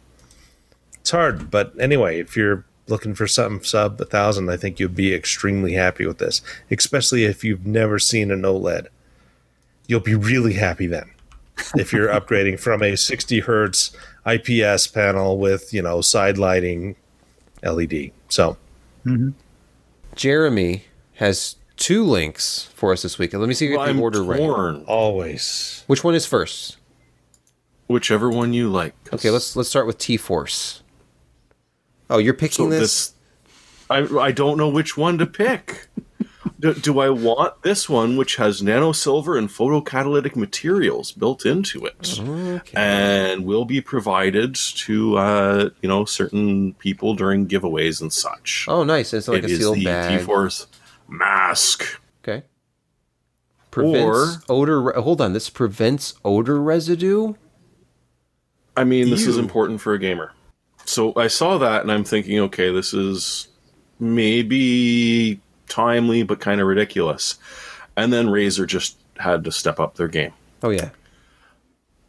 [0.95, 4.95] It's hard, but anyway, if you're looking for something sub a thousand, I think you'd
[4.95, 6.41] be extremely happy with this,
[6.71, 8.87] especially if you've never seen an OLED.
[9.87, 11.09] You'll be really happy then
[11.75, 13.95] if you're upgrading from a 60 hertz
[14.25, 16.95] IPS panel with you know side lighting
[17.63, 18.11] LED.
[18.29, 18.57] So,
[19.05, 19.29] mm-hmm.
[20.15, 20.85] Jeremy
[21.15, 23.33] has two links for us this week.
[23.33, 24.77] Let me see if well, the order torn.
[24.77, 24.85] right.
[24.85, 25.83] Always.
[25.87, 26.77] Which one is first?
[27.87, 28.93] Whichever one you like.
[29.11, 30.83] Okay, let's let's start with T Force.
[32.09, 33.09] Oh, you're picking so this?
[33.09, 33.13] this?
[33.89, 35.87] I I don't know which one to pick.
[36.59, 41.85] do, do, I want this one, which has nano silver and photocatalytic materials built into
[41.85, 42.73] it, okay.
[42.75, 48.65] and will be provided to uh, you know certain people during giveaways and such?
[48.67, 49.13] Oh, nice!
[49.13, 50.19] It's like it a sealed bag.
[50.19, 50.67] T-Force
[51.07, 51.99] mask.
[52.23, 52.45] Okay.
[53.71, 54.91] Prevents or odor.
[54.93, 57.33] Hold on, this prevents odor residue.
[58.75, 59.29] I mean, this Ew.
[59.29, 60.33] is important for a gamer.
[60.89, 63.49] So I saw that, and I'm thinking, okay, this is
[63.99, 67.37] maybe timely, but kind of ridiculous.
[67.95, 70.33] And then Razer just had to step up their game.
[70.63, 70.89] Oh yeah.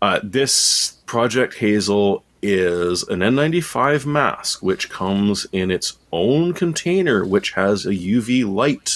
[0.00, 7.50] Uh, this Project Hazel is an N95 mask, which comes in its own container, which
[7.50, 8.94] has a UV light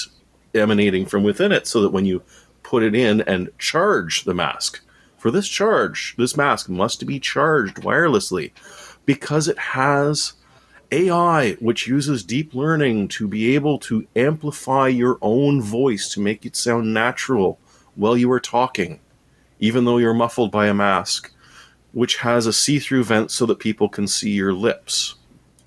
[0.55, 2.23] emanating from within it, so that when you
[2.63, 4.81] put it in and charge the mask,
[5.19, 8.53] for this charge, this mask must be charged wirelessly
[9.07, 10.35] because it has
[10.91, 16.47] AI, which uses deep learning to be able to amplify your own voice to make
[16.47, 17.59] it sound natural
[17.95, 19.01] while you are talking,
[19.59, 21.31] even though you're muffled by a mask
[21.95, 25.15] which has a see-through vent so that people can see your lips.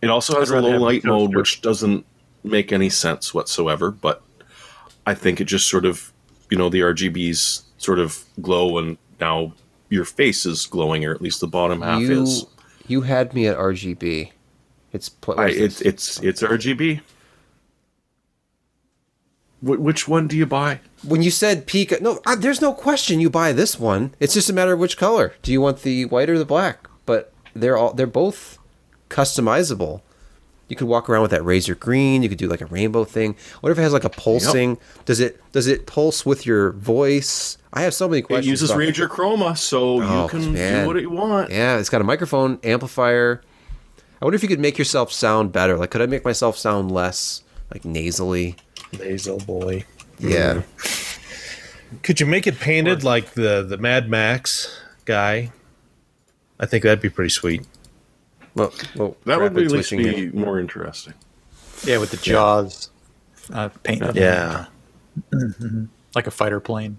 [0.02, 2.06] It also has a low light mode, which doesn't
[2.44, 4.22] make any sense whatsoever, but
[5.06, 6.12] I think it just sort of,
[6.50, 9.54] you know, the RGBs sort of glow and now
[9.90, 12.46] your face is glowing, or at least the bottom half you, is.
[12.88, 14.32] You had me at RGB.
[14.94, 17.02] It's I, it's it's it's RGB.
[19.60, 20.80] Wh- which one do you buy?
[21.04, 24.16] When you said Pika, no, uh, there's no question you buy this one.
[24.20, 25.34] It's just a matter of which color.
[25.42, 26.88] Do you want the white or the black?
[27.06, 28.58] But they're all they're both
[29.10, 30.02] customizable.
[30.68, 32.24] You could walk around with that Razer green.
[32.24, 33.36] You could do like a rainbow thing.
[33.62, 34.72] What if it has like a pulsing?
[34.72, 35.06] Yep.
[35.06, 37.58] Does it does it pulse with your voice?
[37.74, 38.48] I have so many questions.
[38.48, 40.84] It uses Razer Chroma, so oh, you can man.
[40.84, 41.52] do what you want.
[41.52, 43.42] Yeah, it's got a microphone, amplifier.
[44.22, 45.78] I wonder if you could make yourself sound better.
[45.78, 48.56] Like, could I make myself sound less like nasally?
[49.00, 49.86] Nasal boy.
[50.20, 50.64] Yeah.
[52.04, 55.52] Could you make it painted like the the Mad Max guy?
[56.60, 57.66] I think that'd be pretty sweet.
[58.58, 60.34] Well, well that would at least be it.
[60.34, 61.14] more interesting.
[61.84, 62.90] Yeah, with the jaws
[63.50, 63.62] yeah.
[63.62, 64.16] uh, painted.
[64.16, 64.66] Yeah.
[65.32, 65.86] Mm-hmm.
[66.16, 66.98] Like a fighter plane.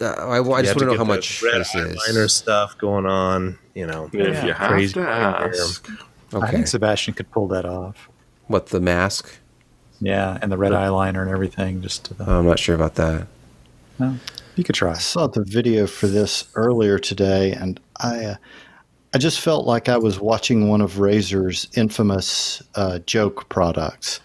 [0.00, 3.58] Uh, I, I just want to know how much red this eyeliner stuff going on.
[3.74, 5.88] You know, yeah, if you have crazy to ask.
[6.32, 6.46] Okay.
[6.46, 8.08] I think Sebastian could pull that off.
[8.48, 9.38] What the mask?
[10.00, 11.82] Yeah, and the red eyeliner and everything.
[11.82, 13.26] Just to the, I'm not sure about that.
[13.98, 14.18] No,
[14.56, 14.92] you could try.
[14.92, 18.34] I saw the video for this earlier today, and I, uh,
[19.16, 24.20] I just felt like I was watching one of Razer's infamous uh, joke products,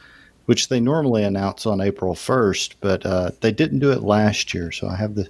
[0.47, 4.69] which they normally announce on April 1st, but uh, they didn't do it last year.
[4.73, 5.29] So I have the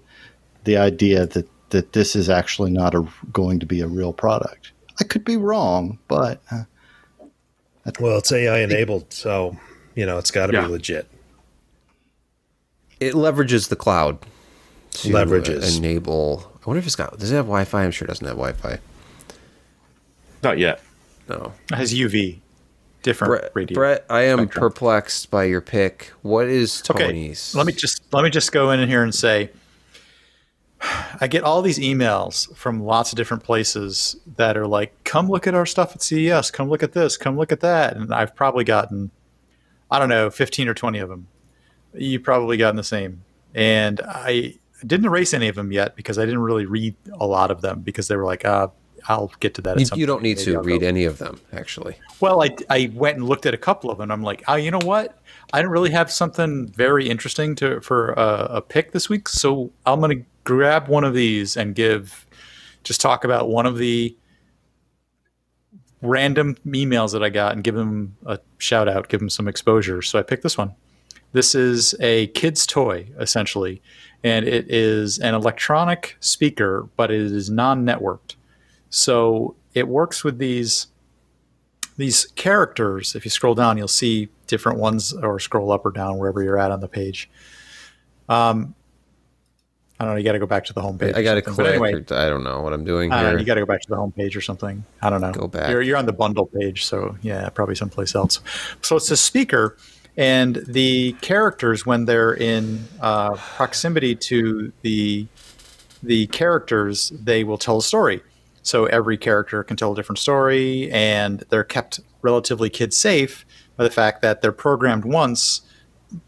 [0.64, 4.72] the idea that that this is actually not a, going to be a real product.
[5.00, 6.64] I could be wrong, but uh,
[8.00, 9.56] well, it's AI enabled, so
[9.94, 10.66] you know, it's got to yeah.
[10.66, 11.08] be legit.
[13.00, 14.18] It leverages the cloud
[14.94, 16.52] to leverages enable.
[16.56, 17.20] I wonder if it's got.
[17.20, 17.84] Does it have Wi-Fi?
[17.84, 18.80] I'm sure it doesn't have Wi-Fi.
[20.44, 20.82] Not yet.
[21.30, 21.54] No.
[21.72, 22.40] It has UV.
[23.04, 23.76] Different Brett, radio.
[23.76, 24.62] Brett, I am spectrum.
[24.62, 26.12] perplexed by your pick.
[26.22, 27.52] What is Tonies?
[27.56, 29.50] Okay, let me just let me just go in here and say
[31.20, 35.48] I get all these emails from lots of different places that are like, "Come look
[35.48, 36.52] at our stuff at CES.
[36.52, 37.18] Come look at this.
[37.18, 39.10] Come look at that." And I've probably gotten
[39.92, 41.28] I don't know, 15 or 20 of them.
[41.94, 43.24] You probably gotten the same.
[43.54, 44.56] And I
[44.88, 47.82] didn't erase any of them yet because I didn't really read a lot of them
[47.82, 48.70] because they were like, uh,
[49.08, 49.80] I'll get to that.
[49.80, 50.88] You, you, don't need Maybe to I'll read go.
[50.88, 51.96] any of them, actually.
[52.20, 54.12] Well, I, I went and looked at a couple of them.
[54.12, 55.20] I'm like, oh, you know what?
[55.54, 59.72] I don't really have something very interesting to for a, a pick this week, so
[59.86, 62.26] I'm going to grab one of these and give,
[62.84, 64.16] just talk about one of the
[66.02, 70.02] random emails that I got and give them a shout out, give them some exposure.
[70.02, 70.74] So I picked this one.
[71.34, 73.82] This is a kid's toy, essentially,
[74.24, 78.36] and it is an electronic speaker, but it is non networked.
[78.92, 80.88] So it works with these
[81.98, 83.16] these characters.
[83.16, 86.60] If you scroll down, you'll see different ones, or scroll up or down wherever you're
[86.60, 87.30] at on the page.
[88.30, 88.76] Um,
[90.00, 90.18] I don't know.
[90.18, 91.16] You got to go back to the homepage.
[91.16, 91.68] I got to click.
[91.68, 93.38] Anyway, or- I don't know what I'm doing know, here.
[93.38, 94.84] you got to go back to the homepage or something.
[95.02, 95.32] I don't know.
[95.32, 95.70] Go back.
[95.70, 98.42] You're, you're on the bundle page, so yeah, probably someplace else.
[98.82, 99.78] So it's a speaker,
[100.18, 105.28] and the characters when they're in uh, proximity to the
[106.04, 108.22] the characters, they will tell a story.
[108.64, 113.84] So every character can tell a different story, and they're kept relatively kid safe by
[113.84, 115.62] the fact that they're programmed once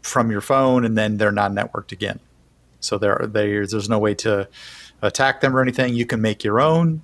[0.02, 2.20] from your phone, and then they're not networked again.
[2.80, 4.48] So there, there, there's no way to
[5.02, 5.94] attack them or anything.
[5.94, 7.02] You can make your own.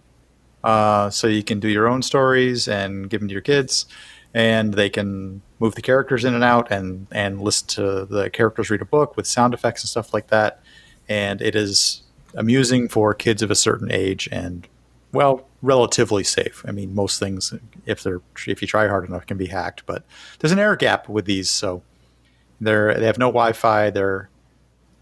[0.62, 3.86] Uh, so you can do your own stories and give them to your kids,
[4.34, 8.68] and they can move the characters in and out and and listen to the characters
[8.68, 10.60] read a book with sound effects and stuff like that.
[11.08, 12.02] And it is
[12.34, 14.68] amusing for kids of a certain age and
[15.12, 16.64] well, relatively safe.
[16.66, 17.52] I mean, most things,
[17.86, 19.84] if they're if you try hard enough, can be hacked.
[19.86, 20.04] But
[20.38, 21.82] there's an air gap with these, so
[22.60, 23.90] they're they have no Wi-Fi.
[23.90, 24.28] They're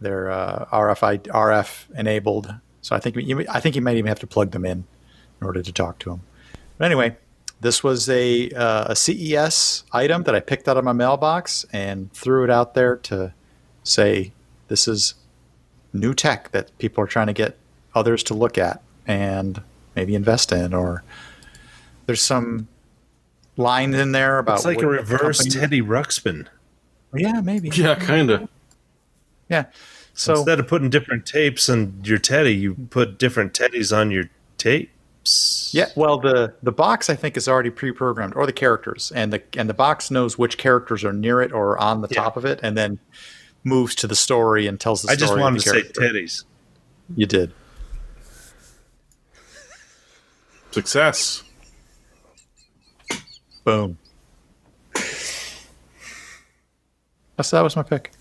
[0.01, 2.55] they're uh, RFI RF enabled.
[2.81, 4.85] So I think you, I think you might even have to plug them in
[5.41, 6.23] in order to talk to them.
[6.79, 7.17] But anyway,
[7.61, 12.13] this was a uh, a CES item that I picked out of my mailbox and
[12.13, 13.35] threw it out there to
[13.83, 14.33] say
[14.69, 15.15] this is
[15.93, 17.57] new tech that people are trying to get
[17.95, 19.63] others to look at and
[19.99, 21.03] maybe invest in or
[22.07, 22.69] there's some
[23.57, 26.47] lines in there about It's like a reverse Teddy Ruxpin.
[27.15, 28.49] yeah maybe Yeah, kind of.
[29.51, 29.65] yeah
[30.15, 34.25] so Instead of putting different tapes on your Teddy, you put different Teddies on your
[34.57, 35.71] tapes.
[35.73, 39.41] Yeah, well, the the box I think is already pre-programmed, or the characters, and the
[39.57, 42.23] and the box knows which characters are near it or on the Yeah.
[42.25, 42.99] top of it, and then
[43.63, 45.25] moves to the story and tells the I story.
[45.25, 46.01] I just wanted the to say character.
[46.01, 46.45] Teddies.
[47.15, 47.53] You did.
[50.71, 51.43] Success.
[53.65, 53.99] Boom.
[57.37, 58.13] That's that was my pick.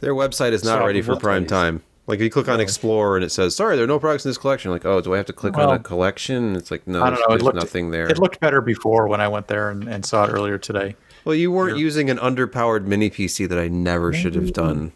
[0.00, 1.82] Their website is not So, ready for prime is- time.
[2.06, 4.30] Like if you click on Explore and it says, "Sorry, there are no products in
[4.30, 6.56] this collection." Like, oh, do I have to click on a collection?
[6.56, 7.24] It's like, no, I don't there's, know.
[7.26, 8.08] It there's looked nothing there.
[8.08, 10.96] It looked better before when I went there and, and saw it earlier today.
[11.24, 14.90] well, you weren't You're- using an underpowered mini PC that I never should have done.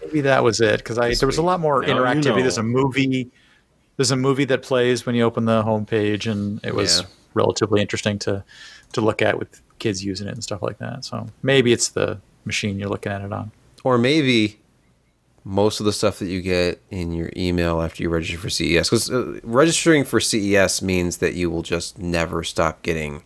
[0.00, 2.24] Maybe that was it because I there was a lot more Now you interactivity.
[2.24, 2.40] know.
[2.40, 3.30] There's a movie.
[3.96, 7.06] There's a movie that plays when you open the homepage, and it was Yeah.
[7.34, 8.44] relatively interesting to
[8.92, 11.04] to look at with kids using it and stuff like that.
[11.04, 13.50] So maybe it's the machine you're looking at it on.
[13.84, 14.58] Or maybe
[15.44, 18.88] most of the stuff that you get in your email after you register for CES,
[18.88, 23.22] because uh, registering for CES means that you will just never stop getting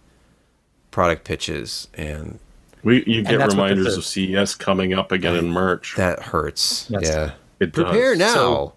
[0.91, 2.39] product pitches, and
[2.83, 5.95] We you get that's what this reminders of CES coming up again in March.
[5.97, 6.87] that hurts.
[6.91, 7.03] Yes.
[7.05, 7.31] Yeah,
[7.61, 7.85] It does.
[7.85, 8.35] prepare now.
[8.35, 8.73] So-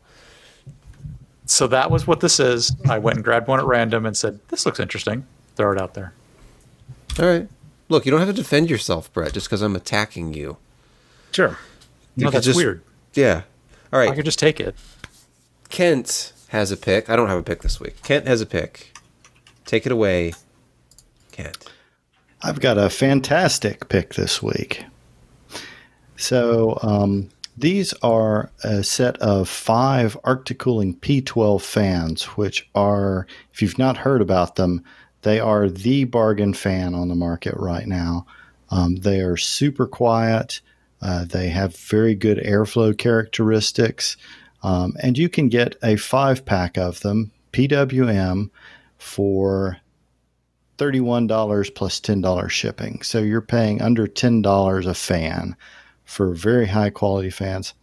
[1.45, 2.75] So that was what this is.
[2.89, 5.25] I went and grabbed one at random and said, "This looks interesting."
[5.55, 6.13] Throw it out there.
[7.19, 7.47] All right.
[7.89, 10.57] Look, you don't have to defend yourself, Brett, just because I'm attacking you.
[11.31, 11.57] Sure.
[12.15, 12.81] You no, that's just- weird.
[13.13, 13.43] Yeah.
[13.91, 14.05] All right.
[14.05, 14.15] I right.
[14.15, 14.75] could just take it.
[15.69, 17.09] Kent has a pick.
[17.09, 18.01] I don't have a pick this week.
[18.03, 18.93] Kent has a pick.
[19.65, 20.33] Take it away,
[21.31, 21.57] Kent.
[22.41, 24.85] I've got a fantastic pick this week.
[26.17, 33.61] So, um, these are a set of five Arctic Cooling P12 fans, which are, if
[33.61, 34.83] you've not heard about them,
[35.21, 38.25] they are the bargain fan on the market right now.
[38.69, 40.61] Um, they are super quiet.
[41.01, 44.17] Uh, they have very good airflow characteristics.
[44.63, 48.49] Um, and you can get a five pack of them, PWM,
[48.97, 49.77] for
[50.77, 53.01] $31 plus $10 shipping.
[53.03, 55.55] So you're paying under $10 a fan
[56.05, 57.73] for very high quality fans.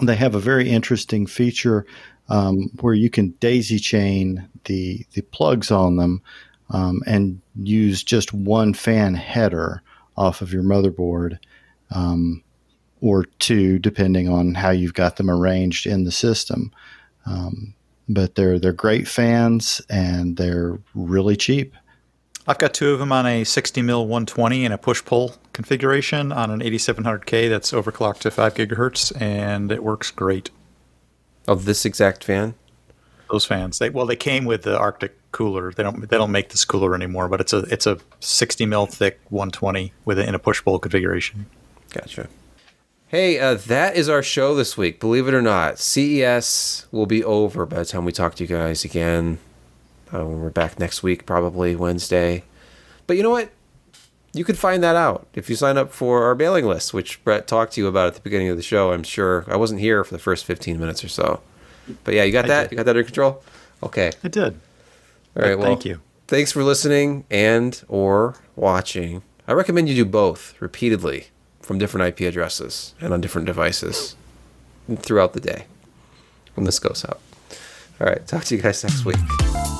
[0.00, 1.86] They have a very interesting feature
[2.28, 6.22] um, where you can daisy chain the, the plugs on them
[6.70, 9.82] um, and use just one fan header
[10.16, 11.38] off of your motherboard
[11.90, 12.42] um,
[13.00, 16.72] or two, depending on how you've got them arranged in the system.
[17.26, 17.74] Um,
[18.08, 21.74] but they're they're great fans and they're really cheap.
[22.46, 26.32] I've got two of them on a 60 mil 120 and a push pull configuration
[26.32, 30.50] on an 8700K that's overclocked to 5 gigahertz, and it works great.
[31.48, 32.54] Of this exact fan?
[33.30, 35.72] Those fans, they well, they came with the Arctic cooler.
[35.72, 38.86] They don't they don't make this cooler anymore, but it's a it's a 60 mil
[38.86, 41.46] thick 120 with it in a push pull configuration.
[41.90, 42.28] Gotcha.
[43.08, 45.00] Hey, uh, that is our show this week.
[45.00, 48.48] Believe it or not, CES will be over by the time we talk to you
[48.48, 49.38] guys again.
[50.12, 52.44] Uh, when we're back next week, probably Wednesday.
[53.06, 53.50] But you know what?
[54.36, 57.46] You can find that out if you sign up for our mailing list, which Brett
[57.46, 58.92] talked to you about at the beginning of the show.
[58.92, 61.40] I'm sure I wasn't here for the first 15 minutes or so,
[62.04, 62.62] but yeah, you got I that.
[62.64, 62.72] did.
[62.72, 63.42] You got that under control.
[63.82, 64.12] Okay.
[64.22, 64.58] I did.
[65.36, 65.58] All right.
[65.58, 66.00] Well, Thank you.
[66.28, 69.22] Thanks for listening and or watching.
[69.48, 71.28] I recommend you do both repeatedly
[71.60, 74.16] from different IP addresses and on different devices
[74.96, 75.64] throughout the day.
[76.54, 77.20] when this goes out.
[78.00, 79.75] All right, talk to you guys next week.